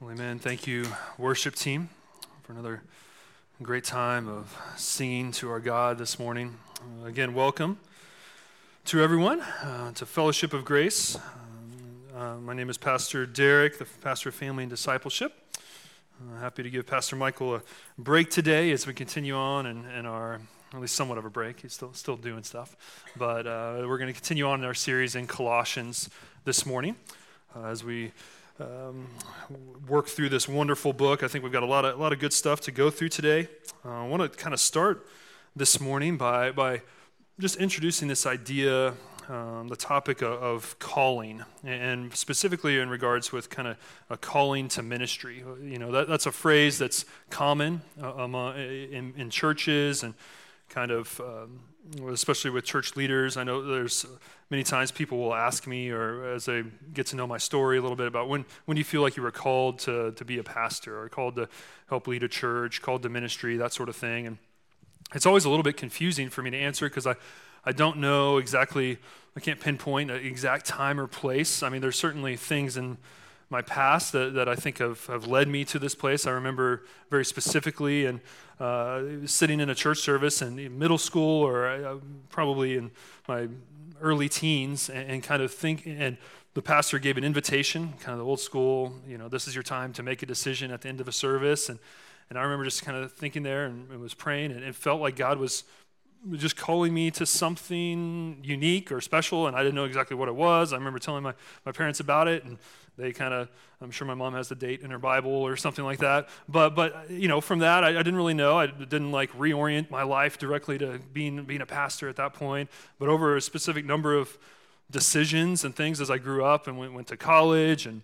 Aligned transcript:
Well, 0.00 0.10
amen. 0.10 0.40
Thank 0.40 0.66
you, 0.66 0.86
worship 1.18 1.54
team, 1.54 1.88
for 2.42 2.52
another 2.52 2.82
great 3.62 3.84
time 3.84 4.28
of 4.28 4.60
singing 4.76 5.30
to 5.32 5.48
our 5.48 5.60
God 5.60 5.98
this 5.98 6.18
morning. 6.18 6.58
Uh, 6.80 7.06
again, 7.06 7.32
welcome 7.32 7.78
to 8.86 9.00
everyone 9.00 9.40
uh, 9.40 9.92
to 9.92 10.04
Fellowship 10.04 10.52
of 10.52 10.64
Grace. 10.64 11.16
Uh, 11.16 12.18
uh 12.18 12.36
my 12.38 12.52
name 12.52 12.68
is 12.70 12.76
Pastor 12.76 13.24
Derek, 13.24 13.78
the 13.78 13.84
pastor 13.84 14.30
of 14.30 14.34
family 14.34 14.64
and 14.64 14.70
discipleship. 14.70 15.32
Uh, 15.54 16.40
happy 16.40 16.64
to 16.64 16.70
give 16.70 16.86
Pastor 16.86 17.14
Michael 17.14 17.54
a 17.54 17.62
break 17.96 18.30
today 18.30 18.72
as 18.72 18.88
we 18.88 18.94
continue 18.94 19.36
on 19.36 19.64
in, 19.64 19.84
in 19.86 20.06
our 20.06 20.40
at 20.72 20.80
least 20.80 20.96
somewhat 20.96 21.18
of 21.18 21.24
a 21.24 21.30
break. 21.30 21.60
He's 21.60 21.72
still 21.72 21.92
still 21.92 22.16
doing 22.16 22.42
stuff, 22.42 22.76
but 23.16 23.46
uh, 23.46 23.84
we're 23.86 23.98
going 23.98 24.12
to 24.12 24.20
continue 24.20 24.48
on 24.48 24.58
in 24.58 24.66
our 24.66 24.74
series 24.74 25.14
in 25.14 25.28
Colossians 25.28 26.10
this 26.44 26.66
morning 26.66 26.96
as 27.54 27.84
we 27.84 28.10
um, 28.60 29.08
work 29.88 30.06
through 30.06 30.28
this 30.28 30.48
wonderful 30.48 30.92
book. 30.92 31.22
I 31.22 31.28
think 31.28 31.42
we've 31.42 31.52
got 31.52 31.62
a 31.62 31.66
lot 31.66 31.84
of, 31.84 31.98
a 31.98 32.00
lot 32.00 32.12
of 32.12 32.18
good 32.18 32.32
stuff 32.32 32.60
to 32.62 32.70
go 32.70 32.90
through 32.90 33.08
today. 33.08 33.48
Uh, 33.84 34.04
I 34.04 34.06
want 34.06 34.22
to 34.22 34.28
kind 34.38 34.54
of 34.54 34.60
start 34.60 35.06
this 35.56 35.80
morning 35.80 36.16
by, 36.16 36.50
by 36.52 36.82
just 37.40 37.56
introducing 37.56 38.06
this 38.06 38.26
idea, 38.26 38.94
um, 39.28 39.68
the 39.68 39.76
topic 39.76 40.22
of, 40.22 40.32
of, 40.34 40.78
calling, 40.78 41.42
and 41.64 42.14
specifically 42.14 42.78
in 42.78 42.88
regards 42.88 43.32
with 43.32 43.50
kind 43.50 43.66
of 43.66 43.76
a 44.10 44.16
calling 44.16 44.68
to 44.68 44.82
ministry. 44.82 45.42
You 45.62 45.78
know, 45.78 45.90
that, 45.90 46.08
that's 46.08 46.26
a 46.26 46.32
phrase 46.32 46.78
that's 46.78 47.04
common 47.30 47.82
uh, 48.00 48.54
in, 48.56 49.14
in 49.16 49.30
churches 49.30 50.02
and 50.02 50.14
kind 50.68 50.90
of, 50.90 51.20
um, 51.20 51.60
especially 52.10 52.50
with 52.50 52.64
church 52.64 52.96
leaders. 52.96 53.36
I 53.36 53.44
know 53.44 53.62
there's 53.62 54.06
many 54.50 54.62
times 54.62 54.90
people 54.90 55.18
will 55.18 55.34
ask 55.34 55.66
me, 55.66 55.90
or 55.90 56.32
as 56.32 56.46
they 56.46 56.64
get 56.92 57.06
to 57.08 57.16
know 57.16 57.26
my 57.26 57.38
story 57.38 57.78
a 57.78 57.82
little 57.82 57.96
bit, 57.96 58.06
about 58.06 58.28
when, 58.28 58.44
when 58.64 58.74
do 58.76 58.80
you 58.80 58.84
feel 58.84 59.02
like 59.02 59.16
you 59.16 59.22
were 59.22 59.30
called 59.30 59.78
to, 59.80 60.12
to 60.12 60.24
be 60.24 60.38
a 60.38 60.42
pastor, 60.42 61.00
or 61.00 61.08
called 61.08 61.36
to 61.36 61.48
help 61.88 62.06
lead 62.06 62.22
a 62.22 62.28
church, 62.28 62.82
called 62.82 63.02
to 63.02 63.08
ministry, 63.08 63.56
that 63.56 63.72
sort 63.72 63.88
of 63.88 63.96
thing. 63.96 64.26
And 64.26 64.38
it's 65.14 65.26
always 65.26 65.44
a 65.44 65.50
little 65.50 65.62
bit 65.62 65.76
confusing 65.76 66.30
for 66.30 66.42
me 66.42 66.50
to 66.50 66.58
answer 66.58 66.88
because 66.88 67.06
I, 67.06 67.14
I 67.64 67.72
don't 67.72 67.98
know 67.98 68.38
exactly, 68.38 68.98
I 69.36 69.40
can't 69.40 69.60
pinpoint 69.60 70.10
an 70.10 70.24
exact 70.24 70.66
time 70.66 70.98
or 70.98 71.06
place. 71.06 71.62
I 71.62 71.68
mean, 71.68 71.80
there's 71.80 71.98
certainly 71.98 72.36
things 72.36 72.76
in 72.76 72.98
my 73.54 73.62
past 73.62 74.12
that, 74.12 74.34
that 74.34 74.48
I 74.48 74.56
think 74.56 74.78
have, 74.78 75.06
have 75.06 75.28
led 75.28 75.46
me 75.46 75.64
to 75.66 75.78
this 75.78 75.94
place. 75.94 76.26
I 76.26 76.32
remember 76.32 76.82
very 77.08 77.24
specifically 77.24 78.04
and 78.04 78.20
uh, 78.58 79.26
sitting 79.26 79.60
in 79.60 79.70
a 79.70 79.76
church 79.76 80.00
service 80.00 80.42
in 80.42 80.76
middle 80.76 80.98
school 80.98 81.42
or 81.42 81.68
uh, 81.68 81.98
probably 82.30 82.76
in 82.76 82.90
my 83.28 83.46
early 84.00 84.28
teens 84.28 84.90
and, 84.90 85.08
and 85.08 85.22
kind 85.22 85.40
of 85.40 85.54
think 85.54 85.86
and 85.86 86.16
the 86.54 86.62
pastor 86.62 86.98
gave 86.98 87.16
an 87.16 87.22
invitation, 87.22 87.94
kind 88.00 88.14
of 88.14 88.18
the 88.18 88.24
old 88.24 88.40
school, 88.40 88.92
you 89.06 89.18
know, 89.18 89.28
this 89.28 89.46
is 89.46 89.54
your 89.54 89.62
time 89.62 89.92
to 89.92 90.02
make 90.02 90.22
a 90.24 90.26
decision 90.26 90.72
at 90.72 90.80
the 90.82 90.88
end 90.88 91.00
of 91.00 91.06
a 91.06 91.12
service. 91.12 91.68
And, 91.68 91.78
and 92.30 92.38
I 92.38 92.42
remember 92.42 92.64
just 92.64 92.82
kind 92.82 92.98
of 92.98 93.12
thinking 93.12 93.44
there 93.44 93.66
and, 93.66 93.88
and 93.90 94.00
was 94.00 94.14
praying, 94.14 94.50
and 94.50 94.64
it 94.64 94.74
felt 94.74 95.00
like 95.00 95.14
God 95.14 95.38
was 95.38 95.62
just 96.32 96.56
calling 96.56 96.94
me 96.94 97.10
to 97.12 97.26
something 97.26 98.38
unique 98.42 98.90
or 98.90 99.00
special, 99.00 99.46
and 99.46 99.56
I 99.56 99.62
didn't 99.62 99.74
know 99.74 99.84
exactly 99.84 100.16
what 100.16 100.28
it 100.28 100.34
was. 100.34 100.72
I 100.72 100.76
remember 100.76 100.98
telling 100.98 101.22
my, 101.22 101.34
my 101.66 101.72
parents 101.72 102.00
about 102.00 102.28
it, 102.28 102.44
and 102.44 102.58
they 102.96 103.12
kind 103.12 103.34
of, 103.34 103.48
I'm 103.80 103.90
sure 103.90 104.06
my 104.06 104.14
mom 104.14 104.34
has 104.34 104.48
the 104.48 104.54
date 104.54 104.80
in 104.80 104.90
her 104.90 104.98
Bible 104.98 105.32
or 105.32 105.56
something 105.56 105.84
like 105.84 105.98
that. 105.98 106.28
But, 106.48 106.70
but 106.70 107.10
you 107.10 107.28
know, 107.28 107.40
from 107.40 107.58
that, 107.58 107.84
I, 107.84 107.88
I 107.88 108.02
didn't 108.02 108.16
really 108.16 108.34
know. 108.34 108.58
I 108.58 108.66
didn't 108.66 109.10
like 109.10 109.32
reorient 109.32 109.90
my 109.90 110.04
life 110.04 110.38
directly 110.38 110.78
to 110.78 111.00
being, 111.12 111.44
being 111.44 111.60
a 111.60 111.66
pastor 111.66 112.08
at 112.08 112.16
that 112.16 112.34
point. 112.34 112.70
But 112.98 113.08
over 113.08 113.36
a 113.36 113.40
specific 113.40 113.84
number 113.84 114.16
of 114.16 114.38
decisions 114.90 115.64
and 115.64 115.74
things 115.74 116.00
as 116.00 116.10
I 116.10 116.18
grew 116.18 116.44
up 116.44 116.66
and 116.68 116.78
went, 116.78 116.92
went 116.92 117.08
to 117.08 117.16
college 117.16 117.86
and 117.86 118.02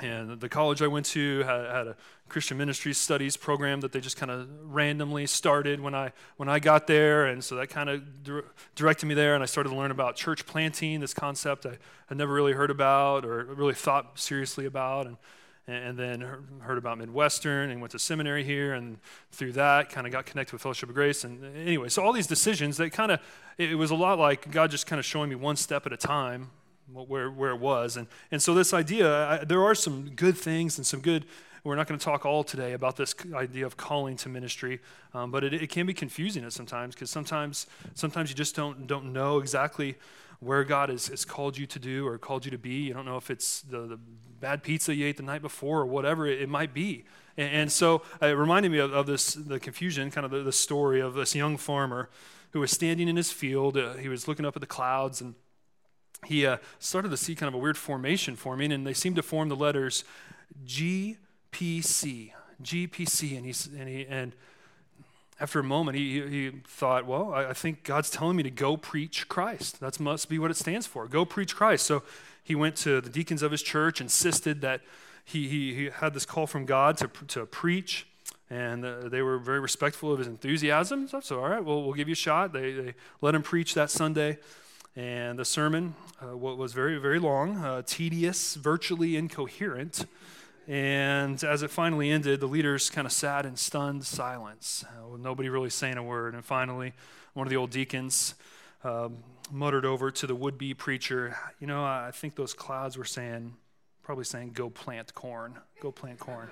and 0.00 0.40
the 0.40 0.48
college 0.48 0.82
I 0.82 0.88
went 0.88 1.06
to 1.06 1.40
had, 1.44 1.66
had, 1.66 1.86
a 1.86 1.96
Christian 2.28 2.58
ministry 2.58 2.92
studies 2.92 3.36
program 3.36 3.80
that 3.82 3.92
they 3.92 4.00
just 4.00 4.16
kind 4.16 4.30
of 4.30 4.48
randomly 4.64 5.26
started 5.26 5.80
when 5.80 5.94
I 5.94 6.12
when 6.36 6.48
I 6.48 6.58
got 6.58 6.86
there, 6.86 7.26
and 7.26 7.44
so 7.44 7.54
that 7.56 7.68
kind 7.68 7.88
of 7.88 8.02
directed 8.74 9.06
me 9.06 9.14
there. 9.14 9.34
And 9.34 9.42
I 9.42 9.46
started 9.46 9.70
to 9.70 9.76
learn 9.76 9.90
about 9.90 10.16
church 10.16 10.46
planting, 10.46 11.00
this 11.00 11.14
concept 11.14 11.64
I 11.64 11.78
had 12.08 12.18
never 12.18 12.32
really 12.32 12.54
heard 12.54 12.70
about 12.70 13.24
or 13.24 13.44
really 13.44 13.74
thought 13.74 14.18
seriously 14.18 14.66
about, 14.66 15.06
and 15.06 15.16
and 15.66 15.98
then 15.98 16.20
heard 16.60 16.76
about 16.76 16.98
Midwestern 16.98 17.70
and 17.70 17.80
went 17.80 17.92
to 17.92 17.98
seminary 17.98 18.42
here, 18.42 18.74
and 18.74 18.98
through 19.30 19.52
that 19.52 19.90
kind 19.90 20.06
of 20.06 20.12
got 20.12 20.26
connected 20.26 20.52
with 20.52 20.62
Fellowship 20.62 20.88
of 20.88 20.94
Grace. 20.94 21.24
And 21.24 21.56
anyway, 21.56 21.88
so 21.88 22.02
all 22.02 22.12
these 22.12 22.26
decisions 22.26 22.78
that 22.78 22.90
kind 22.92 23.12
of 23.12 23.20
it 23.58 23.78
was 23.78 23.90
a 23.92 23.94
lot 23.94 24.18
like 24.18 24.50
God 24.50 24.70
just 24.70 24.86
kind 24.86 24.98
of 24.98 25.06
showing 25.06 25.30
me 25.30 25.36
one 25.36 25.56
step 25.56 25.86
at 25.86 25.92
a 25.92 25.96
time 25.96 26.50
where, 26.92 27.30
where 27.30 27.50
it 27.50 27.60
was. 27.60 27.96
And, 27.96 28.06
and 28.30 28.42
so, 28.42 28.54
this 28.54 28.74
idea, 28.74 29.28
I, 29.28 29.44
there 29.44 29.62
are 29.62 29.74
some 29.74 30.10
good 30.10 30.36
things 30.36 30.78
and 30.78 30.86
some 30.86 31.00
good, 31.00 31.24
we're 31.64 31.76
not 31.76 31.86
going 31.86 31.98
to 31.98 32.04
talk 32.04 32.26
all 32.26 32.44
today 32.44 32.72
about 32.72 32.96
this 32.96 33.14
idea 33.34 33.64
of 33.64 33.76
calling 33.76 34.16
to 34.18 34.28
ministry, 34.28 34.80
um, 35.14 35.30
but 35.30 35.44
it, 35.44 35.54
it 35.54 35.70
can 35.70 35.86
be 35.86 35.94
confusing 35.94 36.44
at 36.44 36.52
sometimes 36.52 36.94
because 36.94 37.10
sometimes, 37.10 37.66
sometimes 37.94 38.30
you 38.30 38.36
just 38.36 38.54
don't, 38.54 38.86
don't 38.86 39.12
know 39.12 39.38
exactly 39.38 39.96
where 40.40 40.62
God 40.62 40.90
has, 40.90 41.08
has 41.08 41.24
called 41.24 41.56
you 41.56 41.66
to 41.66 41.78
do 41.78 42.06
or 42.06 42.18
called 42.18 42.44
you 42.44 42.50
to 42.50 42.58
be. 42.58 42.82
You 42.82 42.94
don't 42.94 43.06
know 43.06 43.16
if 43.16 43.30
it's 43.30 43.62
the, 43.62 43.80
the 43.86 43.98
bad 44.40 44.62
pizza 44.62 44.94
you 44.94 45.06
ate 45.06 45.16
the 45.16 45.22
night 45.22 45.42
before 45.42 45.80
or 45.80 45.86
whatever 45.86 46.26
it, 46.26 46.42
it 46.42 46.48
might 46.48 46.74
be. 46.74 47.04
And, 47.36 47.72
so 47.72 48.02
it 48.22 48.36
reminded 48.36 48.70
me 48.70 48.78
of, 48.78 48.92
of, 48.92 49.06
this, 49.06 49.34
the 49.34 49.58
confusion, 49.58 50.10
kind 50.10 50.24
of 50.24 50.30
the, 50.30 50.42
the 50.42 50.52
story 50.52 51.00
of 51.00 51.14
this 51.14 51.34
young 51.34 51.56
farmer 51.56 52.08
who 52.52 52.60
was 52.60 52.70
standing 52.70 53.08
in 53.08 53.16
his 53.16 53.32
field. 53.32 53.76
Uh, 53.76 53.94
he 53.94 54.08
was 54.08 54.28
looking 54.28 54.46
up 54.46 54.54
at 54.54 54.60
the 54.60 54.66
clouds 54.66 55.20
and 55.20 55.34
he 56.26 56.46
uh, 56.46 56.58
started 56.78 57.10
to 57.10 57.16
see 57.16 57.34
kind 57.34 57.48
of 57.48 57.54
a 57.54 57.58
weird 57.58 57.76
formation 57.76 58.36
forming, 58.36 58.72
and 58.72 58.86
they 58.86 58.94
seemed 58.94 59.16
to 59.16 59.22
form 59.22 59.48
the 59.48 59.56
letters 59.56 60.04
GPC, 60.66 62.32
GPC, 62.62 63.36
and 63.36 63.46
he 63.46 63.80
and 63.80 63.88
he 63.88 64.06
and 64.06 64.32
after 65.40 65.58
a 65.58 65.64
moment 65.64 65.98
he, 65.98 66.22
he 66.28 66.50
thought, 66.66 67.06
well, 67.06 67.34
I, 67.34 67.46
I 67.46 67.52
think 67.52 67.82
God's 67.82 68.08
telling 68.08 68.36
me 68.36 68.42
to 68.44 68.50
go 68.50 68.76
preach 68.76 69.28
Christ. 69.28 69.80
That 69.80 69.98
must 69.98 70.28
be 70.28 70.38
what 70.38 70.50
it 70.50 70.56
stands 70.56 70.86
for. 70.86 71.06
Go 71.08 71.24
preach 71.24 71.56
Christ. 71.56 71.86
So 71.86 72.02
he 72.42 72.54
went 72.54 72.76
to 72.76 73.00
the 73.00 73.10
deacons 73.10 73.42
of 73.42 73.50
his 73.50 73.62
church, 73.62 74.00
insisted 74.00 74.60
that 74.60 74.80
he 75.24 75.48
he, 75.48 75.74
he 75.74 75.90
had 75.90 76.14
this 76.14 76.26
call 76.26 76.46
from 76.46 76.66
God 76.66 76.96
to 76.98 77.08
to 77.28 77.46
preach 77.46 78.06
and 78.50 78.84
uh, 78.84 79.08
they 79.08 79.22
were 79.22 79.38
very 79.38 79.60
respectful 79.60 80.12
of 80.12 80.18
his 80.18 80.28
enthusiasm. 80.28 81.08
So, 81.22 81.40
all 81.40 81.48
right, 81.48 81.64
well, 81.64 81.82
we'll 81.82 81.94
give 81.94 82.08
you 82.08 82.12
a 82.12 82.16
shot. 82.16 82.52
They, 82.52 82.72
they 82.72 82.94
let 83.20 83.34
him 83.34 83.42
preach 83.42 83.74
that 83.74 83.90
Sunday. 83.90 84.38
And 84.96 85.38
the 85.38 85.44
sermon 85.44 85.96
uh, 86.22 86.36
was 86.36 86.72
very, 86.72 86.98
very 86.98 87.18
long, 87.18 87.56
uh, 87.56 87.82
tedious, 87.84 88.54
virtually 88.54 89.16
incoherent. 89.16 90.06
And 90.68 91.42
as 91.42 91.62
it 91.62 91.70
finally 91.70 92.10
ended, 92.10 92.38
the 92.38 92.46
leaders 92.46 92.90
kind 92.90 93.06
of 93.06 93.12
sat 93.12 93.44
in 93.44 93.56
stunned 93.56 94.04
silence, 94.06 94.84
uh, 94.88 95.08
with 95.08 95.20
nobody 95.20 95.48
really 95.48 95.70
saying 95.70 95.96
a 95.96 96.02
word. 96.02 96.34
And 96.34 96.44
finally, 96.44 96.92
one 97.32 97.44
of 97.44 97.50
the 97.50 97.56
old 97.56 97.70
deacons 97.70 98.34
um, 98.84 99.18
muttered 99.50 99.84
over 99.84 100.12
to 100.12 100.26
the 100.28 100.34
would 100.34 100.58
be 100.58 100.74
preacher, 100.74 101.36
You 101.58 101.66
know, 101.66 101.84
I 101.84 102.12
think 102.12 102.36
those 102.36 102.54
clouds 102.54 102.96
were 102.96 103.04
saying, 103.04 103.54
probably 104.02 104.24
saying, 104.24 104.52
go 104.52 104.70
plant 104.70 105.12
corn, 105.12 105.58
go 105.80 105.90
plant 105.90 106.20
corn. 106.20 106.48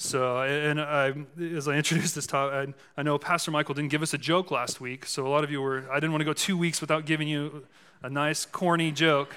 So, 0.00 0.42
and 0.42 0.80
I, 0.80 1.12
as 1.56 1.66
I 1.66 1.74
introduced 1.74 2.14
this 2.14 2.28
topic, 2.28 2.72
I, 2.96 3.00
I, 3.00 3.02
know 3.02 3.18
Pastor 3.18 3.50
Michael 3.50 3.74
didn't 3.74 3.90
give 3.90 4.00
us 4.00 4.14
a 4.14 4.18
joke 4.18 4.52
last 4.52 4.80
week, 4.80 5.04
so 5.04 5.26
a 5.26 5.28
lot 5.28 5.42
of 5.42 5.50
you 5.50 5.60
were, 5.60 5.90
I 5.90 5.96
didn't 5.96 6.12
want 6.12 6.20
to 6.20 6.24
go 6.24 6.32
two 6.32 6.56
weeks 6.56 6.80
without 6.80 7.04
giving 7.04 7.26
you 7.26 7.66
a 8.00 8.08
nice, 8.08 8.46
corny 8.46 8.92
joke, 8.92 9.34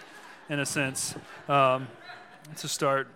in 0.49 0.59
a 0.59 0.65
sense, 0.67 1.15
um, 1.49 1.87
to 2.57 2.67
start. 2.67 3.07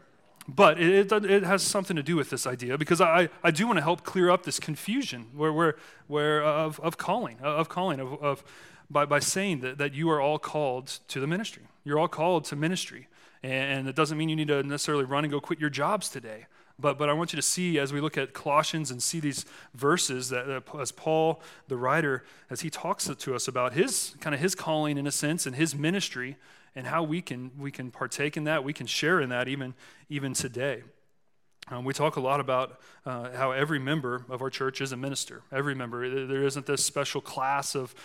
But 0.48 0.82
it, 0.82 1.12
it, 1.12 1.26
it, 1.26 1.44
has 1.44 1.62
something 1.62 1.96
to 1.96 2.02
do 2.02 2.16
with 2.16 2.32
this 2.32 2.48
idea 2.48 2.80
because 2.80 3.00
I, 3.00 3.30
I 3.44 3.52
do 3.52 3.68
want 3.68 3.78
to 3.78 3.84
help 3.84 4.04
clear 4.04 4.32
up 4.32 4.44
this 4.44 4.60
confusion 4.60 5.28
where, 5.36 5.54
where, 5.54 5.76
where 6.08 6.44
of, 6.44 6.80
of 6.80 6.98
calling, 6.98 7.38
of 7.42 7.70
calling, 7.70 8.00
of, 8.00 8.14
of 8.24 8.44
by, 8.90 9.06
by 9.06 9.20
saying 9.20 9.60
that, 9.60 9.78
that 9.78 9.94
you 9.94 10.10
are 10.10 10.20
all 10.20 10.40
called 10.40 10.88
to 11.10 11.20
the 11.20 11.28
ministry. 11.28 11.64
You're 11.84 12.00
all 12.00 12.08
called 12.08 12.46
to 12.46 12.56
ministry. 12.56 13.08
And 13.44 13.88
it 13.88 13.96
doesn't 13.96 14.18
mean 14.18 14.30
you 14.30 14.36
need 14.36 14.48
to 14.48 14.64
necessarily 14.64 15.06
run 15.06 15.26
and 15.26 15.32
go 15.32 15.40
quit 15.40 15.60
your 15.60 15.70
jobs 15.70 16.10
today. 16.10 16.48
But, 16.78 16.98
but 16.98 17.10
I 17.10 17.14
want 17.14 17.32
you 17.32 17.38
to 17.38 17.42
see 17.42 17.80
as 17.80 17.94
we 17.94 18.02
look 18.02 18.18
at 18.18 18.34
Colossians 18.34 18.92
and 18.92 19.02
see 19.02 19.20
these 19.20 19.46
verses 19.74 20.30
that 20.30 20.64
as 20.80 20.92
Paul, 20.92 21.42
the 21.68 21.78
writer, 21.78 22.24
as 22.50 22.62
he 22.62 22.70
talks 22.70 23.10
to 23.10 23.36
us 23.36 23.48
about 23.48 23.74
his 23.74 24.16
kind 24.20 24.34
of 24.34 24.42
his 24.42 24.56
calling 24.56 24.98
in 24.98 25.08
a 25.08 25.12
sense 25.12 25.46
and 25.46 25.56
his 25.56 25.74
ministry 25.74 26.36
and 26.76 26.88
how 26.88 27.04
we 27.04 27.22
can 27.22 27.52
we 27.58 27.72
can 27.72 27.92
partake 27.92 28.36
in 28.36 28.44
that, 28.44 28.64
we 28.64 28.74
can 28.74 28.88
share 28.88 29.22
in 29.22 29.30
that 29.30 29.48
even 29.48 29.74
even 30.10 30.34
today. 30.34 30.84
Um, 31.68 31.84
we 31.84 31.94
talk 31.94 32.16
a 32.16 32.20
lot 32.20 32.40
about 32.40 32.80
uh, 33.08 33.32
how 33.32 33.52
every 33.52 33.80
member 33.80 34.24
of 34.30 34.44
our 34.44 34.52
church 34.52 34.82
is 34.82 34.92
a 34.92 34.98
minister. 34.98 35.42
Every 35.52 35.74
member. 35.74 36.28
There 36.28 36.44
isn't 36.44 36.68
this 36.68 36.86
special 36.86 37.22
class 37.22 37.74
of, 37.74 37.96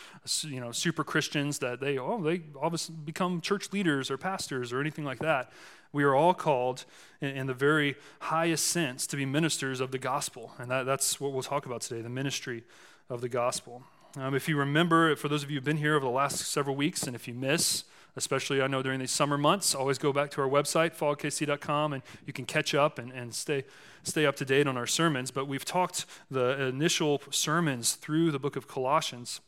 you 0.43 0.61
know, 0.61 0.73
super 0.73 1.05
Christians 1.05 1.59
that 1.59 1.79
they 1.81 1.99
oh 1.99 2.23
they 2.23 2.43
obviously 2.61 2.95
become 3.05 3.41
church 3.43 3.71
leaders 3.73 4.11
or 4.11 4.17
pastors 4.17 4.73
or 4.73 4.81
anything 4.81 5.05
like 5.05 5.19
that. 5.19 5.53
We 5.93 6.05
are 6.05 6.15
all 6.15 6.35
called, 6.35 6.85
in, 7.21 7.47
the 7.47 7.55
very 7.55 7.97
highest 8.21 8.69
sense, 8.69 9.07
to 9.09 9.17
be 9.17 9.27
ministers 9.27 9.81
of 9.81 9.91
the 9.91 9.99
gospel, 9.99 10.53
and 10.59 10.71
that, 10.71 10.85
that's 10.87 11.21
what 11.21 11.33
we'll 11.33 11.43
talk 11.43 11.67
about 11.67 11.81
today: 11.81 12.01
the 12.01 12.09
ministry 12.09 12.65
of 13.09 13.21
the 13.21 13.29
gospel. 13.29 13.83
Um, 14.17 14.35
if 14.35 14.49
you 14.49 14.57
remember, 14.57 15.15
for 15.17 15.29
those 15.29 15.43
of 15.43 15.51
you 15.51 15.57
who've 15.57 15.65
been 15.65 15.77
here 15.77 15.95
over 15.95 16.05
the 16.05 16.11
last 16.11 16.39
several 16.39 16.77
weeks, 16.77 17.05
and 17.05 17.15
if 17.15 17.29
you 17.29 17.35
miss 17.35 17.85
especially 18.17 18.61
I 18.61 18.67
know 18.67 18.83
during 18.83 19.01
these 19.01 19.11
summer 19.11 19.39
months. 19.39 19.75
Always 19.75 19.99
go 19.99 20.13
back 20.13 20.31
to 20.33 20.43
our 20.43 20.49
website, 20.49 20.97
fallkc.com, 20.97 21.93
and 21.93 22.03
you 22.27 22.33
can 22.33 22.45
catch 22.45 22.75
up 22.75 22.99
and, 22.99 23.13
and 23.13 23.35
stay, 23.35 23.65
stay 24.03 24.27
up 24.27 24.37
to 24.37 24.45
date 24.45 24.67
on 24.67 24.77
our 24.77 24.87
sermons. 24.87 25.31
But 25.31 25.47
we've 25.47 25.65
talked 25.65 26.07
the 26.31 26.61
initial 26.67 27.23
sermons 27.31 27.95
through 27.95 28.31
the 28.31 28.39
book 28.39 28.57
of 28.57 28.67
Colossians 28.67 29.41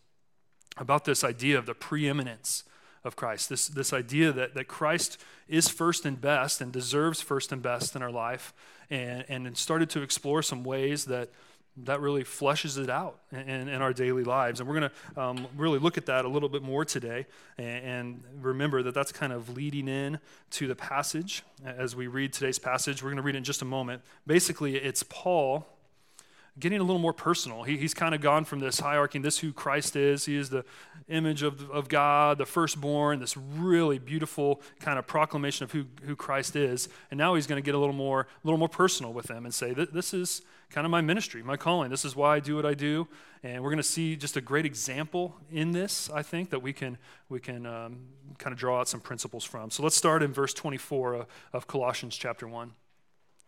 about 0.77 1.05
this 1.05 1.23
idea 1.23 1.59
of 1.59 1.67
the 1.67 1.75
preeminence 1.75 2.65
of 3.05 3.17
Christ, 3.17 3.49
this, 3.49 3.69
this 3.69 3.93
idea 3.93 4.33
that, 4.33 4.55
that 4.55 4.69
Christ 4.69 5.19
is 5.49 5.69
first 5.69 6.07
and 6.07 6.21
best 6.21 6.61
and 6.61 6.73
deserves 6.73 7.21
first 7.21 7.53
and 7.53 7.61
best 7.61 7.97
in 7.97 8.03
our 8.03 8.11
life, 8.11 8.55
and, 8.91 9.25
and 9.29 9.57
started 9.57 9.91
to 9.91 10.03
explore 10.03 10.43
some 10.43 10.65
ways 10.65 11.07
that 11.07 11.31
that 11.85 12.01
really 12.01 12.23
fleshes 12.23 12.79
it 12.83 12.91
out 12.91 13.21
in, 13.31 13.69
in 13.69 13.81
our 13.81 13.93
daily 13.93 14.25
lives. 14.25 14.61
And 14.61 14.69
we're 14.69 14.79
going 14.79 14.91
to 14.91 15.21
um, 15.21 15.47
really 15.57 15.79
look 15.79 15.97
at 15.97 16.07
that 16.07 16.25
a 16.25 16.29
little 16.29 16.49
bit 16.49 16.63
more 16.63 16.85
today 16.85 17.27
and, 17.57 17.85
and, 17.85 18.25
remember 18.43 18.83
that 18.83 18.93
that's 18.93 19.13
kind 19.13 19.33
of 19.33 19.57
leading 19.57 19.89
in 19.89 20.19
to 20.51 20.67
the 20.67 20.75
passage. 20.75 21.43
As 21.65 21.97
we 21.97 22.09
read 22.09 22.33
today's 22.33 22.59
passage, 22.59 23.03
we're 23.03 23.09
going 23.09 23.17
to 23.17 23.23
read 23.23 23.37
in 23.37 23.45
just 23.45 23.63
a 23.63 23.65
moment. 23.65 24.03
Basically, 24.27 24.77
it's 24.77 25.03
Paul 25.05 25.67
getting 26.59 26.81
a 26.81 26.83
little 26.83 27.01
more 27.01 27.13
personal. 27.15 27.63
He, 27.63 27.79
he's 27.79 27.95
kind 27.95 28.15
of 28.15 28.21
gone 28.21 28.45
from 28.45 28.61
this 28.61 28.81
hierarchy, 28.81 29.19
and 29.19 29.25
this 29.25 29.39
who 29.39 29.53
Christ 29.53 29.97
is. 29.97 30.27
He 30.27 30.37
is 30.37 30.51
the 30.51 30.65
image 31.09 31.43
of, 31.43 31.71
of 31.71 31.89
God, 31.89 32.39
the 32.39 32.47
firstborn, 32.47 33.21
this 33.21 33.37
really 33.37 33.99
beautiful 33.99 34.61
kind 34.81 34.99
of 34.99 35.07
proclamation 35.07 35.65
of 35.65 35.73
who, 35.73 35.87
who 36.05 36.15
Christ 36.15 36.55
is. 36.55 36.89
And 37.11 37.19
now 37.19 37.35
he's 37.35 37.47
going 37.47 37.61
to 37.61 37.65
get 37.65 37.75
a 37.75 37.79
little 37.79 37.95
more, 37.95 38.21
a 38.21 38.47
little 38.47 38.59
more 38.59 38.69
personal 38.69 39.13
with 39.13 39.27
them 39.27 39.45
and 39.45 39.55
say, 39.55 39.73
this 39.73 40.13
is 40.13 40.43
kind 40.71 40.85
of 40.85 40.91
my 40.91 41.01
ministry, 41.01 41.43
my 41.43 41.57
calling. 41.57 41.91
This 41.91 42.05
is 42.05 42.15
why 42.15 42.37
I 42.37 42.41
do 42.41 42.57
what 42.57 42.67
I 42.67 42.75
do. 42.75 43.09
And 43.43 43.63
we're 43.63 43.71
going 43.71 43.79
to 43.79 43.83
see 43.83 44.15
just 44.15 44.37
a 44.37 44.41
great 44.41 44.67
example 44.67 45.35
in 45.51 45.73
this, 45.73 46.11
I 46.11 46.23
think, 46.23 46.51
that 46.51 46.61
we 46.61 46.73
can, 46.73 46.99
we 47.29 47.41
can 47.41 47.67
um, 47.67 47.99
kind 48.39 48.53
of 48.53 48.59
draw 48.59 48.81
out 48.81 48.89
some 48.89 49.01
principles 49.01 49.45
from. 49.45 49.71
So 49.71 49.83
let's 49.83 49.97
start 49.97 50.23
in 50.23 50.33
verse 50.33 50.55
24 50.55 51.15
of, 51.15 51.27
of 51.53 51.67
Colossians 51.67 52.17
chapter 52.17 52.47
1 52.47 52.73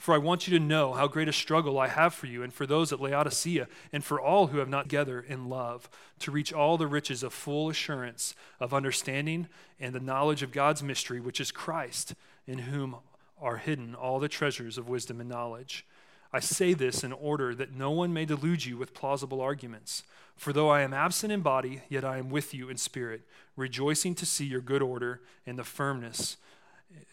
For 0.00 0.14
I 0.14 0.18
want 0.18 0.48
you 0.48 0.58
to 0.58 0.64
know 0.64 0.94
how 0.94 1.08
great 1.08 1.28
a 1.28 1.32
struggle 1.32 1.78
I 1.78 1.88
have 1.88 2.14
for 2.14 2.24
you 2.24 2.42
and 2.42 2.54
for 2.54 2.64
those 2.64 2.90
at 2.90 3.02
Laodicea 3.02 3.68
and 3.92 4.02
for 4.02 4.18
all 4.18 4.46
who 4.46 4.56
have 4.56 4.68
not 4.68 4.84
together 4.84 5.20
in 5.20 5.50
love, 5.50 5.90
to 6.20 6.30
reach 6.30 6.54
all 6.54 6.78
the 6.78 6.86
riches 6.86 7.22
of 7.22 7.34
full 7.34 7.68
assurance 7.68 8.34
of 8.60 8.72
understanding 8.72 9.46
and 9.78 9.94
the 9.94 10.00
knowledge 10.00 10.42
of 10.42 10.52
God's 10.52 10.82
mystery, 10.82 11.20
which 11.20 11.38
is 11.38 11.52
Christ, 11.52 12.14
in 12.46 12.60
whom 12.60 12.96
are 13.38 13.58
hidden 13.58 13.94
all 13.94 14.18
the 14.18 14.26
treasures 14.26 14.78
of 14.78 14.88
wisdom 14.88 15.20
and 15.20 15.28
knowledge. 15.28 15.84
I 16.32 16.40
say 16.40 16.72
this 16.72 17.04
in 17.04 17.12
order 17.12 17.54
that 17.54 17.74
no 17.74 17.90
one 17.90 18.14
may 18.14 18.24
delude 18.24 18.64
you 18.64 18.78
with 18.78 18.94
plausible 18.94 19.42
arguments. 19.42 20.04
For 20.34 20.54
though 20.54 20.70
I 20.70 20.80
am 20.80 20.94
absent 20.94 21.30
in 21.30 21.42
body, 21.42 21.82
yet 21.90 22.06
I 22.06 22.16
am 22.16 22.30
with 22.30 22.54
you 22.54 22.70
in 22.70 22.78
spirit, 22.78 23.20
rejoicing 23.54 24.14
to 24.14 24.24
see 24.24 24.46
your 24.46 24.62
good 24.62 24.80
order 24.80 25.20
and 25.46 25.58
the 25.58 25.64
firmness 25.64 26.38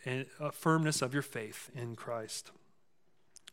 and 0.06 0.26
uh, 0.40 0.52
firmness 0.52 1.02
of 1.02 1.14
your 1.14 1.22
faith 1.22 1.70
in 1.76 1.98
Christ. 1.98 2.52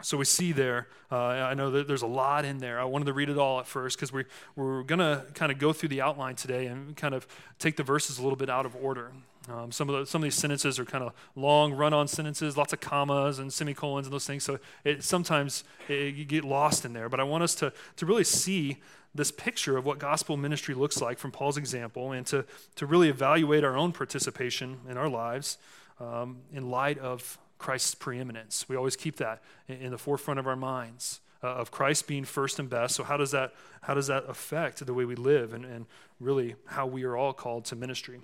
So 0.02 0.19
we 0.19 0.25
see 0.25 0.52
there, 0.52 0.88
uh, 1.11 1.17
I 1.17 1.55
know 1.55 1.70
that 1.70 1.87
there's 1.87 2.02
a 2.02 2.06
lot 2.06 2.44
in 2.44 2.58
there. 2.58 2.81
I 2.81 2.85
wanted 2.85 3.05
to 3.06 3.12
read 3.12 3.29
it 3.29 3.38
all 3.38 3.61
at 3.61 3.67
first 3.67 3.96
because 3.96 4.12
we, 4.12 4.25
we're 4.56 4.82
going 4.82 4.99
to 4.99 5.25
kind 5.35 5.52
of 5.52 5.58
go 5.58 5.73
through 5.73 5.91
the 5.91 6.00
outline 6.00 6.35
today 6.35 6.67
and 6.67 6.96
kind 6.96 7.14
of 7.14 7.26
take 7.58 7.76
the 7.76 7.85
verses 7.85 8.19
a 8.19 8.23
little 8.23 8.37
bit 8.37 8.50
out 8.50 8.67
of 8.67 8.75
order. 8.76 9.12
Um, 9.49 9.70
some, 9.70 9.88
of 9.88 9.99
the, 9.99 10.06
some 10.06 10.23
of 10.23 10.25
these 10.25 10.35
sentences 10.35 10.79
are 10.79 10.85
kind 10.85 11.05
of 11.05 11.12
long 11.37 11.73
run 11.73 11.93
on 11.94 12.08
sentences, 12.08 12.56
lots 12.56 12.73
of 12.73 12.81
commas 12.81 13.38
and 13.38 13.52
semicolons 13.52 14.06
and 14.06 14.12
those 14.12 14.26
things. 14.26 14.43
So 14.43 14.58
it, 14.85 15.05
sometimes 15.05 15.64
it, 15.88 16.14
you 16.14 16.25
get 16.25 16.44
lost 16.44 16.85
in 16.85 16.93
there. 16.93 17.08
But 17.08 17.20
I 17.20 17.25
want 17.25 17.44
us 17.44 17.55
to, 17.56 17.73
to 17.97 18.06
really 18.06 18.25
see 18.25 18.79
this 19.14 19.31
picture 19.31 19.76
of 19.76 19.87
what 19.87 19.99
gospel 19.99 20.37
ministry 20.37 20.75
looks 20.75 21.00
like 21.00 21.19
from 21.19 21.31
Paul's 21.31 21.56
example 21.56 22.12
and 22.12 22.26
to, 22.26 22.44
to 22.76 22.87
really 22.87 23.08
evaluate 23.08 23.62
our 23.62 23.76
own 23.76 23.93
participation 23.93 24.79
in 24.88 24.97
our 24.97 25.08
lives 25.08 25.56
um, 26.00 26.38
in 26.52 26.69
light 26.69 26.99
of 26.99 27.38
Christ's 27.64 27.94
preeminence. 27.94 28.69
We 28.69 28.76
always 28.76 28.94
keep 28.94 29.16
that 29.16 29.43
in, 29.69 29.90
the 29.90 29.96
forefront 29.96 30.38
of 30.38 30.46
our 30.46 30.55
minds. 30.55 31.20
Uh, 31.43 31.49
of 31.49 31.70
Christ 31.70 32.06
being 32.06 32.25
first 32.25 32.58
and 32.58 32.70
best. 32.70 32.94
So 32.94 33.05
how 33.05 33.19
does 33.19 33.31
that 33.32 33.52
how 33.82 33.93
does 33.93 34.06
that 34.06 34.25
affect 34.28 34.84
the 34.84 34.94
way 34.94 35.05
we 35.05 35.14
live 35.14 35.52
and, 35.52 35.64
and 35.66 35.84
really 36.19 36.56
how 36.66 36.87
we 36.87 37.05
are 37.05 37.16
all 37.16 37.34
called 37.34 37.66
to 37.66 37.76
ministry? 37.76 38.20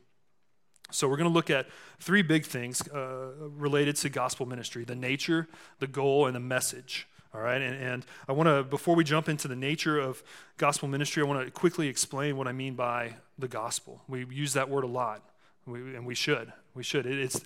So 0.91 1.07
we're 1.07 1.19
going 1.19 1.29
to 1.29 1.35
look 1.35 1.51
at 1.51 1.67
three 1.99 2.23
big 2.23 2.47
things 2.47 2.87
uh, 2.89 3.33
related 3.39 3.97
to 3.97 4.09
gospel 4.09 4.47
ministry: 4.47 4.85
the 4.85 4.95
nature, 4.95 5.49
the 5.81 5.87
goal, 5.87 6.27
and 6.27 6.35
the 6.35 6.41
message. 6.41 7.07
All 7.35 7.43
right, 7.43 7.61
and, 7.61 7.77
and 7.83 8.07
I 8.27 8.33
want 8.33 8.49
to 8.49 8.63
before 8.63 8.95
we 8.95 9.05
jump 9.05 9.29
into 9.29 9.49
the 9.49 9.57
nature 9.57 9.99
of 9.99 10.23
gospel 10.57 10.89
ministry, 10.89 11.23
I 11.23 11.27
want 11.27 11.45
to 11.45 11.51
quickly 11.51 11.89
explain 11.89 12.39
what 12.39 12.49
I 12.49 12.53
mean 12.53 12.75
by 12.75 13.17
the 13.39 13.49
gospel. 13.49 14.03
We 14.09 14.27
use 14.31 14.55
that 14.55 14.69
word 14.71 14.85
a 14.85 14.93
lot, 15.03 15.23
we, 15.67 15.81
and 15.95 16.07
we 16.07 16.15
should. 16.15 16.53
We 16.81 16.85
should. 16.85 17.05
It's 17.05 17.43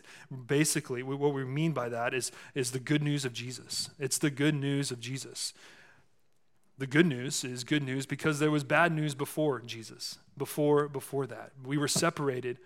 basically 0.46 1.02
what 1.02 1.34
we 1.34 1.44
mean 1.44 1.72
by 1.72 1.88
that 1.88 2.14
is, 2.14 2.30
is 2.54 2.70
the 2.70 2.78
good 2.78 3.02
news 3.02 3.24
of 3.24 3.32
Jesus. 3.32 3.90
It's 3.98 4.16
the 4.16 4.30
good 4.30 4.54
news 4.54 4.92
of 4.92 5.00
Jesus. 5.00 5.52
The 6.78 6.86
good 6.86 7.04
news 7.04 7.42
is 7.42 7.64
good 7.64 7.82
news 7.82 8.06
because 8.06 8.38
there 8.38 8.52
was 8.52 8.62
bad 8.62 8.92
news 8.92 9.16
before 9.16 9.58
Jesus, 9.58 10.18
before, 10.38 10.86
before 10.86 11.26
that. 11.26 11.50
We 11.64 11.76
were 11.76 11.88
separated 11.88 12.58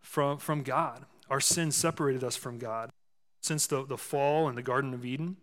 from, 0.00 0.38
from 0.38 0.62
God. 0.62 1.04
Our 1.28 1.40
sin 1.40 1.70
separated 1.70 2.24
us 2.24 2.36
from 2.36 2.56
God. 2.56 2.88
Since 3.42 3.66
the, 3.66 3.84
the 3.84 3.98
fall 3.98 4.48
in 4.48 4.54
the 4.54 4.62
Garden 4.62 4.94
of 4.94 5.04
Eden, 5.04 5.36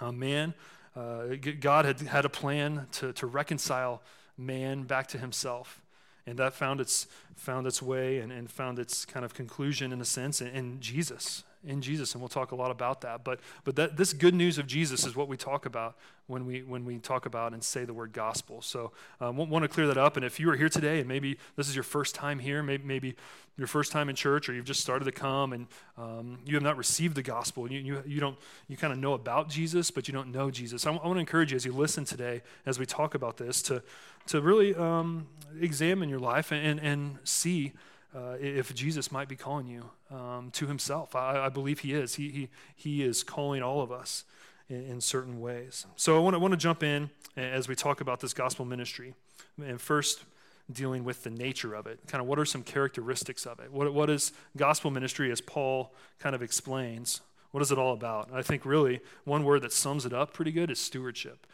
uh, 0.00 0.12
man, 0.12 0.54
uh, 0.94 1.34
God 1.58 1.86
had 1.86 2.00
had 2.02 2.24
a 2.24 2.28
plan 2.28 2.86
to, 2.92 3.12
to 3.14 3.26
reconcile 3.26 4.00
man 4.36 4.84
back 4.84 5.08
to 5.08 5.18
himself 5.18 5.82
and 6.28 6.38
that 6.38 6.54
found 6.54 6.80
its 6.80 7.06
found 7.36 7.66
its 7.66 7.80
way 7.80 8.18
and, 8.18 8.30
and 8.30 8.50
found 8.50 8.78
its 8.78 9.04
kind 9.04 9.24
of 9.24 9.34
conclusion 9.34 9.92
in 9.92 10.00
a 10.00 10.04
sense 10.04 10.40
in, 10.40 10.48
in 10.48 10.80
Jesus 10.80 11.44
in 11.64 11.80
Jesus, 11.80 12.12
and 12.12 12.22
we'll 12.22 12.28
talk 12.28 12.52
a 12.52 12.56
lot 12.56 12.70
about 12.70 13.00
that. 13.00 13.24
But 13.24 13.40
but 13.64 13.76
that 13.76 13.96
this 13.96 14.12
good 14.12 14.34
news 14.34 14.58
of 14.58 14.66
Jesus 14.66 15.04
is 15.06 15.16
what 15.16 15.28
we 15.28 15.36
talk 15.36 15.66
about 15.66 15.96
when 16.26 16.46
we 16.46 16.62
when 16.62 16.84
we 16.84 16.98
talk 16.98 17.26
about 17.26 17.52
and 17.52 17.62
say 17.62 17.84
the 17.84 17.94
word 17.94 18.12
gospel. 18.12 18.62
So 18.62 18.92
um, 19.20 19.36
want 19.36 19.62
to 19.62 19.68
clear 19.68 19.86
that 19.86 19.98
up. 19.98 20.16
And 20.16 20.24
if 20.24 20.38
you 20.38 20.50
are 20.50 20.56
here 20.56 20.68
today 20.68 21.00
and 21.00 21.08
maybe 21.08 21.38
this 21.56 21.68
is 21.68 21.74
your 21.74 21.84
first 21.84 22.14
time 22.14 22.38
here, 22.38 22.62
maybe 22.62 22.84
maybe 22.84 23.16
your 23.56 23.66
first 23.66 23.90
time 23.90 24.08
in 24.08 24.14
church, 24.14 24.48
or 24.48 24.54
you've 24.54 24.64
just 24.64 24.80
started 24.80 25.04
to 25.06 25.12
come 25.12 25.52
and 25.52 25.66
um, 25.96 26.38
you 26.44 26.54
have 26.54 26.62
not 26.62 26.76
received 26.76 27.16
the 27.16 27.22
gospel, 27.22 27.64
and 27.64 27.72
you 27.72 27.80
you, 27.80 28.02
you 28.06 28.20
don't 28.20 28.38
you 28.68 28.76
kind 28.76 28.92
of 28.92 28.98
know 28.98 29.14
about 29.14 29.48
Jesus, 29.48 29.90
but 29.90 30.06
you 30.06 30.14
don't 30.14 30.30
know 30.30 30.50
Jesus. 30.50 30.86
I, 30.86 30.90
w- 30.90 31.02
I 31.02 31.06
want 31.06 31.16
to 31.16 31.20
encourage 31.20 31.52
you 31.52 31.56
as 31.56 31.64
you 31.64 31.72
listen 31.72 32.04
today 32.04 32.42
as 32.66 32.78
we 32.78 32.86
talk 32.86 33.14
about 33.14 33.36
this 33.36 33.62
to 33.62 33.82
to 34.26 34.40
really 34.40 34.74
um, 34.74 35.26
examine 35.60 36.08
your 36.08 36.18
life 36.18 36.52
and, 36.52 36.78
and 36.80 37.18
see 37.24 37.72
uh, 38.14 38.36
if 38.40 38.74
Jesus 38.74 39.12
might 39.12 39.28
be 39.28 39.36
calling 39.36 39.66
you 39.66 39.90
um, 40.10 40.50
to 40.52 40.66
himself. 40.66 41.14
I, 41.14 41.46
I, 41.46 41.48
believe 41.48 41.80
he 41.80 41.92
is. 41.92 42.14
He, 42.14 42.30
he, 42.30 42.48
he 42.74 43.02
is 43.02 43.22
calling 43.22 43.62
all 43.62 43.82
of 43.82 43.92
us 43.92 44.24
in, 44.68 44.82
in 44.82 45.00
certain 45.00 45.40
ways. 45.40 45.86
So 45.96 46.16
I 46.16 46.36
want 46.36 46.52
to, 46.52 46.56
jump 46.56 46.82
in 46.82 47.10
as 47.36 47.68
we 47.68 47.74
talk 47.74 48.00
about 48.00 48.20
this 48.20 48.32
gospel 48.32 48.64
ministry. 48.64 49.14
And 49.58 49.80
first, 49.80 50.24
dealing 50.70 51.04
with 51.04 51.22
the 51.22 51.30
nature 51.30 51.74
of 51.74 51.86
it. 51.86 52.00
Kind 52.06 52.20
of 52.20 52.28
what 52.28 52.38
are 52.38 52.44
some 52.44 52.62
characteristics 52.62 53.46
of 53.46 53.60
it? 53.60 53.72
What, 53.72 53.92
what 53.94 54.10
is 54.10 54.32
gospel 54.56 54.90
ministry 54.90 55.30
as 55.30 55.40
Paul 55.40 55.94
kind 56.18 56.34
of 56.34 56.42
explains? 56.42 57.20
What 57.50 57.62
is 57.62 57.72
it 57.72 57.78
all 57.78 57.94
about? 57.94 58.30
I 58.32 58.42
think 58.42 58.64
really 58.66 59.00
one 59.24 59.44
word 59.44 59.62
that 59.62 59.72
sums 59.72 60.04
it 60.04 60.12
up 60.12 60.34
pretty 60.34 60.52
good 60.52 60.70
is 60.70 60.78
stewardship. 60.78 61.46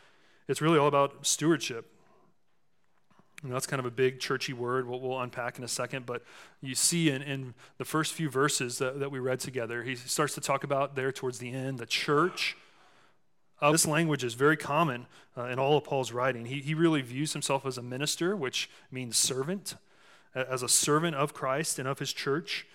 It's 0.48 0.60
really 0.60 0.78
all 0.78 0.88
about 0.88 1.26
stewardship. 1.26 1.90
That's 3.52 3.66
kind 3.66 3.80
of 3.80 3.86
a 3.86 3.90
big 3.90 4.20
churchy 4.20 4.52
word, 4.52 4.86
what 4.86 5.02
we'll 5.02 5.20
unpack 5.20 5.58
in 5.58 5.64
a 5.64 5.68
second. 5.68 6.06
But 6.06 6.22
you 6.62 6.74
see 6.74 7.10
in, 7.10 7.20
in 7.22 7.54
the 7.78 7.84
first 7.84 8.14
few 8.14 8.30
verses 8.30 8.78
that, 8.78 9.00
that 9.00 9.10
we 9.10 9.18
read 9.18 9.40
together, 9.40 9.82
he 9.82 9.96
starts 9.96 10.34
to 10.34 10.40
talk 10.40 10.64
about 10.64 10.96
there 10.96 11.12
towards 11.12 11.38
the 11.38 11.52
end 11.52 11.78
the 11.78 11.86
church. 11.86 12.56
Uh, 13.60 13.70
this 13.70 13.86
language 13.86 14.24
is 14.24 14.34
very 14.34 14.56
common 14.56 15.06
uh, 15.36 15.44
in 15.44 15.58
all 15.58 15.76
of 15.76 15.84
Paul's 15.84 16.12
writing. 16.12 16.46
He, 16.46 16.60
he 16.60 16.74
really 16.74 17.02
views 17.02 17.32
himself 17.32 17.64
as 17.66 17.78
a 17.78 17.82
minister, 17.82 18.34
which 18.34 18.70
means 18.90 19.16
servant, 19.16 19.76
as 20.34 20.62
a 20.62 20.68
servant 20.68 21.14
of 21.14 21.34
Christ 21.34 21.78
and 21.78 21.86
of 21.86 21.98
his 21.98 22.12
church. 22.12 22.66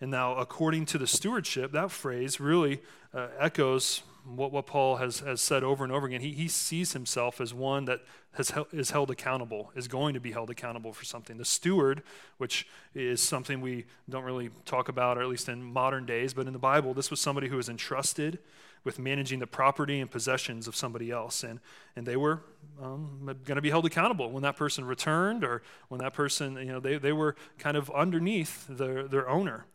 And 0.00 0.10
now, 0.10 0.36
according 0.36 0.86
to 0.86 0.98
the 0.98 1.06
stewardship, 1.06 1.72
that 1.72 1.90
phrase 1.90 2.38
really 2.38 2.82
uh, 3.14 3.28
echoes 3.38 4.02
what, 4.34 4.52
what 4.52 4.66
Paul 4.66 4.96
has, 4.96 5.20
has 5.20 5.40
said 5.40 5.62
over 5.62 5.84
and 5.84 5.92
over 5.92 6.06
again. 6.06 6.20
He, 6.20 6.32
he 6.32 6.48
sees 6.48 6.92
himself 6.92 7.40
as 7.40 7.54
one 7.54 7.84
that 7.84 8.00
has, 8.32 8.52
is 8.72 8.90
held 8.90 9.10
accountable, 9.10 9.70
is 9.76 9.88
going 9.88 10.14
to 10.14 10.20
be 10.20 10.32
held 10.32 10.50
accountable 10.50 10.92
for 10.92 11.04
something. 11.04 11.36
The 11.38 11.44
steward, 11.44 12.02
which 12.38 12.66
is 12.94 13.20
something 13.20 13.60
we 13.60 13.84
don't 14.08 14.24
really 14.24 14.50
talk 14.64 14.88
about, 14.88 15.16
or 15.16 15.22
at 15.22 15.28
least 15.28 15.48
in 15.48 15.62
modern 15.62 16.06
days, 16.06 16.34
but 16.34 16.46
in 16.46 16.52
the 16.52 16.58
Bible, 16.58 16.92
this 16.92 17.10
was 17.10 17.20
somebody 17.20 17.48
who 17.48 17.56
was 17.56 17.68
entrusted 17.68 18.38
with 18.84 18.98
managing 18.98 19.40
the 19.40 19.46
property 19.46 20.00
and 20.00 20.10
possessions 20.10 20.68
of 20.68 20.76
somebody 20.76 21.10
else. 21.10 21.42
And, 21.42 21.60
and 21.96 22.06
they 22.06 22.16
were 22.16 22.42
um, 22.80 23.20
going 23.44 23.56
to 23.56 23.62
be 23.62 23.70
held 23.70 23.84
accountable 23.84 24.30
when 24.30 24.42
that 24.42 24.56
person 24.56 24.84
returned 24.84 25.44
or 25.44 25.62
when 25.88 26.00
that 26.00 26.14
person, 26.14 26.56
you 26.56 26.66
know, 26.66 26.80
they, 26.80 26.96
they 26.96 27.12
were 27.12 27.36
kind 27.58 27.76
of 27.76 27.90
underneath 27.90 28.66
their, 28.68 29.08
their 29.08 29.28
owner. 29.28 29.66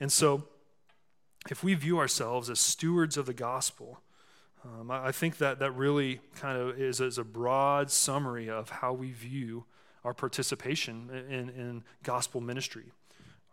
And 0.00 0.10
so, 0.10 0.44
if 1.48 1.64
we 1.64 1.74
view 1.74 1.98
ourselves 1.98 2.50
as 2.50 2.60
stewards 2.60 3.16
of 3.16 3.26
the 3.26 3.32
gospel, 3.32 4.00
um, 4.64 4.90
I, 4.90 5.06
I, 5.06 5.12
think 5.12 5.38
that 5.38 5.58
that 5.60 5.72
really 5.72 6.20
kind 6.34 6.58
of 6.58 6.78
is, 6.78 7.00
is 7.00 7.16
a 7.16 7.24
broad 7.24 7.90
summary 7.90 8.50
of 8.50 8.68
how 8.68 8.92
we 8.92 9.12
view 9.12 9.64
our 10.04 10.12
participation 10.12 11.08
in, 11.30 11.48
in 11.50 11.84
gospel 12.02 12.40
ministry. 12.40 12.92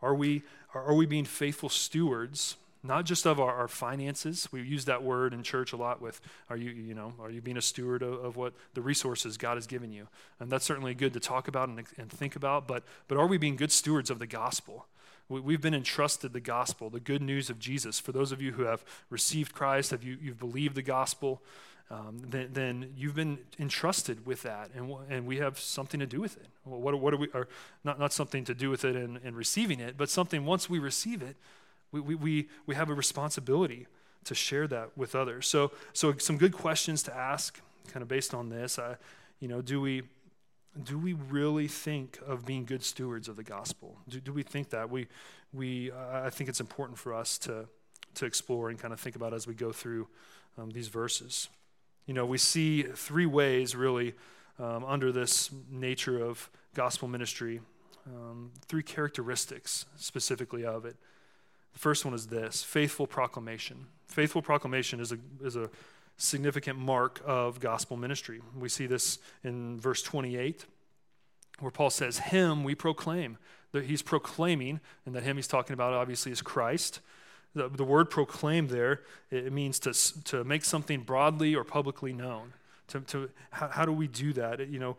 Are 0.01 0.15
we, 0.15 0.43
are 0.73 0.93
we 0.93 1.05
being 1.05 1.25
faithful 1.25 1.69
stewards 1.69 2.57
not 2.83 3.05
just 3.05 3.25
of 3.25 3.39
our, 3.39 3.53
our, 3.53 3.67
finances. 3.67 4.47
We 4.51 4.61
use 4.61 4.85
that 4.85 5.03
word 5.03 5.33
in 5.33 5.43
church 5.43 5.73
a 5.73 5.77
lot 5.77 6.01
with, 6.01 6.21
are 6.49 6.57
you, 6.57 6.71
you 6.71 6.93
know, 6.93 7.13
are 7.19 7.29
you 7.29 7.41
being 7.41 7.57
a 7.57 7.61
steward 7.61 8.01
of, 8.01 8.23
of, 8.23 8.35
what 8.37 8.53
the 8.73 8.81
resources 8.81 9.37
God 9.37 9.55
has 9.55 9.67
given 9.67 9.91
you? 9.91 10.07
And 10.39 10.49
that's 10.49 10.65
certainly 10.65 10.93
good 10.93 11.13
to 11.13 11.19
talk 11.19 11.47
about 11.47 11.69
and, 11.69 11.83
and 11.97 12.09
think 12.09 12.35
about, 12.35 12.67
but, 12.67 12.83
but 13.07 13.17
are 13.17 13.27
we 13.27 13.37
being 13.37 13.55
good 13.55 13.71
stewards 13.71 14.09
of 14.09 14.19
the 14.19 14.27
gospel? 14.27 14.87
We, 15.29 15.53
have 15.53 15.61
been 15.61 15.73
entrusted 15.73 16.31
the 16.31 16.39
gospel, 16.39 16.89
the 16.89 17.01
good 17.01 17.21
news 17.21 17.49
of 17.49 17.59
Jesus. 17.59 17.99
For 17.99 18.13
those 18.13 18.31
of 18.31 18.41
you 18.41 18.53
who 18.53 18.63
have 18.63 18.85
received 19.09 19.53
Christ, 19.53 19.91
have 19.91 20.03
you, 20.03 20.17
you've 20.21 20.39
believed 20.39 20.75
the 20.75 20.81
gospel, 20.81 21.41
um, 21.89 22.21
then, 22.21 22.49
then, 22.51 22.93
you've 22.97 23.15
been 23.15 23.39
entrusted 23.59 24.25
with 24.25 24.43
that, 24.43 24.71
and, 24.75 24.93
and 25.09 25.25
we 25.25 25.37
have 25.37 25.57
something 25.57 26.01
to 26.01 26.05
do 26.05 26.19
with 26.19 26.35
it. 26.35 26.47
What, 26.65 26.99
what 26.99 27.13
are 27.13 27.17
we, 27.17 27.27
or 27.33 27.47
not, 27.85 27.97
not 27.97 28.11
something 28.11 28.43
to 28.45 28.53
do 28.53 28.69
with 28.69 28.83
it 28.83 28.95
in, 28.95 29.19
in 29.23 29.35
receiving 29.35 29.79
it, 29.79 29.95
but 29.97 30.09
something 30.09 30.45
once 30.45 30.69
we 30.69 30.79
receive 30.79 31.21
it, 31.21 31.37
we, 31.93 32.01
we, 32.01 32.15
we, 32.15 32.49
we 32.65 32.75
have 32.75 32.89
a 32.89 32.93
responsibility 32.93 33.87
to 34.25 34.35
share 34.35 34.67
that 34.67 34.97
with 34.97 35.15
others. 35.15 35.47
So, 35.47 35.71
so 35.93 36.13
some 36.17 36.37
good 36.37 36.51
questions 36.51 37.03
to 37.03 37.15
ask, 37.15 37.61
kind 37.91 38.01
of 38.01 38.09
based 38.09 38.33
on 38.33 38.49
this. 38.49 38.77
Uh, 38.77 38.95
you 39.39 39.47
know, 39.47 39.61
do 39.61 39.79
we, 39.79 40.03
do 40.83 40.97
we 40.97 41.13
really 41.13 41.67
think 41.67 42.19
of 42.25 42.45
being 42.45 42.65
good 42.65 42.83
stewards 42.83 43.27
of 43.27 43.35
the 43.35 43.43
gospel? 43.43 43.97
Do, 44.07 44.19
do 44.19 44.33
we 44.33 44.43
think 44.43 44.69
that? 44.69 44.89
We, 44.89 45.07
we, 45.53 45.91
uh, 45.91 46.23
I 46.25 46.29
think 46.29 46.49
it's 46.49 46.59
important 46.59 46.97
for 46.97 47.13
us 47.13 47.37
to, 47.39 47.67
to 48.15 48.25
explore 48.25 48.69
and 48.69 48.79
kind 48.79 48.93
of 48.93 48.99
think 48.99 49.15
about 49.15 49.33
as 49.33 49.47
we 49.47 49.53
go 49.53 49.71
through 49.71 50.07
um, 50.57 50.71
these 50.71 50.87
verses. 50.87 51.49
You 52.05 52.13
know, 52.13 52.25
we 52.25 52.37
see 52.37 52.83
three 52.83 53.25
ways 53.25 53.75
really 53.75 54.13
um, 54.59 54.85
under 54.85 55.11
this 55.11 55.51
nature 55.69 56.23
of 56.23 56.49
gospel 56.73 57.07
ministry, 57.07 57.61
um, 58.05 58.51
three 58.67 58.83
characteristics 58.83 59.85
specifically 59.97 60.65
of 60.65 60.85
it. 60.85 60.95
The 61.73 61.79
first 61.79 62.05
one 62.05 62.13
is 62.13 62.27
this 62.27 62.63
faithful 62.63 63.07
proclamation. 63.07 63.87
Faithful 64.07 64.41
proclamation 64.41 64.99
is 64.99 65.11
a, 65.11 65.17
is 65.43 65.55
a 65.55 65.69
significant 66.17 66.79
mark 66.79 67.21
of 67.25 67.59
gospel 67.59 67.95
ministry. 67.95 68.41
We 68.57 68.69
see 68.69 68.87
this 68.87 69.19
in 69.43 69.79
verse 69.79 70.01
28, 70.01 70.65
where 71.59 71.71
Paul 71.71 71.89
says, 71.89 72.17
Him 72.19 72.63
we 72.63 72.75
proclaim. 72.75 73.37
That 73.71 73.85
he's 73.85 74.01
proclaiming, 74.01 74.79
and 75.05 75.13
that 75.13 75.23
him 75.23 75.35
he's 75.35 75.47
talking 75.47 75.73
about 75.73 75.93
obviously 75.93 76.31
is 76.31 76.41
Christ. 76.41 77.01
The, 77.53 77.69
the 77.69 77.83
word 77.83 78.09
proclaim 78.09 78.67
there, 78.67 79.01
it 79.29 79.51
means 79.51 79.79
to, 79.79 80.23
to 80.25 80.43
make 80.43 80.63
something 80.63 81.01
broadly 81.01 81.53
or 81.55 81.63
publicly 81.63 82.13
known. 82.13 82.53
To, 82.89 83.01
to, 83.01 83.29
how, 83.51 83.67
how 83.67 83.85
do 83.85 83.91
we 83.91 84.07
do 84.07 84.31
that? 84.33 84.67
You 84.69 84.79
know, 84.79 84.97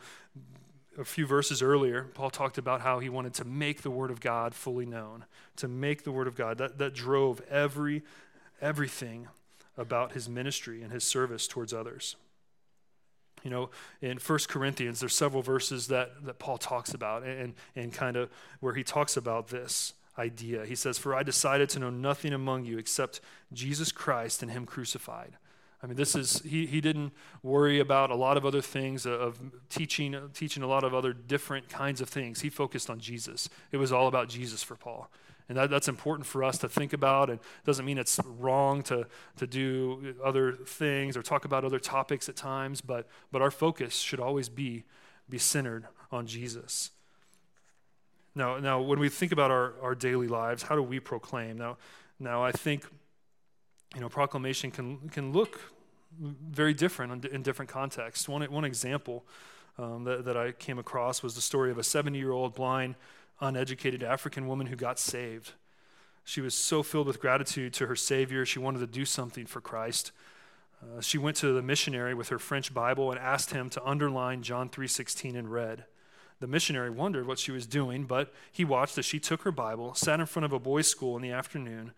a 0.99 1.05
few 1.05 1.27
verses 1.27 1.63
earlier, 1.63 2.05
Paul 2.15 2.31
talked 2.31 2.59
about 2.59 2.81
how 2.83 2.99
he 2.99 3.09
wanted 3.09 3.35
to 3.35 3.45
make 3.45 3.83
the 3.83 3.91
Word 3.91 4.11
of 4.11 4.21
God 4.21 4.55
fully 4.55 4.87
known, 4.87 5.25
to 5.57 5.69
make 5.69 6.05
the 6.05 6.13
Word 6.13 6.27
of 6.27 6.35
God. 6.35 6.59
That, 6.59 6.79
that 6.79 6.95
drove 6.95 7.41
every, 7.49 8.03
everything 8.61 9.29
about 9.79 10.13
his 10.13 10.29
ministry 10.29 10.83
and 10.83 10.93
his 10.93 11.05
service 11.05 11.47
towards 11.47 11.73
others. 11.73 12.17
You 13.45 13.51
know, 13.51 13.71
in 14.03 14.19
1 14.19 14.39
Corinthians, 14.49 15.01
there's 15.01 15.15
several 15.15 15.43
verses 15.43 15.87
that, 15.87 16.25
that 16.25 16.39
Paul 16.39 16.59
talks 16.59 16.93
about 16.93 17.23
and, 17.23 17.55
and 17.77 17.93
kind 17.93 18.17
of 18.17 18.31
where 18.61 18.75
he 18.75 18.83
talks 18.83 19.17
about 19.17 19.49
this 19.49 19.95
idea. 20.19 20.67
He 20.67 20.75
says, 20.75 20.99
For 20.99 21.15
I 21.15 21.23
decided 21.23 21.69
to 21.71 21.79
know 21.79 21.91
nothing 21.91 22.33
among 22.33 22.65
you 22.65 22.79
except 22.79 23.21
Jesus 23.53 23.93
Christ 23.93 24.43
and 24.43 24.51
him 24.51 24.67
crucified. 24.67 25.37
I 25.81 25.87
mean, 25.87 25.97
this 25.97 26.17
is, 26.17 26.41
he, 26.41 26.67
he 26.67 26.81
didn't 26.81 27.13
worry 27.43 27.79
about 27.79 28.11
a 28.11 28.17
lot 28.17 28.37
of 28.37 28.45
other 28.45 28.61
things, 28.61 29.07
uh, 29.07 29.11
of 29.11 29.39
teaching, 29.69 30.17
teaching 30.35 30.65
a 30.65 30.67
lot 30.67 30.83
of 30.83 30.93
other 30.93 31.13
different 31.13 31.69
kinds 31.69 32.01
of 32.01 32.09
things. 32.09 32.41
He 32.41 32.51
focused 32.51 32.91
on 32.91 32.99
Jesus. 32.99 33.49
It 33.71 33.77
was 33.77 33.93
all 33.93 34.09
about 34.09 34.29
Jesus 34.29 34.65
for 34.65 34.75
Paul. 34.75 35.09
And 35.49 35.57
that, 35.57 35.71
that's 35.71 35.89
important 35.89 36.27
for 36.27 36.45
us 36.45 36.59
to 36.59 36.69
think 36.69 36.93
about. 36.93 37.31
And 37.31 37.39
it 37.39 37.65
doesn't 37.65 37.85
mean 37.85 37.99
it's 37.99 38.21
wrong 38.39 38.83
to, 38.85 39.07
to 39.37 39.47
do 39.47 40.15
other 40.23 40.53
things 40.53 41.17
or 41.17 41.23
talk 41.23 41.45
about 41.45 41.65
other 41.65 41.79
topics 41.79 42.29
at 42.29 42.37
times, 42.37 42.81
but, 42.81 43.07
but 43.33 43.41
our 43.41 43.51
focus 43.51 43.97
should 43.97 44.21
always 44.21 44.49
be, 44.49 44.85
be 45.29 45.39
centered 45.39 45.87
on 46.13 46.27
Jesus. 46.27 46.91
Now, 48.35 48.59
now, 48.59 48.81
when 48.81 48.99
we 48.99 49.09
think 49.09 49.33
about 49.33 49.51
our, 49.51 49.75
our 49.83 49.95
daily 49.95 50.29
lives, 50.29 50.63
how 50.63 50.77
do 50.77 50.83
we 50.83 51.01
proclaim? 51.01 51.57
Now, 51.57 51.79
now 52.21 52.45
I 52.45 52.53
think 52.53 52.85
you 53.95 54.01
know, 54.01 54.09
proclamation 54.09 54.71
can, 54.71 55.09
can 55.09 55.33
look 55.33 55.61
very 56.21 56.75
different 56.75 57.25
in, 57.25 57.43
different 57.43 57.71
contexts. 57.71 58.29
One, 58.29 58.43
one 58.45 58.65
example 58.65 59.25
um, 59.79 60.05
that, 60.05 60.25
that 60.25 60.37
I 60.37 60.53
came 60.53 60.79
across 60.79 61.23
was 61.23 61.35
the 61.35 61.41
story 61.41 61.71
of 61.71 61.79
a 61.79 61.83
70 61.83 62.19
year 62.19 62.33
old 62.33 62.55
blind, 62.55 62.97
uneducated 63.41 64.03
African 64.03 64.47
woman 64.47 64.67
who 64.67 64.77
got 64.77 64.99
saved. 64.99 65.53
She 66.25 66.41
was 66.41 66.55
so 66.55 66.83
filled 66.83 67.07
with 67.07 67.21
gratitude 67.21 67.73
to 67.75 67.87
her 67.87 67.97
Savior, 67.97 68.45
she 68.45 68.59
wanted 68.59 68.81
to 68.81 68.87
do 68.87 69.05
something 69.05 69.47
for 69.47 69.61
Christ. 69.61 70.13
Uh, 70.83 71.01
she 71.01 71.19
went 71.19 71.37
to 71.39 71.53
the 71.53 71.63
missionary 71.63 72.15
with 72.15 72.29
her 72.29 72.39
French 72.39 72.73
Bible 72.73 73.11
and 73.11 73.19
asked 73.19 73.51
him 73.51 73.69
to 73.71 73.85
underline 73.85 74.43
John 74.43 74.69
3:16 74.69 75.35
in 75.35 75.49
red. 75.49 75.87
The 76.41 76.47
missionary 76.47 76.91
wondered 76.91 77.27
what 77.27 77.39
she 77.39 77.51
was 77.51 77.67
doing, 77.67 78.05
but 78.05 78.33
he 78.53 78.65
watched 78.65 78.97
as 78.97 79.05
she 79.05 79.19
took 79.19 79.43
her 79.43 79.51
Bible, 79.51 79.95
sat 79.95 80.21
in 80.21 80.27
front 80.27 80.45
of 80.45 80.53
a 80.53 80.59
boys' 80.59 80.89
school 80.89 81.17
in 81.17 81.23
the 81.23 81.33
afternoon, 81.33 81.93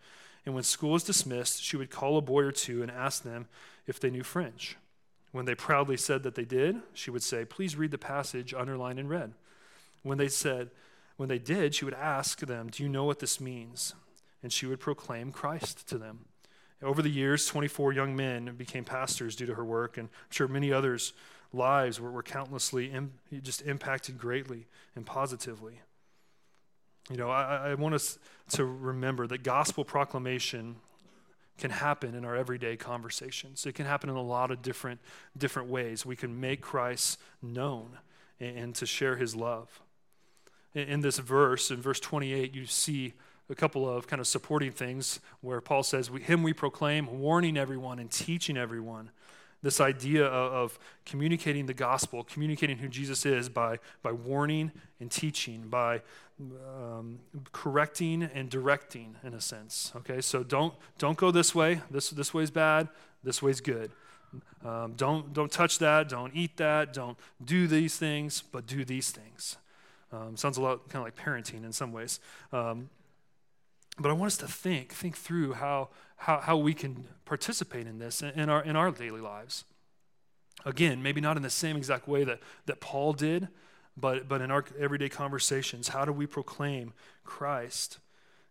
and 0.45 0.55
when 0.55 0.63
school 0.63 0.91
was 0.91 1.03
dismissed, 1.03 1.61
she 1.61 1.77
would 1.77 1.91
call 1.91 2.17
a 2.17 2.21
boy 2.21 2.41
or 2.41 2.51
two 2.51 2.81
and 2.81 2.89
ask 2.89 3.21
them 3.21 3.47
if 3.85 3.99
they 3.99 4.09
knew 4.09 4.23
French. 4.23 4.77
When 5.31 5.45
they 5.45 5.55
proudly 5.55 5.97
said 5.97 6.23
that 6.23 6.35
they 6.35 6.45
did, 6.45 6.81
she 6.93 7.11
would 7.11 7.23
say, 7.23 7.45
Please 7.45 7.75
read 7.75 7.91
the 7.91 7.97
passage 7.97 8.53
underlined 8.53 8.99
in 8.99 9.07
red. 9.07 9.33
When 10.03 10.17
they 10.17 10.27
said, 10.27 10.71
when 11.21 11.29
they 11.29 11.37
did, 11.37 11.75
she 11.75 11.85
would 11.85 11.93
ask 11.93 12.39
them, 12.39 12.69
Do 12.71 12.81
you 12.81 12.89
know 12.89 13.03
what 13.03 13.19
this 13.19 13.39
means? 13.39 13.93
And 14.41 14.51
she 14.51 14.65
would 14.65 14.79
proclaim 14.79 15.31
Christ 15.31 15.87
to 15.89 15.99
them. 15.99 16.25
Over 16.81 17.03
the 17.03 17.11
years, 17.11 17.45
24 17.45 17.93
young 17.93 18.15
men 18.15 18.55
became 18.57 18.83
pastors 18.83 19.35
due 19.35 19.45
to 19.45 19.53
her 19.53 19.63
work, 19.63 19.99
and 19.99 20.07
I'm 20.07 20.31
sure 20.31 20.47
many 20.47 20.73
others' 20.73 21.13
lives 21.53 21.99
were, 21.99 22.09
were 22.09 22.23
countlessly 22.23 22.87
Im- 22.87 23.13
just 23.43 23.61
impacted 23.61 24.17
greatly 24.17 24.65
and 24.95 25.05
positively. 25.05 25.81
You 27.11 27.17
know, 27.17 27.29
I, 27.29 27.69
I 27.69 27.73
want 27.75 27.93
us 27.93 28.17
to 28.53 28.65
remember 28.65 29.27
that 29.27 29.43
gospel 29.43 29.85
proclamation 29.85 30.77
can 31.59 31.69
happen 31.69 32.15
in 32.15 32.25
our 32.25 32.35
everyday 32.35 32.77
conversations. 32.77 33.67
It 33.67 33.75
can 33.75 33.85
happen 33.85 34.09
in 34.09 34.15
a 34.15 34.23
lot 34.23 34.49
of 34.49 34.63
different, 34.63 34.99
different 35.37 35.69
ways. 35.69 36.03
We 36.03 36.15
can 36.15 36.39
make 36.39 36.61
Christ 36.61 37.19
known 37.43 37.99
and, 38.39 38.57
and 38.57 38.75
to 38.75 38.87
share 38.87 39.17
his 39.17 39.35
love. 39.35 39.81
In, 40.73 41.01
this 41.01 41.17
verse, 41.17 41.69
in 41.69 41.81
verse 41.81 41.99
28, 41.99 42.55
you 42.55 42.65
see 42.65 43.13
a 43.49 43.55
couple 43.55 43.89
of 43.89 44.07
kind 44.07 44.19
of 44.19 44.27
supporting 44.27 44.71
things 44.71 45.19
where 45.41 45.59
Paul 45.59 45.83
says, 45.83 46.09
Him 46.21 46.43
we 46.43 46.53
proclaim, 46.53 47.19
warning 47.19 47.57
everyone 47.57 47.99
and 47.99 48.09
teaching 48.09 48.57
everyone 48.57 49.11
this 49.63 49.79
idea 49.79 50.25
of, 50.25 50.53
of, 50.53 50.79
communicating 51.05 51.65
the 51.65 51.73
gospel, 51.73 52.23
communicating 52.23 52.77
who 52.77 52.87
Jesus 52.87 53.25
is 53.25 53.47
by, 53.47 53.77
by 54.01 54.11
warning 54.11 54.71
and 54.99 55.11
teaching, 55.11 55.67
by 55.69 56.01
um, 56.39 57.19
correcting 57.51 58.23
and 58.23 58.49
directing, 58.49 59.15
in 59.23 59.33
a 59.33 59.41
sense. 59.41 59.91
Okay, 59.97 60.21
so 60.21 60.43
don't, 60.43 60.73
don't 60.97 61.17
go 61.17 61.29
this 61.31 61.53
way. 61.53 61.81
This, 61.91 62.09
this 62.09 62.33
way 62.33 62.43
is 62.43 62.51
bad. 62.51 62.89
This 63.23 63.41
way 63.41 63.51
is 63.51 63.61
good. 63.61 63.91
Um, 64.65 64.93
don't, 64.95 65.33
don't 65.33 65.51
touch 65.51 65.79
that. 65.79 66.09
Don't 66.09 66.33
eat 66.33 66.57
that. 66.57 66.93
Don't 66.93 67.17
do 67.43 67.67
these 67.67 67.97
things, 67.97 68.41
but 68.41 68.65
do 68.65 68.83
these 68.83 69.11
things. 69.11 69.57
Um, 70.11 70.35
sounds 70.35 70.57
a 70.57 70.61
lot 70.61 70.89
kind 70.89 71.05
of 71.05 71.13
like 71.13 71.15
parenting 71.15 71.63
in 71.63 71.71
some 71.71 71.91
ways. 71.91 72.19
Um, 72.51 72.89
but 73.99 74.09
I 74.09 74.13
want 74.13 74.27
us 74.27 74.37
to 74.37 74.47
think, 74.47 74.93
think 74.93 75.17
through 75.17 75.53
how, 75.53 75.89
how, 76.17 76.39
how 76.39 76.57
we 76.57 76.73
can 76.73 77.05
participate 77.25 77.87
in 77.87 77.99
this 77.99 78.21
in 78.21 78.49
our, 78.49 78.63
in 78.63 78.75
our 78.75 78.91
daily 78.91 79.21
lives. 79.21 79.65
Again, 80.65 81.01
maybe 81.01 81.21
not 81.21 81.37
in 81.37 81.43
the 81.43 81.49
same 81.49 81.77
exact 81.77 82.07
way 82.07 82.23
that, 82.23 82.39
that 82.65 82.79
Paul 82.79 83.13
did, 83.13 83.47
but, 83.97 84.27
but 84.27 84.41
in 84.41 84.51
our 84.51 84.63
everyday 84.79 85.09
conversations, 85.09 85.89
how 85.89 86.05
do 86.05 86.11
we 86.11 86.25
proclaim 86.25 86.93
Christ? 87.23 87.99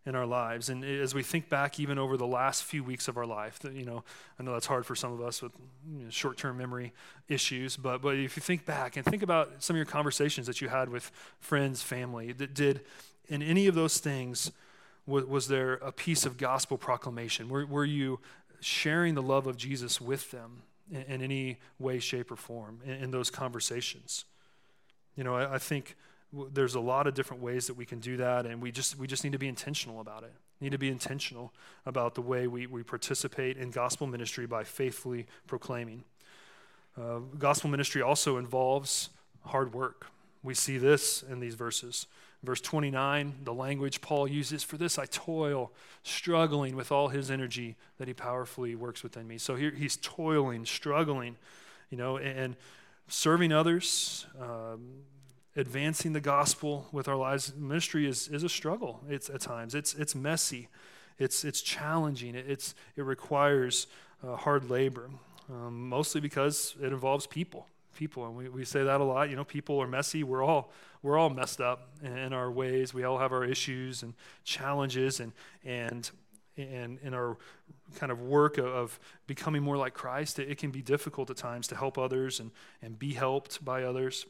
In 0.06 0.14
our 0.14 0.26
lives. 0.26 0.70
And 0.70 0.84
as 0.84 1.14
we 1.14 1.22
think 1.22 1.48
back 1.48 1.78
even 1.78 1.98
over 1.98 2.16
the 2.16 2.26
last 2.26 2.64
few 2.64 2.82
weeks 2.82 3.06
of 3.06 3.16
our 3.16 3.26
life, 3.26 3.60
you 3.72 3.84
know, 3.84 4.02
I 4.38 4.42
know 4.42 4.52
that's 4.52 4.66
hard 4.66 4.86
for 4.86 4.94
some 4.94 5.12
of 5.12 5.20
us 5.20 5.42
with 5.42 5.52
you 5.86 6.04
know, 6.04 6.10
short-term 6.10 6.56
memory 6.56 6.92
issues, 7.28 7.76
but, 7.76 8.00
but 8.00 8.16
if 8.16 8.36
you 8.36 8.40
think 8.40 8.64
back 8.64 8.96
and 8.96 9.04
think 9.04 9.22
about 9.22 9.62
some 9.62 9.74
of 9.74 9.78
your 9.78 9.86
conversations 9.86 10.46
that 10.46 10.60
you 10.60 10.68
had 10.68 10.88
with 10.88 11.10
friends, 11.38 11.82
family, 11.82 12.32
that 12.32 12.54
did 12.54 12.80
in 13.28 13.42
any 13.42 13.66
of 13.66 13.74
those 13.74 13.98
things, 13.98 14.50
was, 15.06 15.24
was 15.24 15.48
there 15.48 15.74
a 15.74 15.92
piece 15.92 16.24
of 16.24 16.38
gospel 16.38 16.78
proclamation? 16.78 17.48
Were, 17.48 17.66
were 17.66 17.84
you 17.84 18.20
sharing 18.60 19.14
the 19.14 19.22
love 19.22 19.46
of 19.46 19.56
Jesus 19.56 20.00
with 20.00 20.30
them 20.30 20.62
in, 20.90 21.02
in 21.02 21.22
any 21.22 21.58
way, 21.78 21.98
shape, 21.98 22.30
or 22.30 22.36
form 22.36 22.80
in, 22.84 22.92
in 22.92 23.10
those 23.10 23.30
conversations? 23.30 24.24
You 25.14 25.24
know, 25.24 25.34
I, 25.34 25.54
I 25.54 25.58
think 25.58 25.96
there's 26.32 26.74
a 26.74 26.80
lot 26.80 27.06
of 27.06 27.14
different 27.14 27.42
ways 27.42 27.66
that 27.66 27.74
we 27.74 27.84
can 27.84 27.98
do 27.98 28.16
that 28.18 28.46
and 28.46 28.62
we 28.62 28.70
just 28.70 28.96
we 28.96 29.06
just 29.06 29.24
need 29.24 29.32
to 29.32 29.38
be 29.38 29.48
intentional 29.48 30.00
about 30.00 30.22
it. 30.22 30.32
Need 30.60 30.72
to 30.72 30.78
be 30.78 30.88
intentional 30.88 31.52
about 31.86 32.14
the 32.14 32.22
way 32.22 32.46
we, 32.46 32.66
we 32.66 32.82
participate 32.82 33.56
in 33.56 33.70
gospel 33.70 34.06
ministry 34.06 34.46
by 34.46 34.62
faithfully 34.62 35.26
proclaiming. 35.46 36.04
Uh, 37.00 37.20
gospel 37.38 37.70
ministry 37.70 38.02
also 38.02 38.36
involves 38.36 39.10
hard 39.46 39.72
work. 39.72 40.06
We 40.42 40.54
see 40.54 40.78
this 40.78 41.22
in 41.22 41.40
these 41.40 41.54
verses. 41.54 42.06
Verse 42.42 42.60
29 42.60 43.40
the 43.44 43.52
language 43.52 44.00
paul 44.00 44.26
uses 44.26 44.62
for 44.62 44.78
this 44.78 44.98
i 44.98 45.04
toil 45.04 45.72
struggling 46.02 46.74
with 46.74 46.90
all 46.90 47.08
his 47.08 47.30
energy 47.30 47.76
that 47.98 48.08
he 48.08 48.14
powerfully 48.14 48.74
works 48.74 49.02
within 49.02 49.26
me. 49.26 49.36
So 49.36 49.56
here 49.56 49.72
he's 49.72 49.96
toiling 49.96 50.64
struggling 50.64 51.36
you 51.90 51.98
know 51.98 52.18
and 52.18 52.56
serving 53.08 53.52
others 53.52 54.26
um, 54.40 55.02
advancing 55.56 56.12
the 56.12 56.20
gospel 56.20 56.86
with 56.92 57.08
our 57.08 57.16
lives. 57.16 57.52
Ministry 57.56 58.06
is, 58.06 58.28
is 58.28 58.42
a 58.42 58.48
struggle 58.48 59.00
it's 59.08 59.28
at 59.28 59.40
times. 59.40 59.74
It's, 59.74 59.94
it's 59.94 60.14
messy. 60.14 60.68
It's, 61.18 61.44
it's 61.44 61.60
challenging. 61.60 62.34
It, 62.34 62.46
it's, 62.48 62.74
it 62.96 63.02
requires 63.02 63.86
uh, 64.26 64.36
hard 64.36 64.70
labor 64.70 65.10
um, 65.50 65.88
mostly 65.88 66.20
because 66.20 66.74
it 66.80 66.92
involves 66.92 67.26
people 67.26 67.66
people. 67.96 68.24
And 68.26 68.34
we, 68.34 68.48
we 68.48 68.64
say 68.64 68.82
that 68.84 69.00
a 69.00 69.04
lot. 69.04 69.28
You 69.28 69.36
know 69.36 69.44
people 69.44 69.78
are 69.80 69.86
messy. 69.86 70.24
We're 70.24 70.42
all 70.42 70.72
we're 71.02 71.18
all 71.18 71.28
messed 71.28 71.60
up 71.60 71.90
in 72.02 72.32
our 72.32 72.50
ways. 72.50 72.94
We 72.94 73.04
all 73.04 73.18
have 73.18 73.32
our 73.32 73.44
issues 73.44 74.02
and 74.02 74.14
challenges 74.44 75.20
and 75.20 75.32
and 75.64 76.10
and 76.56 76.98
in 77.02 77.14
our 77.14 77.36
kind 77.96 78.12
of 78.12 78.20
work 78.20 78.58
of, 78.58 78.98
becoming 79.26 79.62
more 79.62 79.76
like 79.76 79.94
christ 79.94 80.38
it, 80.38 80.50
it 80.50 80.58
can 80.58 80.70
be 80.70 80.82
difficult 80.82 81.30
at 81.30 81.36
times 81.36 81.66
to 81.68 81.76
help 81.76 81.96
others 81.96 82.40
and 82.40 82.50
and 82.82 82.98
be 82.98 83.14
helped 83.14 83.64
by 83.64 83.84
others 83.84 84.26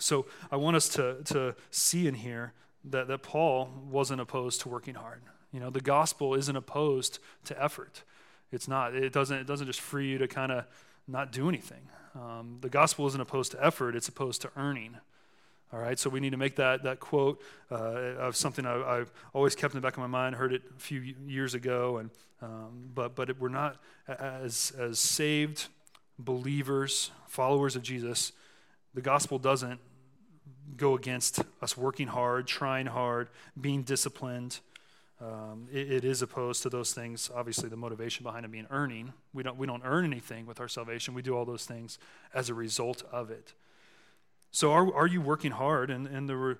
so 0.00 0.26
I 0.50 0.56
want 0.56 0.76
us 0.76 0.88
to, 0.90 1.18
to 1.26 1.54
see 1.70 2.06
in 2.06 2.14
here 2.14 2.52
that, 2.84 3.08
that 3.08 3.22
Paul 3.22 3.70
wasn't 3.90 4.20
opposed 4.20 4.62
to 4.62 4.68
working 4.68 4.94
hard. 4.94 5.22
You 5.52 5.60
know, 5.60 5.70
the 5.70 5.80
gospel 5.80 6.34
isn't 6.34 6.56
opposed 6.56 7.18
to 7.44 7.62
effort. 7.62 8.02
It's 8.52 8.66
not. 8.66 8.94
It 8.94 9.12
doesn't, 9.12 9.36
it 9.36 9.46
doesn't 9.46 9.66
just 9.66 9.80
free 9.80 10.08
you 10.08 10.18
to 10.18 10.28
kind 10.28 10.52
of 10.52 10.64
not 11.06 11.32
do 11.32 11.48
anything. 11.48 11.88
Um, 12.14 12.58
the 12.60 12.68
gospel 12.68 13.06
isn't 13.06 13.20
opposed 13.20 13.52
to 13.52 13.64
effort, 13.64 13.94
it's 13.94 14.08
opposed 14.08 14.42
to 14.42 14.50
earning. 14.56 14.96
All 15.72 15.78
right, 15.78 15.96
so 15.96 16.10
we 16.10 16.18
need 16.18 16.30
to 16.30 16.36
make 16.36 16.56
that, 16.56 16.82
that 16.82 16.98
quote 16.98 17.40
uh, 17.70 17.76
of 17.76 18.34
something 18.34 18.66
I, 18.66 18.96
have 18.96 19.12
always 19.32 19.54
kept 19.54 19.72
in 19.72 19.80
the 19.80 19.86
back 19.86 19.92
of 19.92 20.00
my 20.00 20.08
mind, 20.08 20.34
heard 20.34 20.52
it 20.52 20.62
a 20.76 20.80
few 20.80 21.00
years 21.00 21.54
ago, 21.54 21.98
and, 21.98 22.10
um, 22.42 22.90
but, 22.92 23.14
but 23.14 23.30
it, 23.30 23.40
we're 23.40 23.50
not, 23.50 23.76
as, 24.08 24.72
as 24.76 24.98
saved 24.98 25.68
believers, 26.18 27.12
followers 27.28 27.76
of 27.76 27.82
Jesus, 27.84 28.32
the 28.94 29.00
gospel 29.00 29.38
doesn't 29.38 29.80
go 30.76 30.94
against 30.94 31.40
us 31.62 31.76
working 31.76 32.08
hard, 32.08 32.46
trying 32.46 32.86
hard, 32.86 33.28
being 33.60 33.82
disciplined. 33.82 34.60
Um, 35.20 35.68
it, 35.70 35.90
it 35.92 36.04
is 36.04 36.22
opposed 36.22 36.62
to 36.62 36.70
those 36.70 36.92
things. 36.92 37.30
Obviously, 37.34 37.68
the 37.68 37.76
motivation 37.76 38.24
behind 38.24 38.44
it 38.44 38.50
being 38.50 38.66
earning. 38.70 39.12
We 39.34 39.42
don't, 39.42 39.56
we 39.58 39.66
don't 39.66 39.82
earn 39.84 40.04
anything 40.04 40.46
with 40.46 40.60
our 40.60 40.68
salvation. 40.68 41.14
We 41.14 41.22
do 41.22 41.36
all 41.36 41.44
those 41.44 41.66
things 41.66 41.98
as 42.32 42.48
a 42.48 42.54
result 42.54 43.02
of 43.12 43.30
it. 43.30 43.52
So, 44.50 44.72
are, 44.72 44.92
are 44.94 45.06
you 45.06 45.20
working 45.20 45.52
hard? 45.52 45.90
And, 45.90 46.06
and 46.06 46.28
were 46.28 46.58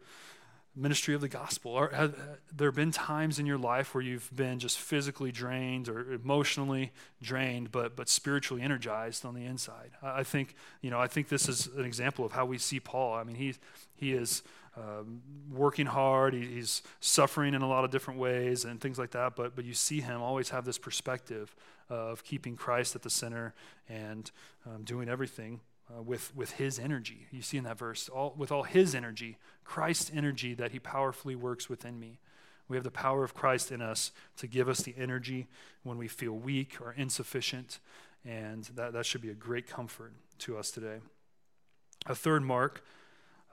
ministry 0.80 1.14
of 1.14 1.20
the 1.20 1.28
gospel? 1.28 1.74
Are, 1.74 1.88
have 1.90 2.16
there 2.54 2.72
been 2.72 2.90
times 2.90 3.38
in 3.38 3.46
your 3.46 3.58
life 3.58 3.94
where 3.94 4.02
you've 4.02 4.34
been 4.34 4.58
just 4.58 4.78
physically 4.78 5.30
drained 5.30 5.88
or 5.88 6.12
emotionally 6.12 6.92
drained, 7.22 7.70
but 7.70 7.96
but 7.96 8.08
spiritually 8.08 8.62
energized 8.62 9.24
on 9.24 9.34
the 9.34 9.44
inside? 9.44 9.90
I, 10.02 10.20
I 10.20 10.24
think 10.24 10.54
you 10.80 10.90
know 10.90 10.98
I 10.98 11.06
think 11.06 11.28
this 11.28 11.48
is 11.48 11.66
an 11.68 11.84
example 11.84 12.24
of 12.24 12.32
how 12.32 12.46
we 12.46 12.58
see 12.58 12.80
Paul. 12.80 13.14
I 13.14 13.24
mean 13.24 13.36
he 13.36 13.54
he 13.94 14.12
is 14.12 14.42
um, 14.76 15.20
working 15.50 15.86
hard. 15.86 16.32
He, 16.34 16.46
he's 16.46 16.82
suffering 17.00 17.54
in 17.54 17.62
a 17.62 17.68
lot 17.68 17.84
of 17.84 17.90
different 17.90 18.20
ways 18.20 18.64
and 18.64 18.80
things 18.80 18.98
like 18.98 19.10
that. 19.10 19.36
But 19.36 19.54
but 19.54 19.64
you 19.64 19.74
see 19.74 20.00
him 20.00 20.22
always 20.22 20.50
have 20.50 20.64
this 20.64 20.78
perspective 20.78 21.54
of 21.88 22.24
keeping 22.24 22.56
Christ 22.56 22.94
at 22.94 23.02
the 23.02 23.10
center 23.10 23.52
and 23.88 24.30
um, 24.66 24.84
doing 24.84 25.08
everything 25.08 25.60
uh, 25.96 26.02
with, 26.02 26.34
with 26.34 26.52
his 26.52 26.78
energy. 26.78 27.26
You 27.30 27.42
see 27.42 27.56
in 27.56 27.64
that 27.64 27.78
verse, 27.78 28.08
all, 28.08 28.34
with 28.36 28.52
all 28.52 28.62
his 28.62 28.94
energy, 28.94 29.38
Christ's 29.64 30.10
energy 30.14 30.54
that 30.54 30.72
he 30.72 30.78
powerfully 30.78 31.34
works 31.34 31.68
within 31.68 31.98
me. 31.98 32.18
We 32.68 32.76
have 32.76 32.84
the 32.84 32.90
power 32.90 33.24
of 33.24 33.34
Christ 33.34 33.72
in 33.72 33.82
us 33.82 34.12
to 34.36 34.46
give 34.46 34.68
us 34.68 34.80
the 34.82 34.94
energy 34.96 35.48
when 35.82 35.98
we 35.98 36.06
feel 36.06 36.32
weak 36.32 36.80
or 36.80 36.92
insufficient, 36.92 37.80
and 38.24 38.64
that, 38.76 38.92
that 38.92 39.06
should 39.06 39.22
be 39.22 39.30
a 39.30 39.34
great 39.34 39.66
comfort 39.66 40.12
to 40.40 40.56
us 40.56 40.70
today. 40.70 40.98
A 42.06 42.14
third 42.14 42.42
mark 42.42 42.84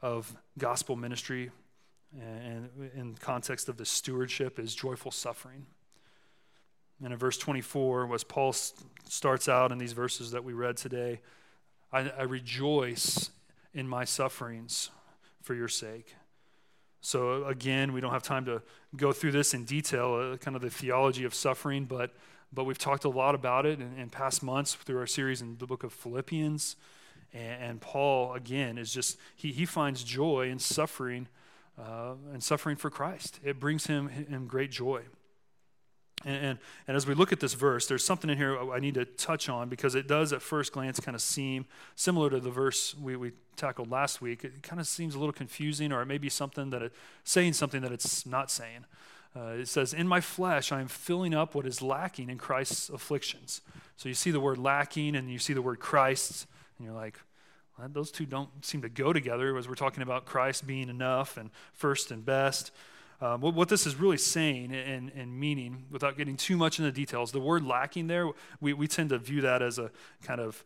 of 0.01 0.35
gospel 0.57 0.95
ministry 0.95 1.49
and 2.19 2.69
in 2.95 3.15
context 3.15 3.69
of 3.69 3.77
the 3.77 3.85
stewardship 3.85 4.59
is 4.59 4.73
joyful 4.73 5.11
suffering. 5.11 5.65
And 7.03 7.13
in 7.13 7.19
verse 7.19 7.37
24, 7.37 8.13
as 8.13 8.23
Paul 8.23 8.53
starts 8.53 9.49
out 9.49 9.71
in 9.71 9.77
these 9.77 9.93
verses 9.93 10.31
that 10.31 10.43
we 10.43 10.53
read 10.53 10.77
today, 10.77 11.21
I, 11.91 12.09
I 12.09 12.23
rejoice 12.23 13.31
in 13.73 13.87
my 13.87 14.05
sufferings 14.05 14.89
for 15.41 15.53
your 15.53 15.67
sake. 15.67 16.15
So, 17.01 17.45
again, 17.45 17.93
we 17.93 18.01
don't 18.01 18.11
have 18.11 18.23
time 18.23 18.45
to 18.45 18.61
go 18.95 19.13
through 19.13 19.31
this 19.31 19.53
in 19.53 19.63
detail, 19.63 20.33
uh, 20.33 20.37
kind 20.37 20.55
of 20.55 20.61
the 20.61 20.69
theology 20.69 21.23
of 21.23 21.33
suffering, 21.33 21.85
but, 21.85 22.11
but 22.51 22.65
we've 22.65 22.77
talked 22.77 23.05
a 23.05 23.09
lot 23.09 23.35
about 23.35 23.65
it 23.65 23.79
in, 23.79 23.97
in 23.97 24.09
past 24.09 24.43
months 24.43 24.73
through 24.73 24.99
our 24.99 25.07
series 25.07 25.41
in 25.41 25.57
the 25.57 25.67
book 25.67 25.83
of 25.83 25.93
Philippians. 25.93 26.75
And, 27.33 27.63
and 27.63 27.81
Paul, 27.81 28.33
again, 28.33 28.77
is 28.77 28.91
just, 28.91 29.17
he, 29.35 29.51
he 29.51 29.65
finds 29.65 30.03
joy 30.03 30.49
in 30.49 30.59
suffering 30.59 31.27
uh, 31.79 32.15
and 32.33 32.43
suffering 32.43 32.75
for 32.75 32.89
Christ. 32.89 33.39
It 33.43 33.59
brings 33.59 33.87
him, 33.87 34.09
him 34.09 34.47
great 34.47 34.71
joy. 34.71 35.03
And, 36.25 36.35
and, 36.35 36.59
and, 36.87 36.97
as 36.97 37.05
we 37.05 37.13
look 37.13 37.31
at 37.31 37.39
this 37.39 37.53
verse, 37.53 37.87
there's 37.87 38.03
something 38.03 38.29
in 38.29 38.37
here 38.37 38.57
I 38.71 38.79
need 38.79 38.95
to 38.95 39.05
touch 39.05 39.49
on 39.49 39.69
because 39.69 39.93
it 39.93 40.07
does 40.07 40.33
at 40.33 40.41
first 40.41 40.71
glance 40.71 40.99
kind 40.99 41.13
of 41.13 41.21
seem 41.21 41.65
similar 41.95 42.29
to 42.31 42.39
the 42.39 42.49
verse 42.49 42.95
we, 42.95 43.15
we 43.15 43.33
tackled 43.55 43.91
last 43.91 44.19
week. 44.19 44.43
It 44.43 44.63
kind 44.63 44.79
of 44.79 44.87
seems 44.87 45.13
a 45.13 45.19
little 45.19 45.33
confusing, 45.33 45.91
or 45.91 46.01
it 46.01 46.07
may 46.07 46.17
be 46.17 46.29
something 46.29 46.71
that 46.71 46.81
it's 46.81 46.95
saying 47.23 47.53
something 47.53 47.81
that 47.81 47.91
it's 47.91 48.25
not 48.25 48.49
saying. 48.49 48.85
Uh, 49.35 49.49
it 49.59 49.67
says, 49.67 49.93
In 49.93 50.07
my 50.07 50.19
flesh, 50.19 50.71
I 50.71 50.81
am 50.81 50.87
filling 50.87 51.35
up 51.35 51.53
what 51.53 51.67
is 51.67 51.81
lacking 51.81 52.29
in 52.29 52.39
Christ's 52.39 52.89
afflictions. 52.89 53.61
So 53.95 54.09
you 54.09 54.15
see 54.15 54.31
the 54.31 54.39
word 54.39 54.57
lacking 54.57 55.15
and 55.15 55.29
you 55.29 55.37
see 55.37 55.53
the 55.53 55.61
word 55.61 55.79
Christ, 55.79 56.47
and 56.77 56.85
you're 56.85 56.95
like, 56.95 57.19
well, 57.77 57.87
those 57.91 58.11
two 58.11 58.25
don't 58.25 58.49
seem 58.65 58.81
to 58.81 58.89
go 58.89 59.13
together 59.13 59.55
as 59.57 59.67
we're 59.67 59.75
talking 59.75 60.01
about 60.01 60.25
Christ 60.25 60.65
being 60.65 60.89
enough 60.89 61.37
and 61.37 61.51
first 61.73 62.11
and 62.11 62.25
best. 62.25 62.71
Um, 63.19 63.41
what, 63.41 63.55
what, 63.55 63.69
this 63.69 63.87
is 63.87 63.95
really 63.95 64.17
saying 64.17 64.73
and, 64.73 65.11
and 65.15 65.39
meaning, 65.39 65.85
without 65.89 66.17
getting 66.17 66.37
too 66.37 66.55
much 66.55 66.77
into 66.77 66.91
details, 66.91 67.31
the 67.31 67.39
word 67.39 67.65
lacking 67.65 68.07
there, 68.07 68.29
we, 68.61 68.73
we 68.73 68.87
tend 68.87 69.09
to 69.09 69.17
view 69.17 69.41
that 69.41 69.61
as 69.63 69.79
a 69.79 69.89
kind 70.21 70.39
of, 70.39 70.63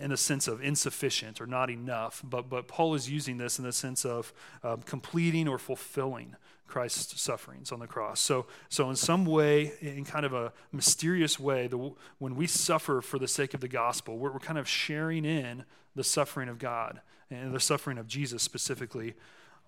in 0.00 0.10
a 0.10 0.16
sense 0.16 0.48
of 0.48 0.62
insufficient 0.62 1.40
or 1.40 1.46
not 1.46 1.68
enough. 1.68 2.22
But, 2.24 2.48
but 2.48 2.68
Paul 2.68 2.94
is 2.94 3.10
using 3.10 3.36
this 3.36 3.58
in 3.58 3.64
the 3.66 3.72
sense 3.72 4.06
of 4.06 4.32
um, 4.62 4.80
completing 4.82 5.46
or 5.46 5.58
fulfilling 5.58 6.36
Christ's 6.66 7.20
sufferings 7.20 7.70
on 7.70 7.80
the 7.80 7.86
cross. 7.86 8.20
So, 8.20 8.46
so 8.70 8.88
in 8.88 8.96
some 8.96 9.26
way, 9.26 9.72
in 9.82 10.04
kind 10.04 10.24
of 10.24 10.32
a 10.32 10.52
mysterious 10.72 11.38
way, 11.38 11.66
the, 11.66 11.92
when 12.18 12.34
we 12.34 12.46
suffer 12.46 13.02
for 13.02 13.18
the 13.18 13.28
sake 13.28 13.52
of 13.52 13.60
the 13.60 13.68
gospel, 13.68 14.16
we're, 14.16 14.32
we're 14.32 14.38
kind 14.38 14.58
of 14.58 14.66
sharing 14.66 15.26
in 15.26 15.64
the 15.94 16.04
suffering 16.04 16.48
of 16.48 16.58
God 16.58 17.00
and 17.30 17.52
the 17.52 17.60
suffering 17.60 17.98
of 17.98 18.06
Jesus 18.06 18.42
specifically 18.42 19.14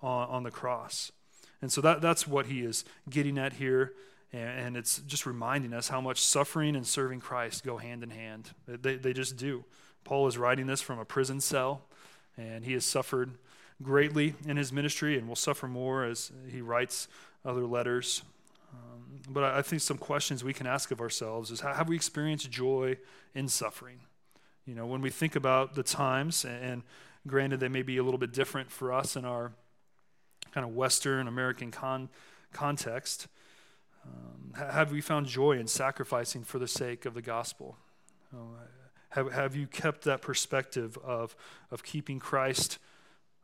on, 0.01 0.29
on 0.29 0.43
the 0.45 0.51
cross. 0.51 1.13
And 1.63 1.71
so 1.73 1.81
that, 1.81 2.03
that's 2.03 2.27
what 2.27 2.47
he 2.47 2.61
is 2.61 2.85
getting 3.09 3.39
at 3.39 3.55
here. 3.55 3.95
And, 4.33 4.77
it's 4.77 4.99
just 5.01 5.27
reminding 5.27 5.75
us 5.75 5.89
how 5.89 6.01
much 6.01 6.21
suffering 6.21 6.75
and 6.75 6.87
serving 6.87 7.21
Christ 7.21 7.65
go 7.65 7.77
hand 7.77 8.03
in 8.03 8.11
hand. 8.11 8.51
They, 8.67 8.97
they 8.97 9.13
just 9.13 9.37
do. 9.37 9.65
Paul 10.05 10.27
is 10.27 10.39
writing 10.39 10.67
this 10.67 10.81
from 10.81 10.99
a 10.99 11.05
prison 11.05 11.41
cell, 11.41 11.83
and 12.37 12.65
he 12.65 12.73
has 12.73 12.85
suffered 12.85 13.33
greatly 13.83 14.35
in 14.47 14.57
his 14.57 14.73
ministry 14.73 15.19
and 15.19 15.29
will 15.29 15.37
suffer 15.37 15.69
more 15.69 16.05
as 16.05 16.33
he 16.51 16.61
writes 16.61 17.09
other 17.45 17.67
letters. 17.67 18.23
Um, 18.73 19.21
but 19.29 19.45
I, 19.45 19.59
I 19.59 19.63
think 19.63 19.83
some 19.83 19.99
questions 19.99 20.43
we 20.43 20.55
can 20.55 20.67
ask 20.67 20.91
of 20.91 21.01
ourselves 21.01 21.51
is 21.51 21.61
how 21.61 21.75
have 21.75 21.89
we 21.89 21.97
experienced 21.97 22.51
joy 22.51 22.97
in 23.35 23.49
suffering? 23.49 24.01
You 24.67 24.75
know, 24.75 24.87
when 24.87 25.03
we 25.03 25.11
think 25.11 25.37
about 25.37 25.75
the 25.75 25.83
times, 25.83 26.45
and 26.45 26.83
granted, 27.27 27.61
they 27.61 27.69
may 27.69 27.83
be 27.83 27.99
a 27.99 28.03
little 28.03 28.19
bit 28.19 28.33
different 28.33 28.71
for 28.71 28.93
us 28.93 29.15
in 29.15 29.25
our 29.25 29.53
kind 30.53 30.67
of 30.67 30.75
Western 30.75 31.29
American 31.29 31.71
con- 31.71 32.09
context. 32.53 33.27
Um, 34.05 34.55
have 34.55 34.93
we 34.93 35.01
found 35.01 35.27
joy 35.27 35.53
in 35.53 35.67
sacrificing 35.67 36.45
for 36.45 36.59
the 36.59 36.69
sake 36.69 37.05
of 37.07 37.15
the 37.15 37.23
gospel? 37.23 37.77
Uh, 38.35 38.39
have, 39.11 39.33
have 39.33 39.57
you 39.57 39.67
kept 39.67 40.05
that 40.05 40.23
perspective 40.23 40.99
of, 41.05 41.37
of 41.71 41.83
keeping 41.83 42.19
Christ 42.19 42.79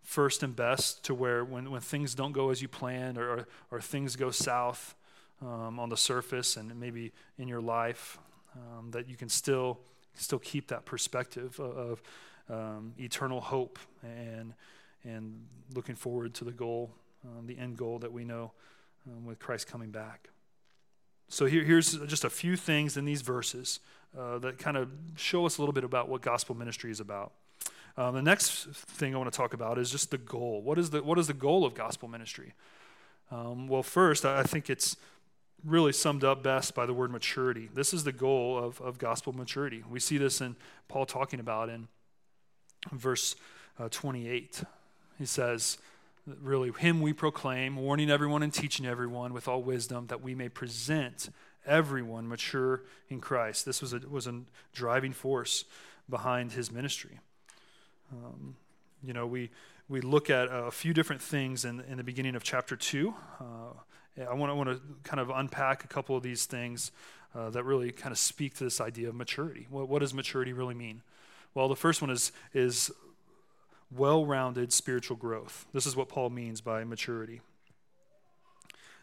first 0.03 0.43
and 0.43 0.57
best 0.57 1.05
to 1.05 1.15
where 1.15 1.45
when, 1.45 1.71
when 1.71 1.81
things 1.81 2.15
don't 2.15 2.33
go 2.33 2.51
as 2.51 2.63
you 2.63 2.69
planned 2.69 3.19
or, 3.19 3.31
or, 3.31 3.49
or 3.71 3.81
things 3.81 4.17
go 4.17 4.31
south 4.31 4.95
um, 5.43 5.79
on 5.79 5.91
the 5.91 5.97
surface 5.97 6.57
and 6.57 6.75
maybe 6.81 7.13
in 7.39 7.49
your 7.49 7.61
life, 7.61 8.19
um, 8.57 8.91
that 8.91 9.09
you 9.09 9.17
can 9.17 9.29
still, 9.29 9.79
still 10.15 10.39
keep 10.39 10.69
that 10.69 10.85
perspective 10.85 11.61
of, 11.61 11.77
of 11.77 12.03
um, 12.51 12.95
eternal 12.99 13.41
hope 13.41 13.79
and, 14.03 14.55
and 15.05 15.47
looking 15.75 15.95
forward 15.95 16.35
to 16.35 16.45
the 16.45 16.53
goal, 16.53 16.91
um, 17.25 17.47
the 17.47 17.59
end 17.59 17.77
goal 17.77 17.99
that 17.99 18.13
we 18.13 18.25
know 18.25 18.53
um, 19.07 19.25
with 19.25 19.39
Christ 19.39 19.67
coming 19.67 19.91
back. 19.91 20.29
So 21.29 21.47
here, 21.47 21.63
here's 21.63 21.93
just 22.07 22.25
a 22.25 22.31
few 22.31 22.57
things 22.57 22.97
in 22.97 23.05
these 23.05 23.23
verses 23.23 23.81
uh, 24.19 24.39
that 24.39 24.59
kind 24.59 24.77
of 24.77 24.91
show 25.17 25.45
us 25.45 25.59
a 25.59 25.61
little 25.61 25.75
bit 25.75 25.85
about 25.85 26.09
what 26.09 26.23
gospel 26.23 26.55
ministry 26.55 26.91
is 26.91 27.01
about. 27.01 27.33
Um, 27.97 28.15
the 28.15 28.23
next 28.23 28.67
thing 28.69 29.15
I 29.15 29.19
want 29.19 29.31
to 29.31 29.37
talk 29.37 29.55
about 29.55 29.79
is 29.79 29.91
just 29.91 30.11
the 30.11 30.19
goal. 30.19 30.63
What 30.63 30.79
is 30.79 30.91
the, 30.91 31.03
what 31.03 31.19
is 31.19 31.27
the 31.27 31.35
goal 31.35 31.65
of 31.65 31.75
gospel 31.75 32.09
ministry? 32.09 32.55
Um, 33.31 33.69
well, 33.69 33.83
first, 33.83 34.25
I 34.25 34.43
think 34.45 34.71
it's 34.71 34.97
really 35.65 35.93
summed 35.93 36.25
up 36.25 36.43
best 36.43 36.75
by 36.75 36.87
the 36.87 36.95
word 36.95 37.11
maturity. 37.11 37.69
This 37.75 37.93
is 37.93 38.05
the 38.05 38.13
goal 38.13 38.57
of, 38.57 38.81
of 38.81 38.99
gospel 38.99 39.33
maturity. 39.33 39.83
We 39.91 40.01
see 40.01 40.17
this 40.17 40.41
in 40.41 40.57
Paul 40.87 41.07
talking 41.07 41.41
about 41.41 41.69
in 41.69 41.89
verse 42.93 43.35
uh, 43.79 43.89
28. 43.91 44.63
He 45.19 45.27
says, 45.27 45.79
really, 46.27 46.71
Him 46.71 47.01
we 47.01 47.13
proclaim, 47.13 47.77
warning 47.77 48.11
everyone 48.11 48.43
and 48.43 48.53
teaching 48.53 48.87
everyone 48.87 49.33
with 49.33 49.49
all 49.49 49.63
wisdom, 49.63 50.07
that 50.07 50.23
we 50.23 50.35
may 50.35 50.49
present 50.49 51.31
everyone 51.67 52.29
mature 52.29 52.83
in 53.09 53.21
Christ. 53.21 53.67
This 53.67 53.83
was 53.83 53.93
a, 53.93 54.01
was 54.09 54.27
a 54.27 54.41
driving 54.73 55.13
force 55.13 55.65
behind 56.09 56.53
his 56.53 56.73
ministry. 56.73 57.21
Um, 58.13 58.57
you 59.05 59.13
know, 59.13 59.27
we, 59.27 59.51
we 59.89 60.01
look 60.01 60.31
at 60.31 60.49
a 60.51 60.71
few 60.71 60.95
different 60.95 61.23
things 61.23 61.65
in, 61.65 61.81
in 61.81 61.99
the 61.99 62.05
beginning 62.05 62.35
of 62.35 62.43
chapter 62.43 62.75
2. 62.75 63.15
Uh, 63.41 63.45
I 64.29 64.35
want, 64.35 64.55
want 64.57 64.71
to 64.71 64.81
kind 65.05 65.21
of 65.21 65.31
unpack 65.31 65.85
a 65.85 65.89
couple 65.89 66.17
of 66.17 66.23
these 66.23 66.47
things 66.47 66.91
uh, 67.35 67.51
that 67.51 67.65
really 67.65 67.93
kind 67.93 68.11
of 68.11 68.19
speak 68.19 68.55
to 68.57 68.65
this 68.65 68.81
idea 68.81 69.09
of 69.09 69.15
maturity. 69.15 69.67
What, 69.71 69.89
what 69.89 70.01
does 70.01 70.15
maturity 70.15 70.53
really 70.53 70.75
mean? 70.75 71.03
Well, 71.55 71.69
the 71.69 71.77
first 71.77 72.01
one 72.01 72.11
is, 72.11 72.33
is 72.53 72.91
well 73.91 74.27
rounded 74.27 74.73
spiritual 74.73 75.17
growth. 75.17 75.67
This 75.73 75.87
is 75.87 75.97
what 75.97 76.09
Paul 76.09 76.31
means 76.31 76.61
by 76.61 76.85
maturity. 76.85 77.41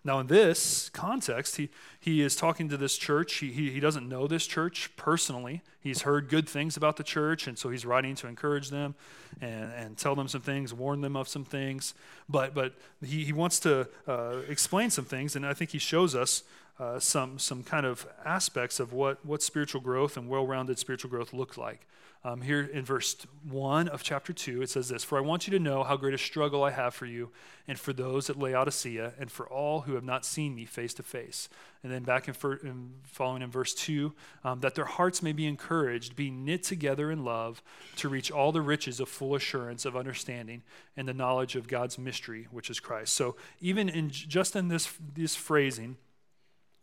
Now, 0.05 0.19
in 0.19 0.27
this 0.27 0.89
context, 0.89 1.55
he, 1.55 1.69
he 1.99 2.21
is 2.21 2.35
talking 2.35 2.69
to 2.69 2.77
this 2.77 2.95
church. 2.95 3.37
He, 3.37 3.51
he, 3.51 3.71
he, 3.71 3.79
doesn't 3.79 4.07
know 4.07 4.27
this 4.27 4.45
church 4.45 4.91
personally. 4.95 5.63
He's 5.79 6.03
heard 6.03 6.29
good 6.29 6.47
things 6.47 6.77
about 6.77 6.97
the 6.97 7.03
church, 7.03 7.47
and 7.47 7.57
so 7.57 7.71
he's 7.71 7.87
writing 7.87 8.13
to 8.17 8.27
encourage 8.27 8.69
them 8.69 8.93
and, 9.41 9.73
and 9.73 9.97
tell 9.97 10.13
them 10.13 10.27
some 10.27 10.41
things, 10.41 10.75
warn 10.75 11.01
them 11.01 11.15
of 11.15 11.27
some 11.27 11.43
things. 11.43 11.95
But, 12.29 12.53
but 12.53 12.75
he, 13.03 13.25
he 13.25 13.33
wants 13.33 13.59
to 13.61 13.89
uh, 14.07 14.41
explain 14.47 14.91
some 14.91 15.05
things, 15.05 15.35
and 15.35 15.43
I 15.43 15.55
think 15.55 15.71
he 15.71 15.79
shows 15.79 16.13
us 16.13 16.43
uh, 16.79 16.99
some, 16.99 17.39
some 17.39 17.63
kind 17.63 17.85
of 17.85 18.05
aspects 18.25 18.79
of 18.79 18.91
what, 18.91 19.25
what 19.25 19.41
spiritual 19.41 19.81
growth 19.81 20.17
and 20.17 20.27
well 20.27 20.45
rounded 20.45 20.77
spiritual 20.77 21.09
growth 21.09 21.33
look 21.33 21.57
like. 21.57 21.87
Um, 22.25 22.41
here 22.41 22.61
in 22.61 22.83
verse 22.83 23.15
1 23.47 23.87
of 23.87 24.01
chapter 24.01 24.33
2, 24.33 24.63
it 24.63 24.69
says 24.71 24.89
this 24.89 25.03
For 25.03 25.19
I 25.19 25.21
want 25.21 25.45
you 25.45 25.51
to 25.51 25.59
know 25.59 25.83
how 25.83 25.95
great 25.95 26.15
a 26.15 26.17
struggle 26.17 26.63
I 26.63 26.71
have 26.71 26.95
for 26.95 27.05
you, 27.05 27.29
and 27.67 27.77
for 27.77 27.93
those 27.93 28.31
at 28.31 28.39
Laodicea, 28.39 29.13
and 29.19 29.29
for 29.29 29.47
all 29.47 29.81
who 29.81 29.93
have 29.93 30.03
not 30.03 30.25
seen 30.25 30.55
me 30.55 30.65
face 30.65 30.95
to 30.95 31.03
face. 31.03 31.49
And 31.83 31.93
then 31.93 32.01
back 32.01 32.27
in, 32.27 32.33
for, 32.33 32.55
in 32.55 32.93
following 33.03 33.43
in 33.43 33.51
verse 33.51 33.75
2, 33.75 34.11
um, 34.43 34.59
that 34.61 34.73
their 34.73 34.85
hearts 34.85 35.21
may 35.21 35.33
be 35.33 35.45
encouraged, 35.45 36.15
be 36.15 36.31
knit 36.31 36.63
together 36.63 37.11
in 37.11 37.23
love, 37.23 37.61
to 37.97 38.09
reach 38.09 38.31
all 38.31 38.51
the 38.51 38.61
riches 38.61 38.99
of 38.99 39.07
full 39.07 39.35
assurance 39.35 39.85
of 39.85 39.95
understanding 39.95 40.63
and 40.97 41.07
the 41.07 41.13
knowledge 41.13 41.55
of 41.55 41.67
God's 41.67 41.99
mystery, 41.99 42.47
which 42.49 42.71
is 42.71 42.79
Christ. 42.79 43.13
So 43.13 43.35
even 43.61 43.87
in 43.87 44.09
just 44.09 44.55
in 44.55 44.69
this, 44.69 44.91
this 45.13 45.35
phrasing, 45.35 45.97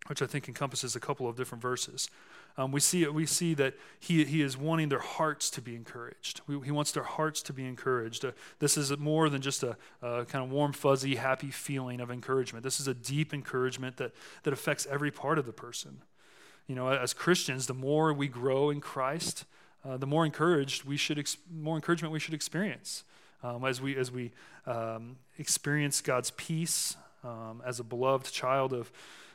which 0.08 0.22
I 0.22 0.26
think 0.26 0.48
encompasses 0.48 0.96
a 0.96 1.00
couple 1.00 1.28
of 1.28 1.36
different 1.36 1.62
verses 1.62 2.08
um, 2.56 2.70
we, 2.70 2.80
see, 2.80 3.06
we 3.06 3.24
see 3.24 3.54
that 3.54 3.74
he, 3.98 4.24
he 4.24 4.42
is 4.42 4.56
wanting 4.56 4.88
their 4.90 4.98
hearts 4.98 5.48
to 5.50 5.62
be 5.62 5.74
encouraged. 5.74 6.42
We, 6.46 6.60
he 6.60 6.70
wants 6.70 6.92
their 6.92 7.02
hearts 7.02 7.40
to 7.42 7.52
be 7.52 7.64
encouraged. 7.66 8.24
Uh, 8.24 8.32
this 8.58 8.76
is 8.76 8.96
more 8.98 9.30
than 9.30 9.40
just 9.40 9.62
a, 9.62 9.76
a, 10.02 10.24
kind 10.26 10.44
of 10.44 10.50
warm, 10.50 10.72
fuzzy, 10.72 11.16
happy 11.16 11.50
feeling 11.50 12.00
of 12.00 12.10
encouragement. 12.10 12.62
This 12.62 12.78
is 12.78 12.88
a 12.88 12.94
deep 12.94 13.32
encouragement 13.32 13.96
that, 13.96 14.12
that 14.42 14.52
affects 14.52 14.86
every 14.90 15.10
part 15.10 15.38
of 15.38 15.46
the 15.46 15.52
person. 15.52 16.02
You 16.66 16.74
know, 16.74 16.88
as 16.88 17.14
Christians, 17.14 17.66
the 17.66 17.74
more 17.74 18.12
we 18.12 18.28
grow 18.28 18.70
in 18.70 18.80
Christ, 18.80 19.44
uh, 19.84 19.96
the 19.96 20.06
more 20.06 20.24
encouraged 20.26 20.84
we 20.84 20.96
should, 20.96 21.18
ex- 21.18 21.38
more 21.50 21.76
encouragement 21.76 22.12
we 22.12 22.20
should 22.20 22.34
experience. 22.34 23.04
Um, 23.42 23.64
as 23.64 23.80
we, 23.80 23.96
as 23.96 24.12
we 24.12 24.30
um, 24.66 25.16
experience 25.38 26.00
God's 26.00 26.30
peace 26.32 26.96
um, 27.24 27.60
as 27.66 27.80
a 27.80 27.84
beloved 27.84 28.30
child 28.30 28.72
of, 28.72 28.92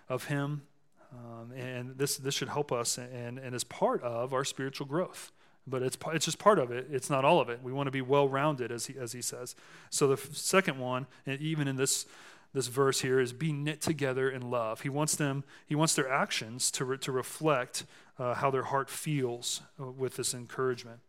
of 0.09 0.25
Him, 0.25 0.63
um, 1.11 1.51
and 1.51 1.97
this, 1.97 2.17
this 2.17 2.33
should 2.33 2.49
help 2.49 2.71
us 2.71 2.97
and, 2.97 3.37
and 3.37 3.55
is 3.55 3.63
part 3.63 4.01
of 4.03 4.33
our 4.33 4.43
spiritual 4.43 4.87
growth. 4.87 5.31
But 5.65 5.83
it's, 5.83 5.97
it's 6.13 6.25
just 6.25 6.39
part 6.39 6.59
of 6.59 6.71
it. 6.71 6.87
It's 6.89 7.09
not 7.09 7.25
all 7.25 7.41
of 7.41 7.49
it. 7.49 7.61
We 7.61 7.73
want 7.73 7.87
to 7.87 7.91
be 7.91 8.01
well 8.01 8.29
rounded, 8.29 8.71
as 8.71 8.85
he, 8.85 8.97
as 8.97 9.11
he 9.11 9.21
says. 9.21 9.55
So 9.89 10.07
the 10.07 10.17
second 10.33 10.79
one, 10.79 11.07
and 11.25 11.41
even 11.41 11.67
in 11.67 11.75
this, 11.75 12.05
this 12.53 12.67
verse 12.67 13.01
here, 13.01 13.19
is 13.19 13.33
be 13.33 13.51
knit 13.51 13.81
together 13.81 14.29
in 14.29 14.49
love. 14.49 14.81
He 14.81 14.89
wants 14.89 15.15
them, 15.15 15.43
he 15.65 15.75
wants 15.75 15.93
their 15.93 16.09
actions 16.09 16.71
to, 16.71 16.85
re, 16.85 16.97
to 16.99 17.11
reflect 17.11 17.83
uh, 18.17 18.35
how 18.35 18.49
their 18.49 18.63
heart 18.63 18.89
feels 18.89 19.61
uh, 19.79 19.87
with 19.87 20.15
this 20.15 20.33
encouragement. 20.33 20.99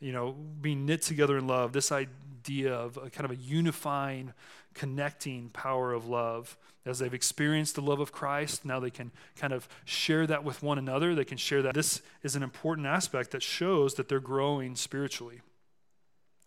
You 0.00 0.12
know, 0.12 0.32
being 0.60 0.86
knit 0.86 1.02
together 1.02 1.38
in 1.38 1.46
love, 1.46 1.72
this 1.72 1.90
idea 1.90 2.72
of 2.72 2.96
a 2.96 3.10
kind 3.10 3.24
of 3.24 3.32
a 3.32 3.36
unifying, 3.36 4.32
connecting 4.74 5.50
power 5.50 5.92
of 5.92 6.06
love 6.06 6.56
as 6.86 6.98
they've 6.98 7.14
experienced 7.14 7.74
the 7.74 7.82
love 7.82 8.00
of 8.00 8.12
Christ, 8.12 8.64
now 8.64 8.80
they 8.80 8.90
can 8.90 9.10
kind 9.36 9.52
of 9.52 9.68
share 9.84 10.26
that 10.26 10.42
with 10.42 10.62
one 10.62 10.78
another. 10.78 11.14
They 11.14 11.24
can 11.24 11.36
share 11.36 11.62
that. 11.62 11.74
This 11.74 12.00
is 12.22 12.34
an 12.34 12.42
important 12.42 12.86
aspect 12.86 13.32
that 13.32 13.42
shows 13.42 13.94
that 13.94 14.08
they're 14.08 14.20
growing 14.20 14.74
spiritually. 14.74 15.42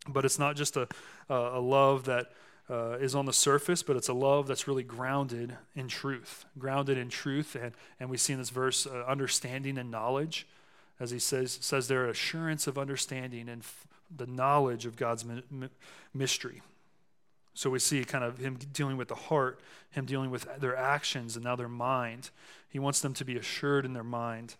But 0.07 0.25
it's 0.25 0.39
not 0.39 0.55
just 0.55 0.77
a, 0.77 0.87
a 1.29 1.59
love 1.59 2.05
that 2.05 2.31
uh, 2.69 2.97
is 2.99 3.13
on 3.13 3.25
the 3.25 3.33
surface, 3.33 3.83
but 3.83 3.95
it's 3.95 4.07
a 4.07 4.13
love 4.13 4.47
that's 4.47 4.67
really 4.67 4.83
grounded 4.83 5.55
in 5.75 5.87
truth. 5.87 6.45
Grounded 6.57 6.97
in 6.97 7.09
truth. 7.09 7.55
And, 7.55 7.73
and 7.99 8.09
we 8.09 8.17
see 8.17 8.33
in 8.33 8.39
this 8.39 8.49
verse 8.49 8.87
uh, 8.87 9.03
understanding 9.07 9.77
and 9.77 9.91
knowledge. 9.91 10.47
As 11.01 11.09
he 11.09 11.17
says, 11.17 11.57
says 11.61 11.87
there, 11.87 12.07
assurance 12.07 12.67
of 12.67 12.77
understanding 12.77 13.49
and 13.49 13.63
f- 13.63 13.87
the 14.15 14.27
knowledge 14.27 14.85
of 14.85 14.95
God's 14.95 15.25
mi- 15.25 15.43
mi- 15.49 15.69
mystery. 16.13 16.61
So 17.55 17.71
we 17.71 17.79
see 17.79 18.03
kind 18.03 18.23
of 18.23 18.37
him 18.37 18.59
dealing 18.71 18.97
with 18.97 19.07
the 19.07 19.15
heart, 19.15 19.59
him 19.89 20.05
dealing 20.05 20.29
with 20.29 20.47
their 20.59 20.77
actions 20.77 21.35
and 21.35 21.43
now 21.43 21.55
their 21.55 21.67
mind. 21.67 22.29
He 22.69 22.77
wants 22.77 23.01
them 23.01 23.15
to 23.15 23.25
be 23.25 23.35
assured 23.35 23.83
in 23.83 23.93
their 23.93 24.03
mind 24.03 24.57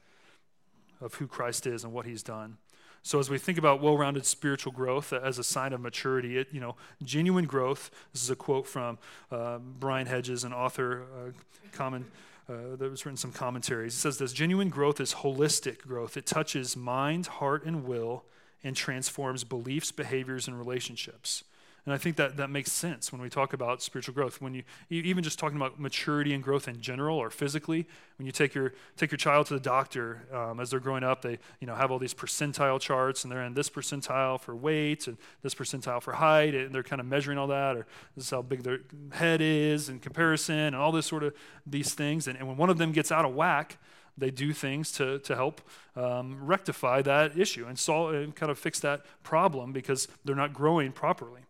of 1.00 1.14
who 1.16 1.28
Christ 1.28 1.68
is 1.68 1.84
and 1.84 1.94
what 1.94 2.08
he's 2.08 2.24
done. 2.24 2.58
So 3.04 3.20
as 3.20 3.30
we 3.30 3.38
think 3.38 3.60
about 3.60 3.80
well-rounded 3.80 4.26
spiritual 4.26 4.72
growth 4.72 5.14
as 5.14 5.38
a 5.38 5.44
sign 5.44 5.74
of 5.74 5.80
maturity, 5.80 6.40
it, 6.40 6.48
you 6.52 6.60
know, 6.60 6.76
genuine 7.04 7.46
growth. 7.46 7.92
This 8.14 8.24
is 8.24 8.32
a 8.32 8.36
quote 8.36 8.66
from 8.66 8.98
uh, 9.32 9.60
Brian 9.60 10.08
Hedges, 10.08 10.44
an 10.44 10.54
author, 10.54 11.04
uh, 11.04 11.32
common. 11.72 12.06
Uh, 12.52 12.76
that 12.76 12.90
was 12.92 13.06
written 13.06 13.16
some 13.16 13.32
commentaries. 13.32 13.94
It 13.94 14.00
says 14.00 14.18
this: 14.18 14.34
genuine 14.34 14.70
growth 14.70 15.00
is 15.00 15.16
holistic 15.16 15.80
growth. 15.80 16.18
It 16.18 16.26
touches 16.26 16.76
mind, 16.76 17.28
heart, 17.28 17.64
and 17.64 17.86
will, 17.86 18.26
and 18.62 18.76
transforms 18.76 19.46
beliefs, 19.46 19.92
behaviors, 19.92 20.48
and 20.48 20.58
relationships. 20.58 21.46
And 21.86 21.96
I 21.96 21.98
think 21.98 22.16
that, 22.18 22.38
that 22.38 22.52
makes 22.52 22.72
sense 22.72 23.12
when 23.12 23.22
we 23.22 23.30
talk 23.30 23.54
about 23.54 23.82
spiritual 23.82 24.14
growth. 24.14 24.40
When 24.40 24.54
you 24.54 24.64
even 24.90 25.24
just 25.24 25.40
talking 25.40 25.58
about 25.58 25.80
maturity 25.80 26.32
and 26.32 26.44
growth 26.44 26.68
in 26.68 26.80
general 26.80 27.18
or 27.18 27.32
physically, 27.32 27.88
when 28.18 28.28
you 28.28 28.32
take 28.32 28.54
your 28.54 28.74
take 28.98 29.10
your 29.10 29.18
child 29.18 29.48
to 29.48 29.56
the 29.56 29.60
doctor 29.60 30.28
um, 30.32 30.60
as 30.60 30.70
they're 30.70 30.80
growing 30.80 31.04
up, 31.04 31.24
they 31.24 31.40
you 31.60 31.66
know 31.66 31.74
have 31.74 31.90
all 31.90 31.98
these 31.98 32.14
percentile 32.14 32.80
charts 32.80 33.24
and 33.24 33.32
they're 33.32 33.44
in 33.44 33.56
this 33.56 33.68
percentile 33.68 34.40
for 34.40 34.56
weight 34.56 35.08
and 35.08 35.18
this 35.42 35.56
percentile 35.56 36.02
for 36.02 36.14
height, 36.14 36.54
and 36.54 36.74
they're 36.74 36.84
kind 36.84 37.00
of 37.00 37.08
measuring 37.08 37.40
all 37.40 37.48
that, 37.48 37.76
or 37.76 37.88
this 38.16 38.26
is 38.26 38.30
how 38.30 38.44
big 38.44 38.62
their 38.62 38.82
head 39.14 39.42
is 39.42 39.90
in 39.90 40.00
comparison, 40.00 40.56
and 40.56 40.76
all 40.76 40.92
this 40.92 41.08
sort 41.08 41.24
of 41.24 41.34
these 41.66 41.96
things. 41.96 42.28
And, 42.28 42.38
and 42.38 42.48
when 42.48 42.58
one 42.58 42.70
of 42.70 42.78
them 42.78 42.92
gets 42.92 43.12
out 43.12 43.26
of 43.26 43.34
whack, 43.34 43.78
they 44.16 44.30
do 44.30 44.54
things 44.54 44.92
to, 44.94 45.18
to 45.20 45.36
help 45.36 45.62
um, 45.96 46.38
rectify 46.46 47.02
that 47.02 47.38
issue 47.38 47.66
and 47.66 47.80
solve 47.80 48.14
and 48.14 48.36
kind 48.36 48.52
of 48.52 48.60
fix 48.60 48.80
that 48.82 49.04
problem 49.24 49.72
because 49.72 50.08
they're 50.24 50.36
not 50.36 50.54
growing 50.54 50.92
properly. 50.92 51.42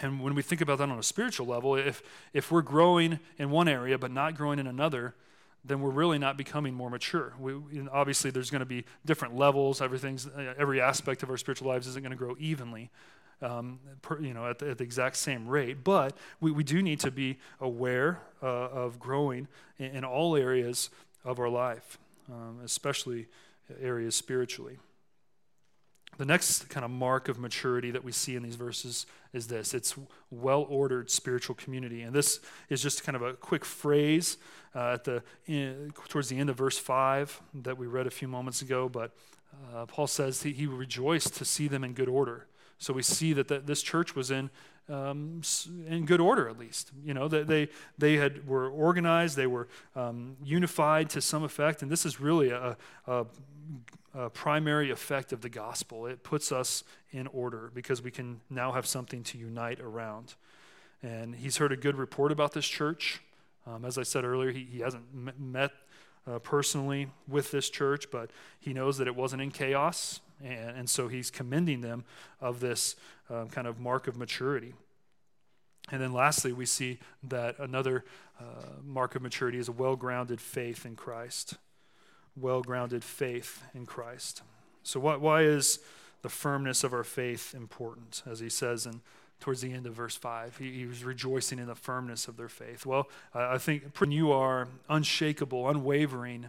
And 0.00 0.20
when 0.20 0.34
we 0.34 0.42
think 0.42 0.60
about 0.60 0.78
that 0.78 0.88
on 0.88 0.98
a 0.98 1.02
spiritual 1.02 1.46
level, 1.46 1.74
if, 1.74 2.02
if 2.32 2.52
we're 2.52 2.62
growing 2.62 3.18
in 3.38 3.50
one 3.50 3.68
area 3.68 3.98
but 3.98 4.10
not 4.10 4.36
growing 4.36 4.58
in 4.58 4.66
another, 4.66 5.14
then 5.64 5.80
we're 5.80 5.90
really 5.90 6.18
not 6.18 6.36
becoming 6.36 6.72
more 6.72 6.88
mature. 6.88 7.34
We, 7.38 7.54
obviously, 7.90 8.30
there's 8.30 8.50
going 8.50 8.60
to 8.60 8.66
be 8.66 8.84
different 9.04 9.36
levels. 9.36 9.80
Everything's, 9.80 10.28
every 10.56 10.80
aspect 10.80 11.22
of 11.22 11.30
our 11.30 11.36
spiritual 11.36 11.68
lives 11.68 11.86
isn't 11.88 12.02
going 12.02 12.12
to 12.12 12.16
grow 12.16 12.36
evenly. 12.38 12.90
um, 13.42 13.78
per, 14.02 14.20
you 14.20 14.34
know, 14.34 14.48
at 14.48 14.58
the, 14.58 14.70
at 14.70 14.78
the, 14.78 14.84
exact 14.84 15.16
same 15.16 15.46
rate. 15.46 15.84
But 15.84 16.16
we, 16.40 16.50
we 16.50 16.64
do 16.64 16.82
need 16.82 17.00
to 17.00 17.10
be 17.10 17.38
aware 17.60 18.20
uh, 18.42 18.46
of 18.46 18.98
growing 18.98 19.48
in, 19.78 19.96
in, 19.96 20.04
all 20.04 20.36
areas 20.36 20.90
of 21.24 21.38
our 21.38 21.48
life, 21.48 21.98
um, 22.28 22.60
especially 22.64 23.26
areas 23.80 24.16
spiritually. 24.16 24.78
The 26.18 26.24
next 26.24 26.68
kind 26.68 26.84
of 26.84 26.90
mark 26.90 27.28
of 27.28 27.38
maturity 27.38 27.92
that 27.92 28.02
we 28.02 28.10
see 28.10 28.34
in 28.34 28.42
these 28.42 28.56
verses 28.56 29.06
is 29.32 29.46
this 29.46 29.72
it's 29.72 29.94
well 30.30 30.66
ordered 30.68 31.10
spiritual 31.10 31.54
community. 31.54 32.02
And 32.02 32.12
this 32.12 32.40
is 32.68 32.82
just 32.82 33.04
kind 33.04 33.14
of 33.14 33.22
a 33.22 33.34
quick 33.34 33.64
phrase 33.64 34.36
uh, 34.74 34.94
at 34.94 35.04
the, 35.04 35.22
in, 35.46 35.92
towards 36.08 36.28
the 36.28 36.36
end 36.36 36.50
of 36.50 36.56
verse 36.56 36.76
5 36.76 37.40
that 37.62 37.78
we 37.78 37.86
read 37.86 38.08
a 38.08 38.10
few 38.10 38.26
moments 38.26 38.62
ago. 38.62 38.88
But 38.88 39.12
uh, 39.72 39.86
Paul 39.86 40.08
says 40.08 40.42
he, 40.42 40.66
rejoiced 40.66 41.34
to 41.36 41.44
see 41.44 41.68
them 41.68 41.84
in 41.84 41.92
good 41.92 42.08
order. 42.08 42.46
So 42.78 42.92
we 42.92 43.02
see 43.02 43.32
that 43.32 43.46
the, 43.46 43.60
this 43.60 43.82
church 43.82 44.16
was 44.16 44.30
in 44.30 44.50
um, 44.88 45.42
in 45.86 46.06
good 46.06 46.20
order, 46.20 46.48
at 46.48 46.58
least. 46.58 46.90
You 47.04 47.14
know, 47.14 47.28
that 47.28 47.46
they 47.46 47.68
they 47.98 48.16
had 48.16 48.46
were 48.46 48.68
organized, 48.68 49.36
they 49.36 49.46
were 49.46 49.68
um, 49.94 50.36
unified 50.42 51.10
to 51.10 51.20
some 51.20 51.42
effect, 51.44 51.82
and 51.82 51.90
this 51.90 52.06
is 52.06 52.20
really 52.20 52.50
a, 52.50 52.76
a, 53.06 53.26
a, 54.14 54.30
primary 54.30 54.90
effect 54.90 55.32
of 55.32 55.40
the 55.40 55.48
gospel. 55.48 56.06
It 56.06 56.22
puts 56.22 56.52
us 56.52 56.84
in 57.12 57.26
order 57.28 57.70
because 57.74 58.02
we 58.02 58.10
can 58.10 58.40
now 58.50 58.72
have 58.72 58.86
something 58.86 59.22
to 59.24 59.38
unite 59.38 59.80
around. 59.80 60.34
And 61.02 61.34
he's 61.34 61.58
heard 61.58 61.72
a 61.72 61.76
good 61.76 61.96
report 61.96 62.32
about 62.32 62.52
this 62.52 62.66
church. 62.66 63.20
Um, 63.66 63.84
as 63.84 63.98
I 63.98 64.02
said 64.02 64.24
earlier, 64.24 64.50
he, 64.50 64.64
he 64.64 64.80
hasn't 64.80 65.04
met 65.38 65.70
uh, 66.26 66.38
personally 66.40 67.08
with 67.28 67.50
this 67.50 67.70
church, 67.70 68.10
but 68.10 68.30
he 68.58 68.72
knows 68.72 68.98
that 68.98 69.06
it 69.06 69.14
wasn't 69.14 69.42
in 69.42 69.50
chaos. 69.50 70.20
And, 70.42 70.78
and 70.78 70.90
so 70.90 71.08
he's 71.08 71.30
commending 71.30 71.80
them 71.80 72.04
of 72.40 72.60
this 72.60 72.96
um, 73.30 73.48
kind 73.48 73.66
of 73.66 73.78
mark 73.78 74.08
of 74.08 74.16
maturity. 74.16 74.74
And 75.90 76.02
then 76.02 76.12
lastly, 76.12 76.52
we 76.52 76.66
see 76.66 76.98
that 77.22 77.58
another 77.58 78.04
uh, 78.38 78.44
mark 78.84 79.14
of 79.14 79.22
maturity 79.22 79.58
is 79.58 79.68
a 79.68 79.72
well 79.72 79.96
grounded 79.96 80.40
faith 80.40 80.84
in 80.84 80.96
Christ. 80.96 81.54
Well 82.36 82.62
grounded 82.62 83.02
faith 83.02 83.62
in 83.74 83.86
Christ. 83.86 84.42
So, 84.82 85.00
why, 85.00 85.16
why 85.16 85.42
is 85.42 85.80
the 86.22 86.28
firmness 86.28 86.84
of 86.84 86.92
our 86.92 87.04
faith 87.04 87.54
important? 87.54 88.22
As 88.30 88.40
he 88.40 88.48
says 88.48 88.86
in 88.86 89.00
towards 89.40 89.60
the 89.60 89.72
end 89.72 89.86
of 89.86 89.94
verse 89.94 90.16
5. 90.16 90.56
He, 90.56 90.72
he, 90.72 90.86
was 90.86 91.04
rejoicing 91.04 91.58
in 91.58 91.66
the 91.66 91.74
firmness 91.74 92.28
of 92.28 92.36
their 92.36 92.48
faith. 92.48 92.84
Well, 92.84 93.08
I 93.34 93.58
think 93.58 93.96
when 93.98 94.10
you 94.10 94.32
are 94.32 94.68
unshakable, 94.88 95.68
unwavering 95.68 96.46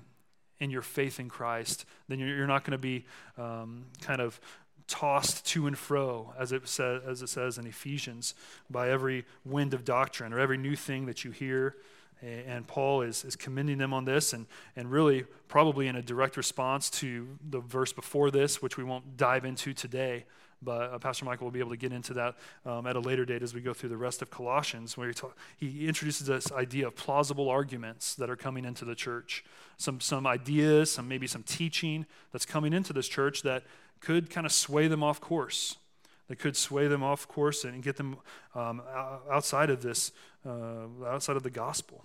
in 0.59 0.69
your 0.69 0.81
faith 0.81 1.19
in 1.19 1.29
Christ, 1.29 1.85
then 2.07 2.19
you're, 2.19 2.47
not 2.47 2.63
going 2.63 2.73
to 2.73 2.77
be 2.77 3.05
um, 3.37 3.85
kind 4.01 4.19
of 4.19 4.39
tossed 4.87 5.45
to 5.45 5.67
and 5.67 5.77
fro, 5.77 6.33
as 6.37 6.51
it, 6.51 6.67
says, 6.67 7.01
as 7.07 7.21
it 7.21 7.29
says 7.29 7.57
in 7.57 7.65
Ephesians, 7.65 8.33
by 8.69 8.89
every 8.89 9.25
wind 9.45 9.73
of 9.73 9.85
doctrine 9.85 10.33
or 10.33 10.39
every 10.39 10.57
new 10.57 10.75
thing 10.75 11.05
that 11.05 11.23
you 11.23 11.31
hear. 11.31 11.75
And 12.21 12.67
Paul 12.67 13.03
is, 13.03 13.23
is 13.23 13.37
commending 13.37 13.77
them 13.77 13.93
on 13.93 14.03
this, 14.03 14.33
and, 14.33 14.45
and 14.75 14.91
really 14.91 15.23
probably 15.47 15.87
in 15.87 15.95
a 15.95 16.01
direct 16.01 16.35
response 16.35 16.89
to 16.89 17.27
the 17.49 17.61
verse 17.61 17.93
before 17.93 18.29
this, 18.29 18.61
which 18.61 18.75
we 18.75 18.83
won't 18.83 19.15
dive 19.15 19.45
into 19.45 19.73
today. 19.73 20.25
But 20.61 20.93
uh, 20.93 20.99
Pastor 20.99 21.25
Michael 21.25 21.45
will 21.45 21.51
be 21.51 21.59
able 21.59 21.71
to 21.71 21.77
get 21.77 21.93
into 21.93 22.13
that 22.15 22.35
um, 22.65 22.85
at 22.85 22.95
a 22.95 22.99
later 22.99 23.25
date 23.25 23.43
as 23.43 23.53
we 23.53 23.61
go 23.61 23.73
through 23.73 23.89
the 23.89 23.97
rest 23.97 24.21
of 24.21 24.29
Colossians, 24.29 24.97
where 24.97 25.07
he, 25.07 25.13
talk, 25.13 25.37
he 25.57 25.87
introduces 25.87 26.27
this 26.27 26.51
idea 26.51 26.87
of 26.87 26.95
plausible 26.95 27.49
arguments 27.49 28.15
that 28.15 28.29
are 28.29 28.35
coming 28.35 28.65
into 28.65 28.83
the 28.83 28.95
church. 28.95 29.43
Some, 29.77 30.01
some 30.01 30.27
ideas, 30.27 30.91
some 30.91 31.07
maybe 31.07 31.27
some 31.27 31.43
teaching 31.43 32.05
that's 32.33 32.45
coming 32.45 32.73
into 32.73 32.91
this 32.91 33.07
church 33.07 33.41
that 33.43 33.63
could 34.01 34.29
kind 34.29 34.45
of 34.45 34.51
sway 34.51 34.87
them 34.87 35.03
off 35.03 35.21
course. 35.21 35.77
That 36.27 36.37
could 36.37 36.55
sway 36.55 36.87
them 36.87 37.03
off 37.03 37.27
course 37.27 37.63
and 37.63 37.81
get 37.81 37.95
them 37.95 38.17
um, 38.53 38.81
outside 39.31 39.69
of 39.69 39.81
this, 39.81 40.11
uh, 40.45 40.85
outside 41.07 41.35
of 41.37 41.43
the 41.43 41.49
gospel. 41.49 42.03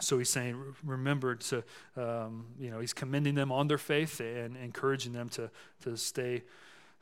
So 0.00 0.18
he's 0.18 0.30
saying, 0.30 0.60
remember 0.84 1.36
to, 1.36 1.64
um, 1.96 2.46
you 2.58 2.70
know, 2.70 2.80
he's 2.80 2.92
commending 2.92 3.34
them 3.34 3.52
on 3.52 3.68
their 3.68 3.78
faith 3.78 4.20
and 4.20 4.56
encouraging 4.56 5.12
them 5.12 5.28
to, 5.30 5.50
to 5.82 5.96
stay, 5.96 6.42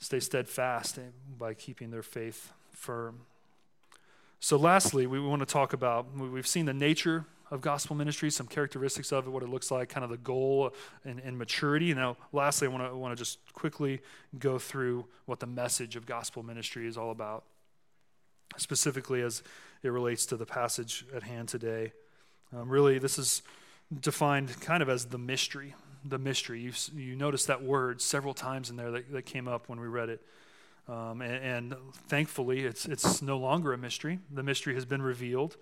stay 0.03 0.19
steadfast 0.19 0.99
by 1.39 1.55
keeping 1.55 1.91
their 1.91 2.03
faith 2.03 2.53
firm. 2.73 3.21
So, 4.41 4.57
lastly, 4.57 5.07
we 5.07 5.21
want 5.21 5.41
to 5.41 5.47
talk 5.47 5.73
about, 5.73 6.13
we've 6.17 6.47
seen 6.47 6.67
the 6.67 6.75
nature 6.75 7.25
of 7.53 7.61
gospel 7.61 7.95
ministry, 7.95 8.29
some 8.31 8.49
characteristics 8.49 9.13
of 9.13 9.27
it, 9.27 9.31
what 9.31 9.45
it 9.45 9.49
looks 9.49 9.71
like, 9.71 9.89
kind 9.89 10.03
of 10.03 10.11
the 10.11 10.17
goal 10.17 10.75
and, 11.05 11.21
and 11.21 11.39
maturity. 11.39 11.95
Now, 11.95 12.17
lastly, 12.33 12.67
I 12.67 12.71
want 12.71 12.83
to 12.83 12.89
I 12.89 12.93
want 12.93 13.17
to 13.17 13.21
just 13.21 13.39
quickly 13.53 14.01
go 14.39 14.59
through 14.59 15.07
what 15.27 15.39
the 15.39 15.47
message 15.47 15.95
of 15.95 16.05
gospel 16.05 16.43
ministry 16.43 16.89
is 16.89 16.97
all 16.97 17.13
about, 17.13 17.45
specifically 18.57 19.23
as 19.23 19.43
it 19.85 19.91
relates 19.91 20.27
to 20.27 20.37
the 20.37 20.47
passage 20.47 21.05
at 21.15 21.23
hand 21.23 21.49
today. 21.49 21.93
Um, 22.57 22.69
really, 22.69 22.99
this 22.99 23.19
is 23.19 23.43
defined 24.01 24.61
kind 24.61 24.83
of 24.83 24.89
as 24.89 25.05
the 25.05 25.19
mystery. 25.19 25.75
The 26.05 26.19
mystery. 26.19 26.61
You, 26.61 26.73
you 26.95 27.17
notice 27.17 27.47
that 27.47 27.63
word 27.63 28.01
several 28.01 28.35
times 28.35 28.71
in 28.71 28.77
there 28.77 28.91
that, 28.91 29.13
that 29.13 29.23
came 29.23 29.47
up 29.47 29.69
when 29.69 29.81
we 29.81 29.87
read 29.87 30.09
it. 30.09 30.23
Um, 30.89 31.23
and, 31.23 31.73
and, 31.73 31.75
thankfully, 32.09 32.65
it's, 32.65 32.87
it's 32.87 33.23
no 33.23 33.39
longer 33.39 33.73
a 33.73 33.79
mystery. 33.79 34.19
The 34.33 34.43
mystery 34.43 34.75
has 34.75 34.85
been 34.85 35.03
revealed. 35.03 35.57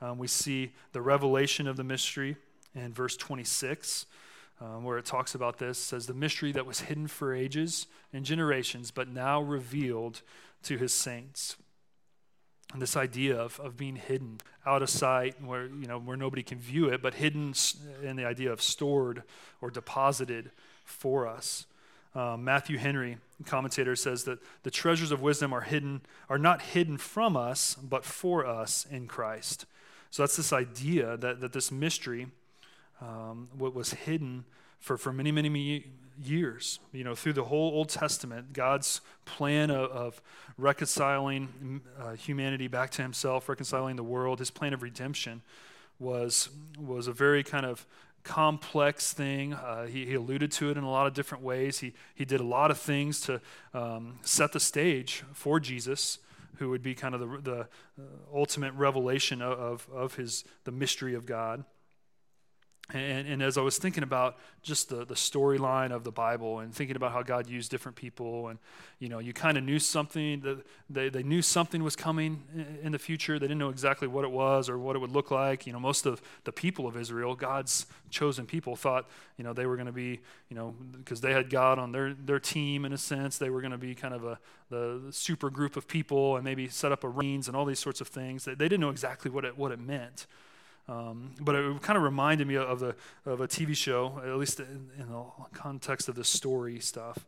Um, 0.00 0.18
we 0.18 0.26
see 0.26 0.72
the 0.92 1.02
revelation 1.02 1.66
of 1.66 1.76
the 1.76 1.84
mystery 1.84 2.36
in 2.74 2.92
verse 2.92 3.16
26, 3.16 4.06
um, 4.60 4.82
where 4.82 4.96
it 4.96 5.04
talks 5.04 5.34
about 5.34 5.58
this. 5.58 5.78
Says, 5.78 6.06
The 6.06 6.14
mystery 6.14 6.52
that 6.52 6.64
was 6.64 6.80
hidden 6.80 7.06
for 7.06 7.34
ages 7.34 7.86
and 8.12 8.24
generations, 8.24 8.90
but 8.90 9.08
now 9.08 9.42
revealed 9.42 10.22
to 10.64 10.78
his 10.78 10.92
saints. 10.92 11.56
And 12.72 12.80
this 12.80 12.96
idea 12.96 13.36
of, 13.36 13.60
of 13.60 13.76
being 13.76 13.96
hidden 13.96 14.40
out 14.64 14.82
of 14.82 14.88
sight 14.88 15.42
where 15.42 15.66
you 15.66 15.86
know 15.86 15.98
where 15.98 16.16
nobody 16.16 16.42
can 16.42 16.58
view 16.58 16.88
it 16.88 17.02
but 17.02 17.14
hidden 17.14 17.54
in 18.02 18.16
the 18.16 18.24
idea 18.24 18.50
of 18.52 18.62
stored 18.62 19.22
or 19.60 19.70
deposited 19.70 20.50
for 20.84 21.26
us. 21.26 21.66
Um, 22.14 22.44
matthew 22.44 22.78
henry 22.78 23.18
commentator 23.44 23.96
says 23.96 24.24
that 24.24 24.38
the 24.62 24.70
treasures 24.70 25.10
of 25.10 25.20
wisdom 25.20 25.52
are 25.52 25.62
hidden 25.62 26.02
are 26.28 26.38
not 26.38 26.62
hidden 26.62 26.96
from 26.96 27.36
us 27.36 27.74
but 27.74 28.04
for 28.04 28.46
us 28.46 28.86
in 28.90 29.06
christ. 29.06 29.66
So 30.12 30.22
that's 30.22 30.36
this 30.36 30.52
idea 30.52 31.16
that, 31.16 31.40
that 31.40 31.54
this 31.54 31.72
mystery, 31.72 32.26
um, 33.00 33.48
what 33.56 33.74
was 33.74 33.94
hidden 33.94 34.44
for, 34.78 34.98
for 34.98 35.10
many, 35.10 35.32
many 35.32 35.86
years, 36.20 36.80
you 36.92 37.04
know, 37.04 37.14
through 37.14 37.34
the 37.34 37.44
whole 37.44 37.72
Old 37.72 37.88
Testament, 37.88 38.52
God's 38.52 39.00
plan 39.24 39.70
of, 39.70 39.90
of 39.90 40.22
reconciling 40.58 41.80
uh, 41.98 42.12
humanity 42.12 42.68
back 42.68 42.90
to 42.92 43.02
himself, 43.02 43.48
reconciling 43.48 43.96
the 43.96 44.02
world, 44.02 44.38
his 44.38 44.50
plan 44.50 44.72
of 44.72 44.82
redemption 44.82 45.42
was, 45.98 46.48
was 46.78 47.06
a 47.06 47.12
very 47.12 47.42
kind 47.42 47.64
of 47.64 47.86
complex 48.24 49.12
thing. 49.12 49.54
Uh, 49.54 49.86
he, 49.86 50.06
he, 50.06 50.14
alluded 50.14 50.52
to 50.52 50.70
it 50.70 50.76
in 50.76 50.84
a 50.84 50.90
lot 50.90 51.06
of 51.06 51.14
different 51.14 51.42
ways. 51.42 51.78
He, 51.80 51.92
he 52.14 52.24
did 52.24 52.40
a 52.40 52.44
lot 52.44 52.70
of 52.70 52.78
things 52.78 53.20
to 53.22 53.40
um, 53.74 54.18
set 54.22 54.52
the 54.52 54.60
stage 54.60 55.24
for 55.32 55.58
Jesus 55.58 56.18
who 56.56 56.70
would 56.70 56.82
be 56.82 56.94
kind 56.94 57.14
of 57.14 57.20
the, 57.20 57.50
the 57.50 57.60
uh, 57.60 58.04
ultimate 58.32 58.72
revelation 58.74 59.42
of, 59.42 59.58
of, 59.58 59.88
of 59.92 60.14
his, 60.14 60.44
the 60.64 60.70
mystery 60.70 61.14
of 61.14 61.26
God. 61.26 61.64
And, 62.90 63.28
and, 63.28 63.42
as 63.42 63.56
I 63.56 63.62
was 63.62 63.78
thinking 63.78 64.02
about 64.02 64.36
just 64.62 64.88
the, 64.88 65.06
the 65.06 65.14
storyline 65.14 65.92
of 65.92 66.02
the 66.04 66.10
Bible 66.10 66.58
and 66.58 66.74
thinking 66.74 66.96
about 66.96 67.12
how 67.12 67.22
God 67.22 67.48
used 67.48 67.70
different 67.70 67.96
people, 67.96 68.48
and 68.48 68.58
you 68.98 69.08
know, 69.08 69.18
you 69.20 69.32
kind 69.32 69.56
of 69.56 69.64
knew 69.64 69.78
something 69.78 70.40
that 70.40 70.66
they, 70.90 71.08
they 71.08 71.22
knew 71.22 71.42
something 71.42 71.82
was 71.82 71.96
coming 71.96 72.42
in, 72.82 72.92
the 72.92 72.98
future. 72.98 73.38
They 73.38 73.46
didn't 73.46 73.60
know 73.60 73.70
exactly 73.70 74.08
what 74.08 74.24
it 74.24 74.30
was 74.30 74.68
or 74.68 74.78
what 74.78 74.96
it 74.96 74.98
would 74.98 75.12
look 75.12 75.30
like. 75.30 75.64
You 75.66 75.72
know, 75.72 75.80
most 75.80 76.06
of 76.06 76.20
the 76.44 76.52
people 76.52 76.86
of 76.86 76.96
Israel, 76.96 77.34
God's 77.34 77.86
chosen 78.10 78.46
people, 78.46 78.74
thought 78.74 79.08
you 79.38 79.44
know 79.44 79.52
they 79.52 79.64
were 79.64 79.76
going 79.76 79.86
to 79.86 79.92
be 79.92 80.20
you 80.48 80.56
know 80.56 80.74
because 80.98 81.20
they 81.20 81.32
had 81.32 81.50
God 81.50 81.78
on 81.78 81.92
their 81.92 82.12
their 82.14 82.40
team 82.40 82.84
in 82.84 82.92
a 82.92 82.98
sense. 82.98 83.38
They 83.38 83.48
were 83.48 83.60
going 83.60 83.72
to 83.72 83.78
be 83.78 83.94
kind 83.94 84.12
of 84.12 84.24
a 84.24 84.38
the, 84.70 85.00
the 85.06 85.12
super 85.12 85.50
group 85.50 85.76
of 85.76 85.86
people 85.86 86.34
and 86.34 86.44
maybe 86.44 86.68
set 86.68 86.90
up 86.90 87.04
a 87.04 87.08
reigns 87.08 87.46
and 87.46 87.56
all 87.56 87.64
these 87.64 87.78
sorts 87.80 88.00
of 88.00 88.08
things. 88.08 88.44
They, 88.44 88.54
they 88.54 88.68
didn't 88.68 88.80
know 88.80 88.90
exactly 88.90 89.30
what 89.30 89.44
it 89.44 89.56
what 89.56 89.70
it 89.70 89.78
meant. 89.78 90.26
Um, 90.88 91.30
but 91.40 91.54
it 91.54 91.82
kind 91.82 91.96
of 91.96 92.02
reminded 92.02 92.46
me 92.46 92.56
of, 92.56 92.80
the, 92.80 92.94
of 93.24 93.40
a 93.40 93.48
TV 93.48 93.76
show, 93.76 94.20
at 94.24 94.36
least 94.36 94.60
in, 94.60 94.90
in 94.98 95.08
the 95.08 95.24
context 95.52 96.08
of 96.08 96.16
the 96.16 96.24
story 96.24 96.80
stuff, 96.80 97.24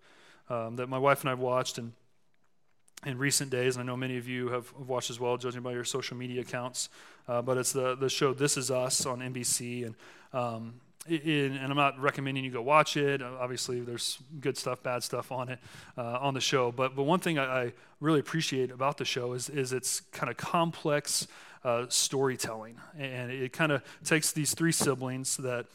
um, 0.50 0.76
that 0.76 0.88
my 0.88 0.98
wife 0.98 1.20
and 1.20 1.28
I 1.28 1.32
have 1.32 1.38
watched 1.38 1.78
in, 1.78 1.92
in 3.06 3.16
recent 3.16 3.50
days. 3.50 3.76
And 3.76 3.82
I 3.82 3.86
know 3.86 3.96
many 3.96 4.16
of 4.16 4.28
you 4.28 4.48
have 4.48 4.72
watched 4.74 5.10
as 5.10 5.20
well, 5.20 5.36
judging 5.36 5.62
by 5.62 5.72
your 5.72 5.84
social 5.84 6.16
media 6.16 6.40
accounts. 6.40 6.88
Uh, 7.28 7.42
but 7.42 7.56
it's 7.56 7.72
the, 7.72 7.94
the 7.94 8.08
show 8.08 8.34
This 8.34 8.56
Is 8.56 8.70
Us 8.70 9.06
on 9.06 9.20
NBC. 9.20 9.86
And, 9.86 9.94
um, 10.32 10.74
in, 11.06 11.56
and 11.56 11.70
I'm 11.70 11.76
not 11.76 12.00
recommending 12.00 12.44
you 12.44 12.50
go 12.50 12.62
watch 12.62 12.96
it. 12.96 13.22
Obviously, 13.22 13.80
there's 13.80 14.18
good 14.40 14.56
stuff, 14.56 14.82
bad 14.82 15.02
stuff 15.02 15.30
on 15.30 15.50
it, 15.50 15.58
uh, 15.96 16.18
on 16.20 16.34
the 16.34 16.40
show. 16.40 16.72
But, 16.72 16.96
but 16.96 17.02
one 17.04 17.20
thing 17.20 17.38
I, 17.38 17.64
I 17.64 17.72
really 18.00 18.20
appreciate 18.20 18.70
about 18.70 18.98
the 18.98 19.04
show 19.04 19.34
is, 19.34 19.48
is 19.48 19.72
its 19.72 20.00
kind 20.00 20.30
of 20.30 20.36
complex 20.36 21.28
uh, 21.64 21.86
storytelling. 21.88 22.76
And 22.98 23.30
it 23.30 23.52
kind 23.52 23.72
of 23.72 23.82
takes 24.04 24.32
these 24.32 24.54
three 24.54 24.72
siblings 24.72 25.36
that 25.38 25.66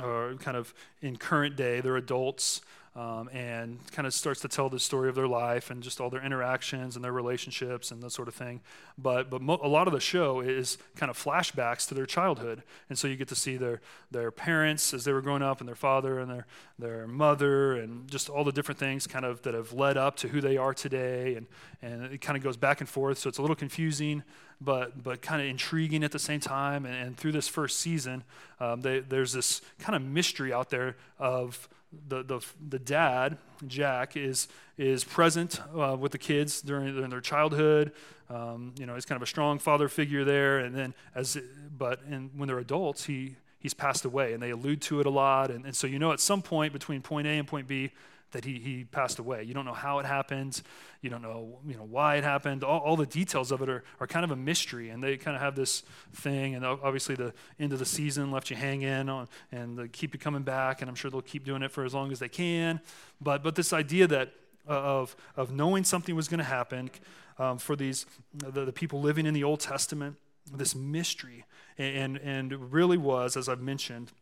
are 0.00 0.34
kind 0.34 0.56
of 0.56 0.74
in 1.00 1.16
current 1.16 1.56
day, 1.56 1.80
they're 1.80 1.96
adults. 1.96 2.60
Um, 2.98 3.28
and 3.28 3.78
kind 3.92 4.08
of 4.08 4.12
starts 4.12 4.40
to 4.40 4.48
tell 4.48 4.68
the 4.68 4.80
story 4.80 5.08
of 5.08 5.14
their 5.14 5.28
life 5.28 5.70
and 5.70 5.84
just 5.84 6.00
all 6.00 6.10
their 6.10 6.24
interactions 6.24 6.96
and 6.96 7.04
their 7.04 7.12
relationships 7.12 7.92
and 7.92 8.02
that 8.02 8.10
sort 8.10 8.26
of 8.26 8.34
thing. 8.34 8.60
But, 8.98 9.30
but 9.30 9.40
mo- 9.40 9.60
a 9.62 9.68
lot 9.68 9.86
of 9.86 9.92
the 9.92 10.00
show 10.00 10.40
is 10.40 10.78
kind 10.96 11.08
of 11.08 11.16
flashbacks 11.16 11.86
to 11.88 11.94
their 11.94 12.06
childhood. 12.06 12.64
And 12.88 12.98
so 12.98 13.06
you 13.06 13.14
get 13.14 13.28
to 13.28 13.36
see 13.36 13.56
their, 13.56 13.80
their 14.10 14.32
parents 14.32 14.92
as 14.92 15.04
they 15.04 15.12
were 15.12 15.22
growing 15.22 15.42
up 15.42 15.60
and 15.60 15.68
their 15.68 15.76
father 15.76 16.18
and 16.18 16.28
their, 16.28 16.46
their 16.76 17.06
mother 17.06 17.74
and 17.74 18.10
just 18.10 18.28
all 18.28 18.42
the 18.42 18.50
different 18.50 18.80
things 18.80 19.06
kind 19.06 19.24
of 19.24 19.42
that 19.42 19.54
have 19.54 19.72
led 19.72 19.96
up 19.96 20.16
to 20.16 20.28
who 20.28 20.40
they 20.40 20.56
are 20.56 20.74
today. 20.74 21.36
And, 21.36 21.46
and 21.80 22.12
it 22.12 22.20
kind 22.20 22.36
of 22.36 22.42
goes 22.42 22.56
back 22.56 22.80
and 22.80 22.88
forth. 22.88 23.18
So 23.18 23.28
it's 23.28 23.38
a 23.38 23.42
little 23.42 23.56
confusing 23.56 24.24
but 24.60 25.04
but 25.04 25.22
kind 25.22 25.40
of 25.40 25.46
intriguing 25.46 26.02
at 26.02 26.10
the 26.10 26.18
same 26.18 26.40
time. 26.40 26.84
And, 26.84 26.94
and 26.96 27.16
through 27.16 27.30
this 27.30 27.46
first 27.46 27.78
season, 27.78 28.24
um, 28.58 28.80
they, 28.80 28.98
there's 28.98 29.32
this 29.32 29.62
kind 29.78 29.94
of 29.94 30.02
mystery 30.02 30.52
out 30.52 30.70
there 30.70 30.96
of 31.16 31.68
the, 32.08 32.22
the, 32.22 32.40
the 32.68 32.78
dad, 32.78 33.38
Jack, 33.66 34.16
is, 34.16 34.48
is 34.76 35.04
present 35.04 35.60
uh, 35.76 35.96
with 35.98 36.12
the 36.12 36.18
kids 36.18 36.60
during, 36.60 36.94
during 36.94 37.10
their 37.10 37.20
childhood. 37.20 37.92
Um, 38.30 38.74
you 38.78 38.86
know, 38.86 38.94
he's 38.94 39.06
kind 39.06 39.16
of 39.16 39.22
a 39.22 39.26
strong 39.26 39.58
father 39.58 39.88
figure 39.88 40.24
there. 40.24 40.58
And 40.58 40.74
then, 40.74 40.94
as 41.14 41.38
but 41.76 42.00
in, 42.08 42.30
when 42.36 42.48
they're 42.48 42.58
adults, 42.58 43.04
he, 43.04 43.36
he's 43.58 43.74
passed 43.74 44.04
away. 44.04 44.34
And 44.34 44.42
they 44.42 44.50
allude 44.50 44.82
to 44.82 45.00
it 45.00 45.06
a 45.06 45.10
lot. 45.10 45.50
And, 45.50 45.64
and 45.64 45.74
so, 45.74 45.86
you 45.86 45.98
know, 45.98 46.12
at 46.12 46.20
some 46.20 46.42
point 46.42 46.72
between 46.72 47.00
point 47.00 47.26
A 47.26 47.30
and 47.30 47.48
point 47.48 47.66
B, 47.66 47.90
that 48.32 48.44
he, 48.44 48.58
he 48.58 48.84
passed 48.84 49.18
away. 49.18 49.42
You 49.42 49.54
don't 49.54 49.64
know 49.64 49.72
how 49.72 49.98
it 49.98 50.06
happened. 50.06 50.60
You 51.00 51.10
don't 51.10 51.22
know, 51.22 51.60
you 51.66 51.74
know 51.74 51.86
why 51.88 52.16
it 52.16 52.24
happened. 52.24 52.62
All, 52.62 52.80
all 52.80 52.96
the 52.96 53.06
details 53.06 53.50
of 53.50 53.62
it 53.62 53.68
are, 53.68 53.82
are 54.00 54.06
kind 54.06 54.24
of 54.24 54.30
a 54.30 54.36
mystery, 54.36 54.90
and 54.90 55.02
they 55.02 55.16
kind 55.16 55.36
of 55.36 55.42
have 55.42 55.54
this 55.54 55.82
thing. 56.12 56.54
And 56.54 56.64
obviously, 56.64 57.14
the 57.14 57.32
end 57.58 57.72
of 57.72 57.78
the 57.78 57.86
season 57.86 58.30
left 58.30 58.50
you 58.50 58.56
hanging 58.56 59.08
on, 59.08 59.28
and 59.50 59.78
they 59.78 59.88
keep 59.88 60.14
you 60.14 60.20
coming 60.20 60.42
back. 60.42 60.82
And 60.82 60.88
I'm 60.88 60.94
sure 60.94 61.10
they'll 61.10 61.22
keep 61.22 61.44
doing 61.44 61.62
it 61.62 61.70
for 61.70 61.84
as 61.84 61.94
long 61.94 62.12
as 62.12 62.18
they 62.18 62.28
can. 62.28 62.80
But 63.20 63.42
but 63.42 63.54
this 63.54 63.72
idea 63.72 64.06
that 64.08 64.32
uh, 64.68 64.72
of 64.72 65.16
of 65.36 65.50
knowing 65.50 65.84
something 65.84 66.14
was 66.14 66.28
going 66.28 66.38
to 66.38 66.44
happen 66.44 66.90
um, 67.38 67.58
for 67.58 67.76
these 67.76 68.06
the, 68.34 68.64
the 68.64 68.72
people 68.72 69.00
living 69.00 69.26
in 69.26 69.34
the 69.34 69.44
Old 69.44 69.60
Testament, 69.60 70.16
this 70.52 70.74
mystery, 70.74 71.44
and 71.78 72.18
and 72.18 72.72
really 72.72 72.98
was, 72.98 73.36
as 73.36 73.48
I've 73.48 73.62
mentioned, 73.62 74.12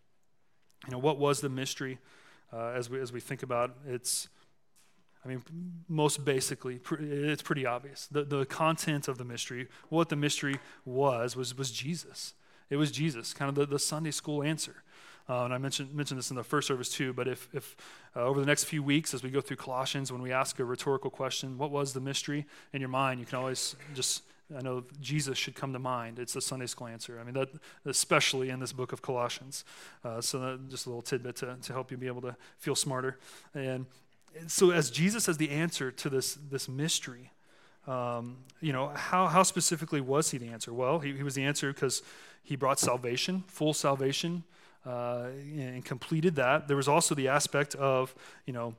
you 0.85 0.92
know, 0.92 0.99
what 0.99 1.19
was 1.19 1.40
the 1.40 1.49
mystery? 1.49 1.99
Uh, 2.52 2.72
as, 2.74 2.88
we, 2.90 3.00
as 3.00 3.12
we 3.12 3.20
think 3.20 3.42
about 3.42 3.76
it's 3.87 4.28
I 5.26 5.28
mean, 5.28 5.42
most 5.88 6.24
basically, 6.24 6.78
it's 7.00 7.42
pretty 7.42 7.66
obvious. 7.66 8.06
The, 8.06 8.22
the 8.22 8.46
content 8.46 9.09
of 9.09 9.18
the 9.18 9.24
mystery, 9.24 9.66
what 9.88 10.09
the 10.09 10.14
mystery 10.14 10.61
was, 10.85 11.35
was, 11.35 11.59
was 11.59 11.72
Jesus. 11.72 12.35
It 12.70 12.76
was 12.76 12.92
Jesus, 12.92 13.35
kind 13.35 13.48
of 13.48 13.56
the, 13.56 13.66
the 13.66 13.80
Sunday 13.80 14.12
school 14.12 14.44
answer. 14.44 14.85
Uh, 15.28 15.44
and 15.44 15.52
I 15.52 15.59
mentioned, 15.59 15.92
mentioned 15.92 16.18
this 16.18 16.30
in 16.30 16.37
the 16.37 16.44
first 16.44 16.68
service 16.68 16.88
too, 16.88 17.12
but 17.12 17.26
if, 17.26 17.48
if 17.52 17.76
uh, 18.14 18.20
over 18.20 18.38
the 18.38 18.46
next 18.46 18.64
few 18.64 18.85
weeks, 18.85 19.14
as 19.14 19.24
we 19.24 19.30
go 19.30 19.40
through 19.40 19.56
Colossians, 19.56 20.12
when 20.12 20.22
we 20.22 20.30
ask 20.30 20.61
a 20.61 20.64
rhetorical 20.64 21.11
question, 21.11 21.59
what 21.59 21.72
was 21.72 21.92
the 21.92 22.00
mystery 22.00 22.46
in 22.72 22.80
your 22.80 22.88
mind, 22.88 23.18
you 23.18 23.26
can 23.26 23.38
always 23.38 23.74
just 23.94 24.22
I 24.54 24.62
know 24.62 24.85
Jesus 25.00 25.37
should 25.37 25.56
come 25.56 25.72
to 25.72 25.78
mind. 25.78 26.18
It's 26.18 26.37
a 26.37 26.40
Sunday 26.40 26.66
school 26.66 26.87
answer. 26.87 27.18
I 27.20 27.24
mean, 27.24 27.35
that 27.35 27.48
especially 27.85 28.50
in 28.50 28.61
this 28.61 28.72
book 28.72 28.92
of 28.92 29.02
Colossians. 29.02 29.64
Uh, 30.04 30.20
so 30.20 30.38
that, 30.38 30.68
just 30.68 30.87
a 30.87 30.88
little 30.88 31.02
tidbit 31.02 31.37
to, 31.37 31.56
to 31.61 31.72
help 31.72 31.90
you 31.90 31.96
be 31.96 32.06
able 32.06 32.22
to 32.22 32.37
feel 32.59 32.76
smarter. 32.76 33.18
And 33.54 33.87
so, 34.46 34.70
as 34.70 34.90
Jesus 34.90 35.28
as 35.28 35.37
the 35.37 35.50
answer 35.50 35.90
to 35.90 36.09
this 36.09 36.35
this 36.35 36.68
mystery, 36.68 37.32
um, 37.87 38.38
you 38.61 38.72
know, 38.72 38.88
how 38.88 39.26
how 39.26 39.42
specifically 39.42 40.00
was 40.00 40.30
he 40.30 40.38
the 40.38 40.48
answer? 40.48 40.72
Well, 40.72 41.00
he, 41.00 41.12
he 41.12 41.22
was 41.22 41.35
the 41.35 41.44
answer 41.44 41.72
because 41.72 42.02
he 42.42 42.54
brought 42.54 42.78
salvation, 42.78 43.42
full 43.48 43.74
salvation, 43.74 44.44
uh, 44.85 45.26
and 45.56 45.85
completed 45.85 46.37
that. 46.37 46.68
There 46.68 46.76
was 46.76 46.87
also 46.88 47.16
the 47.16 47.28
aspect 47.28 47.74
of 47.74 48.14
you 48.46 48.52
know 48.52 48.76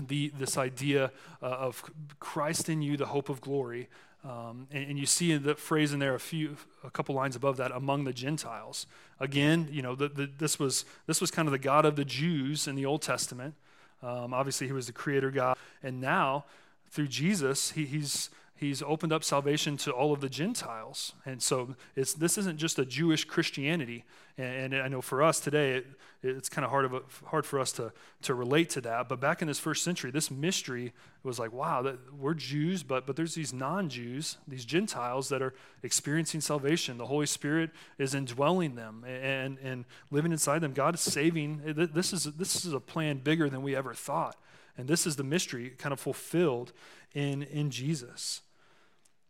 the, 0.00 0.32
this 0.38 0.56
idea 0.56 1.12
uh, 1.42 1.46
of 1.46 1.82
Christ 2.18 2.68
in 2.68 2.82
you, 2.82 2.96
the 2.96 3.06
hope 3.06 3.28
of 3.28 3.40
glory, 3.40 3.88
um, 4.24 4.68
and, 4.70 4.90
and, 4.90 4.98
you 4.98 5.06
see 5.06 5.36
the 5.36 5.56
phrase 5.56 5.92
in 5.92 5.98
there 5.98 6.14
a 6.14 6.20
few, 6.20 6.56
a 6.84 6.90
couple 6.90 7.12
lines 7.12 7.34
above 7.34 7.56
that, 7.56 7.72
among 7.72 8.04
the 8.04 8.12
Gentiles. 8.12 8.86
Again, 9.18 9.68
you 9.72 9.82
know, 9.82 9.96
the, 9.96 10.08
the, 10.08 10.30
this 10.38 10.60
was 10.60 10.84
this 11.06 11.20
was 11.20 11.32
kind 11.32 11.48
of 11.48 11.52
the 11.52 11.58
God 11.58 11.84
of 11.84 11.96
the 11.96 12.04
Jews 12.04 12.68
in 12.68 12.76
the 12.76 12.86
Old 12.86 13.02
Testament. 13.02 13.54
Um, 14.00 14.32
obviously, 14.32 14.68
he 14.68 14.72
was 14.72 14.86
the 14.86 14.92
Creator 14.92 15.32
God, 15.32 15.56
and 15.82 16.00
now 16.00 16.44
through 16.88 17.08
Jesus, 17.08 17.72
he, 17.72 17.84
he's 17.84 18.30
he's 18.54 18.80
opened 18.82 19.12
up 19.12 19.24
salvation 19.24 19.76
to 19.76 19.90
all 19.90 20.12
of 20.12 20.20
the 20.20 20.28
Gentiles. 20.28 21.14
And 21.26 21.42
so 21.42 21.74
it's 21.96 22.14
this 22.14 22.38
isn't 22.38 22.58
just 22.58 22.78
a 22.78 22.86
Jewish 22.86 23.24
Christianity. 23.24 24.04
And, 24.38 24.72
and 24.72 24.82
I 24.82 24.88
know 24.88 25.02
for 25.02 25.22
us 25.22 25.40
today, 25.40 25.78
it, 25.78 25.86
it's 26.22 26.48
kind 26.48 26.64
of 26.64 26.70
hard, 26.70 26.84
of 26.84 26.94
a, 26.94 27.02
hard 27.26 27.44
for 27.44 27.58
us 27.58 27.72
to, 27.72 27.92
to 28.22 28.34
relate 28.34 28.70
to 28.70 28.80
that. 28.82 29.08
But 29.08 29.20
back 29.20 29.42
in 29.42 29.48
this 29.48 29.58
first 29.58 29.82
century, 29.82 30.10
this 30.10 30.30
mystery 30.30 30.92
was 31.24 31.38
like, 31.38 31.52
wow, 31.52 31.82
that, 31.82 31.98
we're 32.14 32.34
Jews, 32.34 32.82
but, 32.82 33.06
but 33.06 33.16
there's 33.16 33.34
these 33.34 33.52
non 33.52 33.88
Jews, 33.88 34.36
these 34.46 34.64
Gentiles 34.64 35.28
that 35.30 35.42
are 35.42 35.52
experiencing 35.82 36.40
salvation. 36.40 36.98
The 36.98 37.06
Holy 37.06 37.26
Spirit 37.26 37.70
is 37.98 38.14
indwelling 38.14 38.76
them 38.76 39.04
and, 39.04 39.58
and 39.58 39.84
living 40.10 40.30
inside 40.32 40.60
them. 40.60 40.72
God 40.72 40.94
is 40.94 41.00
saving. 41.00 41.60
Eh, 41.66 41.86
this 41.92 42.12
is, 42.12 42.24
this 42.24 42.64
is 42.64 42.72
a 42.72 42.80
plan 42.80 43.18
bigger 43.18 43.50
than 43.50 43.62
we 43.62 43.74
ever 43.74 43.92
thought. 43.92 44.36
And 44.78 44.88
this 44.88 45.06
is 45.06 45.16
the 45.16 45.24
mystery 45.24 45.70
kind 45.70 45.92
of 45.92 46.00
fulfilled 46.00 46.72
in, 47.14 47.42
in 47.42 47.70
Jesus 47.70 48.42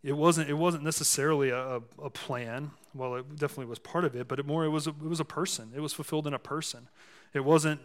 it 0.02 0.16
wasn't 0.16 0.50
it 0.50 0.54
wasn't 0.54 0.82
necessarily 0.82 1.50
a, 1.50 1.80
a 2.02 2.10
plan. 2.10 2.72
Well 2.94 3.16
it 3.16 3.36
definitely 3.36 3.66
was 3.66 3.78
part 3.78 4.04
of 4.04 4.16
it 4.16 4.28
but 4.28 4.38
it 4.38 4.46
more 4.46 4.64
it 4.64 4.70
was 4.70 4.86
a, 4.86 4.90
it 4.90 5.08
was 5.08 5.20
a 5.20 5.24
person. 5.24 5.72
It 5.74 5.80
was 5.80 5.92
fulfilled 5.92 6.26
in 6.26 6.34
a 6.34 6.38
person. 6.38 6.88
It 7.32 7.44
wasn't 7.44 7.80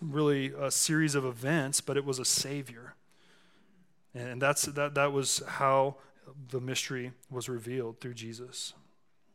really 0.00 0.52
a 0.58 0.70
series 0.70 1.14
of 1.14 1.24
events 1.24 1.80
but 1.80 1.96
it 1.96 2.04
was 2.04 2.18
a 2.18 2.24
savior. 2.24 2.94
And 4.14 4.42
that's 4.42 4.64
that 4.64 4.94
that 4.94 5.12
was 5.12 5.42
how 5.46 5.96
the 6.50 6.60
mystery 6.60 7.12
was 7.30 7.48
revealed 7.48 8.00
through 8.00 8.14
jesus. 8.14 8.74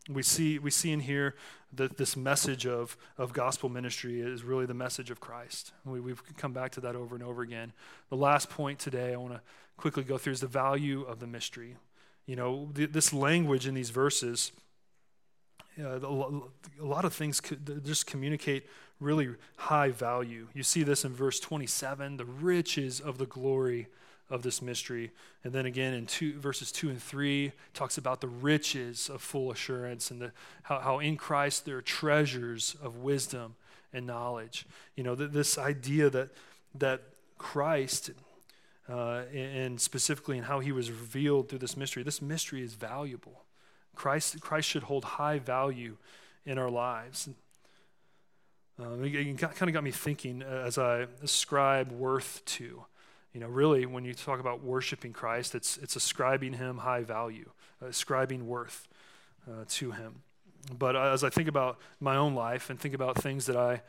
We 0.07 0.21
see 0.21 0.59
we 0.59 0.69
see 0.69 0.91
in 0.91 0.99
here 0.99 1.35
that 1.73 1.97
this 1.97 2.15
message 2.15 2.65
of, 2.65 2.95
of 3.17 3.33
gospel 3.33 3.67
ministry 3.67 4.21
is 4.21 4.43
really 4.43 4.65
the 4.67 4.73
message 4.73 5.09
of 5.09 5.19
christ. 5.19 5.73
We, 5.83 5.99
we've 5.99 6.21
come 6.37 6.53
back 6.53 6.71
to 6.73 6.81
that 6.81 6.95
over 6.95 7.15
and 7.15 7.23
over 7.23 7.41
again. 7.41 7.73
The 8.09 8.17
last 8.17 8.51
point 8.51 8.77
today 8.77 9.13
i 9.13 9.17
want 9.17 9.33
to 9.33 9.41
quickly 9.77 10.03
go 10.03 10.19
through 10.19 10.33
is 10.33 10.41
the 10.41 10.47
value 10.47 11.01
of 11.01 11.19
the 11.19 11.27
mystery 11.27 11.75
you 12.27 12.35
know, 12.35 12.69
th- 12.75 12.91
this 12.91 13.11
language 13.11 13.65
in 13.65 13.73
these 13.73 13.89
verses, 13.89 14.51
uh, 15.81 15.99
a 15.99 16.85
lot 16.85 17.05
of 17.05 17.13
things 17.13 17.41
just 17.83 18.05
communicate 18.05 18.67
really 18.99 19.29
high 19.57 19.89
value. 19.89 20.47
You 20.53 20.63
see 20.63 20.83
this 20.83 21.05
in 21.05 21.13
verse 21.13 21.39
27, 21.39 22.17
the 22.17 22.25
riches 22.25 22.99
of 22.99 23.17
the 23.17 23.25
glory 23.25 23.87
of 24.29 24.43
this 24.43 24.61
mystery. 24.61 25.11
And 25.43 25.53
then 25.53 25.65
again 25.65 25.93
in 25.93 26.05
two, 26.05 26.37
verses 26.39 26.71
2 26.71 26.89
and 26.89 27.01
3, 27.01 27.51
talks 27.73 27.97
about 27.97 28.21
the 28.21 28.27
riches 28.27 29.09
of 29.09 29.21
full 29.21 29.51
assurance 29.51 30.11
and 30.11 30.21
the, 30.21 30.31
how, 30.63 30.79
how 30.79 30.99
in 30.99 31.15
Christ 31.15 31.65
there 31.65 31.77
are 31.77 31.81
treasures 31.81 32.75
of 32.81 32.97
wisdom 32.97 33.55
and 33.93 34.05
knowledge. 34.05 34.65
You 34.95 35.03
know, 35.03 35.15
th- 35.15 35.31
this 35.31 35.57
idea 35.57 36.09
that, 36.09 36.29
that 36.75 37.03
Christ 37.37 38.11
uh, 38.89 39.23
and 39.33 39.79
specifically 39.79 40.37
in 40.37 40.43
how 40.43 40.59
he 40.59 40.71
was 40.71 40.89
revealed 40.89 41.49
through 41.49 41.59
this 41.59 41.75
mystery. 41.75 42.03
This 42.03 42.21
mystery 42.21 42.63
is 42.63 42.73
valuable. 42.73 43.43
Christ, 43.95 44.39
Christ 44.41 44.69
should 44.69 44.83
hold 44.83 45.03
high 45.03 45.39
value 45.39 45.97
in 46.45 46.57
our 46.57 46.69
lives. 46.69 47.29
Um, 48.79 49.03
it 49.03 49.37
kind 49.39 49.63
of 49.63 49.73
got 49.73 49.83
me 49.83 49.91
thinking 49.91 50.43
as 50.43 50.77
I 50.77 51.07
ascribe 51.23 51.91
worth 51.91 52.43
to. 52.45 52.85
You 53.33 53.41
know, 53.41 53.47
really, 53.47 53.85
when 53.85 54.05
you 54.05 54.13
talk 54.13 54.39
about 54.39 54.63
worshiping 54.63 55.13
Christ, 55.13 55.55
it's, 55.55 55.77
it's 55.77 55.95
ascribing 55.95 56.53
him 56.53 56.79
high 56.79 57.03
value, 57.03 57.49
ascribing 57.81 58.47
worth 58.47 58.87
uh, 59.47 59.65
to 59.69 59.91
him. 59.91 60.21
But 60.77 60.95
as 60.95 61.23
I 61.23 61.29
think 61.29 61.47
about 61.47 61.79
my 61.99 62.15
own 62.15 62.35
life 62.35 62.69
and 62.69 62.79
think 62.79 62.93
about 62.93 63.21
things 63.21 63.45
that 63.47 63.55
I, 63.55 63.81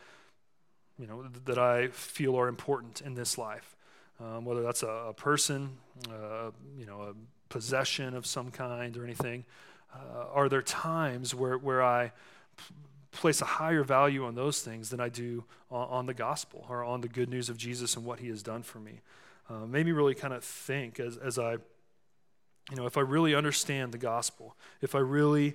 you 0.98 1.06
know, 1.06 1.24
that 1.44 1.58
I 1.58 1.88
feel 1.88 2.36
are 2.36 2.48
important 2.48 3.00
in 3.00 3.14
this 3.14 3.38
life, 3.38 3.76
um, 4.20 4.44
whether 4.44 4.62
that's 4.62 4.82
a, 4.82 4.88
a 5.08 5.14
person, 5.14 5.70
uh, 6.10 6.50
you 6.76 6.86
know, 6.86 7.02
a 7.02 7.14
possession 7.48 8.14
of 8.14 8.26
some 8.26 8.50
kind 8.50 8.96
or 8.96 9.04
anything. 9.04 9.44
Uh, 9.94 10.26
are 10.32 10.48
there 10.48 10.62
times 10.62 11.34
where, 11.34 11.56
where 11.56 11.82
I 11.82 12.12
p- 12.56 12.74
place 13.12 13.40
a 13.40 13.46
higher 13.46 13.82
value 13.82 14.24
on 14.24 14.34
those 14.34 14.60
things 14.60 14.90
than 14.90 15.00
I 15.00 15.08
do 15.08 15.44
on, 15.70 15.88
on, 15.88 16.06
the 16.06 16.14
gospel 16.14 16.66
or 16.68 16.84
on 16.84 17.00
the 17.00 17.08
good 17.08 17.30
news 17.30 17.48
of 17.48 17.56
Jesus 17.56 17.96
and 17.96 18.04
what 18.04 18.20
he 18.20 18.28
has 18.28 18.42
done 18.42 18.62
for 18.62 18.78
me? 18.78 19.00
Uh, 19.48 19.66
made 19.66 19.86
me 19.86 19.92
really 19.92 20.14
kind 20.14 20.34
of 20.34 20.44
think 20.44 21.00
as, 21.00 21.16
as 21.16 21.38
I, 21.38 21.52
you 21.52 22.76
know, 22.76 22.86
if 22.86 22.98
I 22.98 23.00
really 23.00 23.34
understand 23.34 23.92
the 23.92 23.98
gospel, 23.98 24.56
if 24.82 24.94
I 24.94 24.98
really 24.98 25.54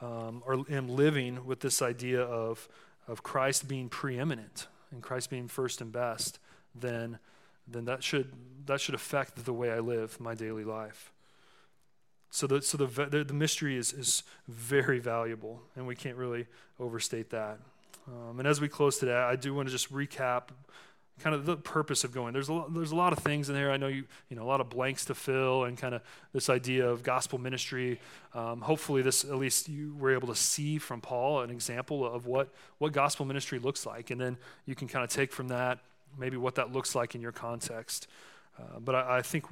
um, 0.00 0.42
are, 0.46 0.58
am 0.70 0.88
living 0.88 1.44
with 1.44 1.60
this 1.60 1.82
idea 1.82 2.22
of, 2.22 2.68
of 3.08 3.22
Christ 3.24 3.66
being 3.66 3.88
preeminent 3.88 4.68
and 4.92 5.02
Christ 5.02 5.28
being 5.28 5.48
first 5.48 5.80
and 5.80 5.90
best, 5.90 6.38
then 6.74 7.18
then 7.66 7.84
that 7.86 8.02
should, 8.02 8.32
that 8.66 8.80
should 8.80 8.94
affect 8.94 9.44
the 9.44 9.52
way 9.52 9.70
I 9.70 9.80
live 9.80 10.20
my 10.20 10.34
daily 10.34 10.64
life. 10.64 11.12
So, 12.30 12.46
the, 12.46 12.62
so 12.62 12.78
the, 12.78 13.24
the, 13.24 13.34
mystery 13.34 13.76
is, 13.76 13.92
is 13.92 14.22
very 14.48 14.98
valuable, 14.98 15.60
and 15.76 15.86
we 15.86 15.94
can't 15.94 16.16
really 16.16 16.46
overstate 16.80 17.28
that. 17.30 17.58
Um, 18.08 18.38
and 18.38 18.48
as 18.48 18.60
we 18.60 18.68
close 18.68 18.98
today, 18.98 19.14
I 19.14 19.36
do 19.36 19.54
want 19.54 19.68
to 19.68 19.72
just 19.72 19.92
recap 19.92 20.44
kind 21.20 21.34
of 21.34 21.46
the 21.46 21.56
purpose 21.56 22.04
of 22.04 22.12
going. 22.12 22.32
There's 22.32 22.48
a 22.48 22.52
lot, 22.54 22.74
there's 22.74 22.90
a 22.90 22.96
lot 22.96 23.12
of 23.12 23.18
things 23.20 23.48
in 23.48 23.54
there. 23.54 23.70
I 23.70 23.76
know 23.76 23.86
you 23.86 24.04
you 24.28 24.36
know 24.36 24.42
a 24.42 24.48
lot 24.48 24.60
of 24.60 24.70
blanks 24.70 25.04
to 25.06 25.14
fill 25.14 25.64
and 25.64 25.76
kind 25.76 25.94
of 25.94 26.02
this 26.32 26.48
idea 26.48 26.88
of 26.88 27.02
gospel 27.02 27.38
ministry. 27.38 28.00
Um, 28.34 28.60
hopefully, 28.60 29.02
this 29.02 29.24
at 29.24 29.36
least 29.36 29.68
you 29.68 29.94
were 29.98 30.12
able 30.12 30.28
to 30.28 30.34
see 30.34 30.78
from 30.78 31.00
Paul 31.00 31.42
an 31.42 31.50
example 31.50 32.04
of 32.04 32.26
what 32.26 32.48
what 32.78 32.92
gospel 32.92 33.26
ministry 33.26 33.58
looks 33.58 33.86
like, 33.86 34.10
and 34.10 34.20
then 34.20 34.36
you 34.66 34.74
can 34.74 34.88
kind 34.88 35.04
of 35.04 35.10
take 35.10 35.32
from 35.32 35.48
that 35.48 35.78
maybe 36.18 36.36
what 36.36 36.54
that 36.56 36.72
looks 36.72 36.94
like 36.94 37.14
in 37.14 37.20
your 37.20 37.32
context. 37.32 38.06
Uh, 38.58 38.78
but 38.80 38.94
I, 38.94 39.18
I, 39.18 39.22
think 39.22 39.46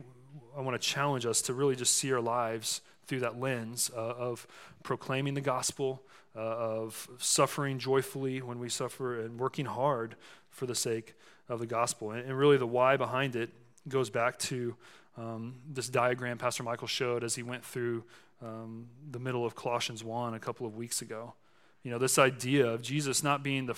I 0.56 0.60
want 0.60 0.80
to 0.80 0.86
challenge 0.86 1.26
us 1.26 1.42
to 1.42 1.54
really 1.54 1.76
just 1.76 1.96
see 1.96 2.12
our 2.12 2.20
lives 2.20 2.82
through 3.06 3.20
that 3.20 3.40
lens 3.40 3.90
uh, 3.96 4.00
of 4.00 4.46
proclaiming 4.82 5.34
the 5.34 5.40
gospel, 5.40 6.02
uh, 6.36 6.40
of 6.40 7.08
suffering 7.18 7.78
joyfully 7.78 8.40
when 8.42 8.58
we 8.58 8.68
suffer, 8.68 9.20
and 9.20 9.38
working 9.38 9.66
hard 9.66 10.16
for 10.50 10.66
the 10.66 10.74
sake 10.74 11.14
of 11.48 11.58
the 11.58 11.66
gospel. 11.66 12.12
And, 12.12 12.24
and 12.24 12.38
really, 12.38 12.56
the 12.56 12.66
why 12.66 12.96
behind 12.96 13.36
it 13.36 13.50
goes 13.88 14.10
back 14.10 14.38
to 14.38 14.76
um, 15.16 15.56
this 15.68 15.88
diagram 15.88 16.38
Pastor 16.38 16.62
Michael 16.62 16.86
showed 16.86 17.24
as 17.24 17.34
he 17.34 17.42
went 17.42 17.64
through 17.64 18.04
um, 18.42 18.86
the 19.10 19.18
middle 19.18 19.44
of 19.44 19.54
Colossians 19.54 20.02
1 20.02 20.34
a 20.34 20.38
couple 20.38 20.66
of 20.66 20.76
weeks 20.76 21.02
ago. 21.02 21.34
You 21.82 21.90
know, 21.90 21.98
this 21.98 22.18
idea 22.18 22.66
of 22.66 22.82
Jesus 22.82 23.22
not 23.22 23.42
being 23.42 23.66
the 23.66 23.76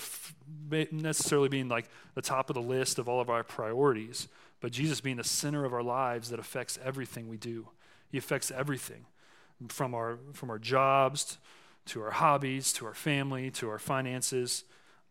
necessarily 0.91 1.49
being 1.49 1.69
like 1.69 1.89
the 2.15 2.21
top 2.21 2.49
of 2.49 2.53
the 2.55 2.61
list 2.61 2.99
of 2.99 3.07
all 3.07 3.21
of 3.21 3.29
our 3.29 3.43
priorities, 3.43 4.27
but 4.59 4.71
Jesus 4.71 4.99
being 4.99 5.17
the 5.17 5.23
center 5.23 5.63
of 5.63 5.73
our 5.73 5.83
lives 5.83 6.29
that 6.29 6.39
affects 6.39 6.77
everything 6.83 7.29
we 7.29 7.37
do. 7.37 7.69
He 8.09 8.17
affects 8.17 8.51
everything 8.51 9.05
from 9.69 9.95
our 9.95 10.17
from 10.33 10.49
our 10.49 10.59
jobs 10.59 11.37
to 11.85 12.01
our 12.01 12.11
hobbies 12.11 12.73
to 12.73 12.85
our 12.85 12.93
family 12.93 13.51
to 13.51 13.69
our 13.69 13.79
finances, 13.79 14.63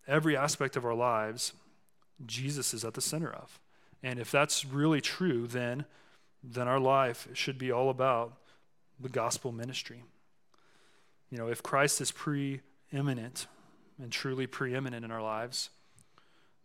every 0.07 0.37
aspect 0.37 0.77
of 0.77 0.85
our 0.85 0.95
lives 0.95 1.53
Jesus 2.27 2.75
is 2.75 2.85
at 2.85 2.95
the 2.95 3.01
center 3.01 3.31
of. 3.31 3.59
And 4.03 4.19
if 4.19 4.31
that's 4.31 4.65
really 4.65 5.01
true, 5.01 5.47
then, 5.47 5.85
then 6.43 6.69
our 6.69 6.81
life 6.81 7.29
should 7.35 7.59
be 7.59 7.71
all 7.71 7.91
about 7.91 8.35
the 8.99 9.09
gospel 9.09 9.53
ministry. 9.53 10.03
You 11.31 11.39
know, 11.39 11.49
if 11.49 11.63
Christ 11.63 12.01
is 12.01 12.11
preeminent 12.93 13.47
and 14.01 14.13
truly 14.13 14.47
preeminent 14.47 15.03
in 15.05 15.11
our 15.11 15.23
lives, 15.23 15.71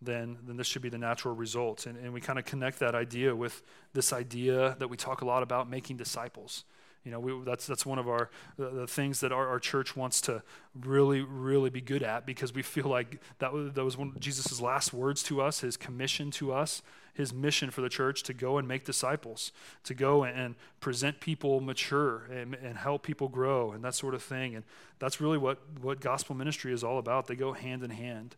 then, 0.01 0.37
then 0.45 0.57
this 0.57 0.67
should 0.67 0.81
be 0.81 0.89
the 0.89 0.97
natural 0.97 1.33
result. 1.33 1.85
And, 1.85 1.97
and 1.97 2.13
we 2.13 2.19
kind 2.19 2.37
of 2.37 2.43
connect 2.43 2.79
that 2.79 2.95
idea 2.95 3.33
with 3.33 3.63
this 3.93 4.11
idea 4.11 4.75
that 4.79 4.89
we 4.89 4.97
talk 4.97 5.21
a 5.21 5.25
lot 5.25 5.41
about 5.41 5.69
making 5.69 5.95
disciples. 5.97 6.65
You 7.07 7.13
know, 7.13 7.21
we, 7.21 7.45
that's, 7.45 7.65
that's 7.65 7.85
one 7.85 7.99
of 7.99 8.09
our 8.09 8.29
the, 8.57 8.69
the 8.69 8.85
things 8.85 9.21
that 9.21 9.31
our, 9.31 9.47
our, 9.47 9.59
church 9.59 9.95
wants 9.95 10.19
to 10.21 10.43
really, 10.77 11.21
really 11.21 11.69
be 11.69 11.79
good 11.79 12.03
at 12.03 12.25
because 12.25 12.53
we 12.53 12.61
feel 12.61 12.87
like 12.87 13.21
that 13.39 13.53
was, 13.53 13.71
that 13.71 13.85
was 13.85 13.95
one 13.95 14.09
of 14.09 14.19
Jesus' 14.19 14.59
last 14.59 14.91
words 14.91 15.23
to 15.23 15.41
us, 15.41 15.61
his 15.61 15.77
commission 15.77 16.31
to 16.31 16.51
us, 16.51 16.81
his 17.13 17.33
mission 17.33 17.71
for 17.71 17.79
the 17.79 17.87
church 17.87 18.23
to 18.23 18.33
go 18.33 18.57
and 18.57 18.67
make 18.67 18.83
disciples, 18.83 19.53
to 19.85 19.93
go 19.93 20.25
and 20.25 20.55
present 20.81 21.21
people 21.21 21.61
mature 21.61 22.25
and, 22.25 22.55
and 22.55 22.77
help 22.77 23.03
people 23.03 23.29
grow 23.29 23.71
and 23.71 23.85
that 23.85 23.95
sort 23.95 24.13
of 24.13 24.21
thing. 24.21 24.53
And 24.53 24.65
that's 24.99 25.21
really 25.21 25.37
what, 25.37 25.59
what 25.79 26.01
gospel 26.01 26.35
ministry 26.35 26.73
is 26.73 26.83
all 26.83 26.99
about. 26.99 27.27
They 27.27 27.37
go 27.37 27.53
hand 27.53 27.83
in 27.83 27.91
hand. 27.91 28.35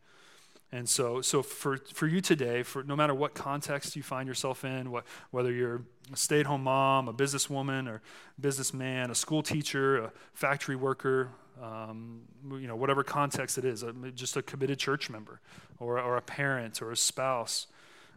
And 0.72 0.88
so, 0.88 1.22
so 1.22 1.42
for, 1.42 1.78
for 1.78 2.06
you 2.06 2.22
today, 2.22 2.62
for 2.62 2.84
no 2.84 2.96
matter 2.96 3.16
what 3.16 3.34
context 3.34 3.96
you 3.96 4.04
find 4.04 4.28
yourself 4.28 4.64
in, 4.64 4.92
what, 4.92 5.04
whether 5.32 5.52
you're 5.52 5.82
a 6.14 6.16
stay-at-home 6.16 6.64
mom, 6.64 7.08
a 7.08 7.14
businesswoman 7.14 7.90
or 7.90 8.02
businessman, 8.40 9.10
a 9.10 9.16
school 9.16 9.42
teacher, 9.42 9.98
a 9.98 10.12
factory 10.34 10.76
worker, 10.76 11.32
um, 11.62 12.22
you 12.52 12.68
know, 12.68 12.76
whatever 12.76 13.04
context 13.04 13.58
it 13.58 13.66
is, 13.66 13.82
a, 13.82 13.94
just 14.14 14.38
a 14.38 14.44
committed 14.44 14.78
church 14.78 15.10
member, 15.10 15.42
or, 15.80 16.00
or 16.00 16.18
a 16.18 16.22
parent, 16.22 16.82
or 16.82 16.92
a 16.92 16.98
spouse, 16.98 17.66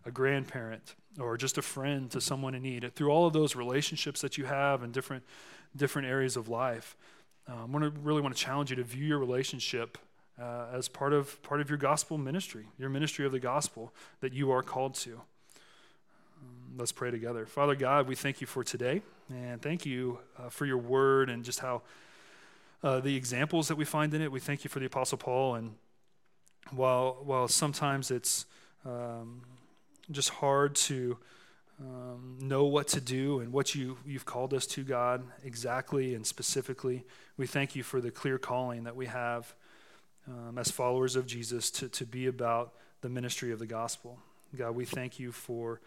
a 0.04 0.10
grandparent, 0.10 0.94
or 1.18 1.38
just 1.38 1.56
a 1.56 1.62
friend 1.62 2.10
to 2.10 2.20
someone 2.20 2.54
in 2.54 2.62
need. 2.62 2.94
Through 2.94 3.10
all 3.10 3.26
of 3.26 3.32
those 3.32 3.56
relationships 3.56 4.20
that 4.20 4.36
you 4.36 4.44
have 4.44 4.82
in 4.82 4.92
different 4.92 5.24
different 5.74 6.06
areas 6.06 6.36
of 6.36 6.50
life, 6.50 6.96
um, 7.48 7.74
I 7.74 7.90
really 8.02 8.20
want 8.20 8.36
to 8.36 8.40
challenge 8.40 8.68
you 8.68 8.76
to 8.76 8.84
view 8.84 9.06
your 9.06 9.18
relationship 9.18 9.96
uh, 10.42 10.66
as 10.72 10.88
part 10.88 11.12
of, 11.12 11.40
part 11.42 11.60
of 11.60 11.68
your 11.68 11.78
gospel 11.78 12.18
ministry, 12.18 12.66
your 12.78 12.88
ministry 12.88 13.24
of 13.24 13.32
the 13.32 13.38
gospel 13.38 13.92
that 14.20 14.32
you 14.32 14.50
are 14.50 14.62
called 14.62 14.94
to. 14.94 15.12
Um, 15.12 16.76
let's 16.76 16.92
pray 16.92 17.10
together. 17.10 17.46
Father 17.46 17.76
God, 17.76 18.08
we 18.08 18.14
thank 18.14 18.40
you 18.40 18.46
for 18.46 18.64
today, 18.64 19.02
and 19.30 19.62
thank 19.62 19.86
you 19.86 20.18
uh, 20.38 20.48
for 20.48 20.66
your 20.66 20.78
word 20.78 21.30
and 21.30 21.44
just 21.44 21.60
how 21.60 21.82
uh, 22.82 22.98
the 22.98 23.14
examples 23.14 23.68
that 23.68 23.76
we 23.76 23.84
find 23.84 24.12
in 24.14 24.22
it. 24.22 24.32
We 24.32 24.40
thank 24.40 24.64
you 24.64 24.70
for 24.70 24.80
the 24.80 24.86
Apostle 24.86 25.18
Paul, 25.18 25.54
and 25.54 25.74
while 26.70 27.18
while 27.22 27.46
sometimes 27.46 28.10
it's 28.10 28.46
um, 28.84 29.42
just 30.10 30.30
hard 30.30 30.74
to 30.74 31.16
um, 31.80 32.38
know 32.40 32.64
what 32.64 32.88
to 32.88 33.00
do 33.00 33.40
and 33.40 33.52
what 33.52 33.74
you, 33.74 33.98
you've 34.04 34.24
called 34.24 34.54
us 34.54 34.66
to, 34.66 34.82
God, 34.82 35.24
exactly 35.44 36.14
and 36.14 36.26
specifically. 36.26 37.04
We 37.36 37.46
thank 37.46 37.76
you 37.76 37.82
for 37.82 38.00
the 38.00 38.10
clear 38.10 38.38
calling 38.38 38.84
that 38.84 38.96
we 38.96 39.06
have 39.06 39.54
um, 40.28 40.58
as 40.58 40.70
followers 40.70 41.16
of 41.16 41.26
Jesus 41.26 41.70
to, 41.72 41.88
to 41.88 42.06
be 42.06 42.26
about 42.26 42.74
the 43.00 43.08
ministry 43.08 43.52
of 43.52 43.58
the 43.58 43.66
gospel. 43.66 44.18
God, 44.56 44.72
we 44.72 44.84
thank 44.84 45.18
you 45.18 45.32
for 45.32 45.80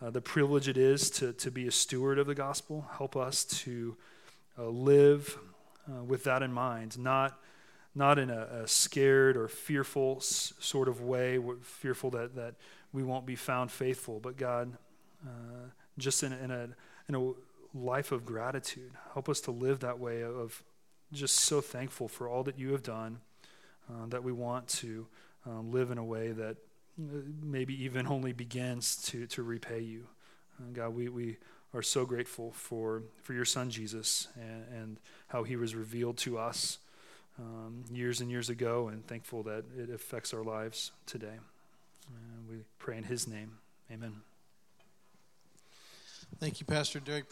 uh, 0.00 0.10
the 0.10 0.20
privilege 0.20 0.68
it 0.68 0.76
is 0.76 1.10
to, 1.10 1.32
to 1.34 1.50
be 1.50 1.66
a 1.66 1.70
steward 1.70 2.18
of 2.18 2.26
the 2.26 2.34
gospel. 2.34 2.86
Help 2.96 3.16
us 3.16 3.44
to 3.44 3.96
uh, 4.58 4.66
live 4.66 5.38
uh, 5.88 6.02
with 6.04 6.24
that 6.24 6.42
in 6.42 6.52
mind, 6.52 6.98
not, 6.98 7.38
not 7.94 8.18
in 8.18 8.30
a, 8.30 8.62
a 8.62 8.68
scared 8.68 9.36
or 9.36 9.48
fearful 9.48 10.16
s- 10.20 10.52
sort 10.58 10.88
of 10.88 11.00
way, 11.00 11.38
fearful 11.62 12.10
that, 12.10 12.34
that 12.34 12.54
we 12.92 13.02
won't 13.02 13.26
be 13.26 13.36
found 13.36 13.70
faithful, 13.70 14.20
but 14.20 14.36
God, 14.36 14.72
uh, 15.24 15.68
just 15.98 16.22
in, 16.22 16.32
in, 16.32 16.50
a, 16.50 16.68
in 17.08 17.14
a 17.14 17.32
life 17.76 18.12
of 18.12 18.24
gratitude. 18.24 18.92
Help 19.12 19.28
us 19.28 19.40
to 19.42 19.50
live 19.50 19.80
that 19.80 19.98
way 19.98 20.22
of 20.22 20.62
just 21.12 21.36
so 21.36 21.60
thankful 21.60 22.08
for 22.08 22.28
all 22.28 22.42
that 22.42 22.58
you 22.58 22.72
have 22.72 22.82
done 22.82 23.20
uh, 23.90 24.06
that 24.08 24.22
we 24.22 24.32
want 24.32 24.68
to 24.68 25.06
um, 25.46 25.70
live 25.70 25.90
in 25.90 25.98
a 25.98 26.04
way 26.04 26.32
that 26.32 26.56
uh, 27.00 27.18
maybe 27.42 27.84
even 27.84 28.06
only 28.08 28.32
begins 28.32 28.96
to, 28.96 29.26
to 29.26 29.42
repay 29.42 29.80
you. 29.80 30.06
Uh, 30.58 30.70
God, 30.72 30.94
we, 30.94 31.08
we 31.08 31.36
are 31.74 31.82
so 31.82 32.04
grateful 32.04 32.52
for, 32.52 33.02
for 33.22 33.34
your 33.34 33.44
son 33.44 33.70
Jesus 33.70 34.28
and, 34.36 34.64
and 34.74 34.96
how 35.28 35.42
he 35.42 35.56
was 35.56 35.74
revealed 35.74 36.16
to 36.18 36.38
us 36.38 36.78
um, 37.38 37.84
years 37.92 38.20
and 38.20 38.30
years 38.30 38.48
ago, 38.48 38.88
and 38.88 39.06
thankful 39.06 39.44
that 39.44 39.64
it 39.78 39.90
affects 39.90 40.34
our 40.34 40.42
lives 40.42 40.90
today. 41.06 41.38
we 42.50 42.56
pray 42.78 42.96
in 42.96 43.04
his 43.04 43.28
name. 43.28 43.58
Amen. 43.92 44.22
Thank 46.40 46.60
you, 46.60 46.66
Pastor 46.66 47.00
Derek. 47.00 47.26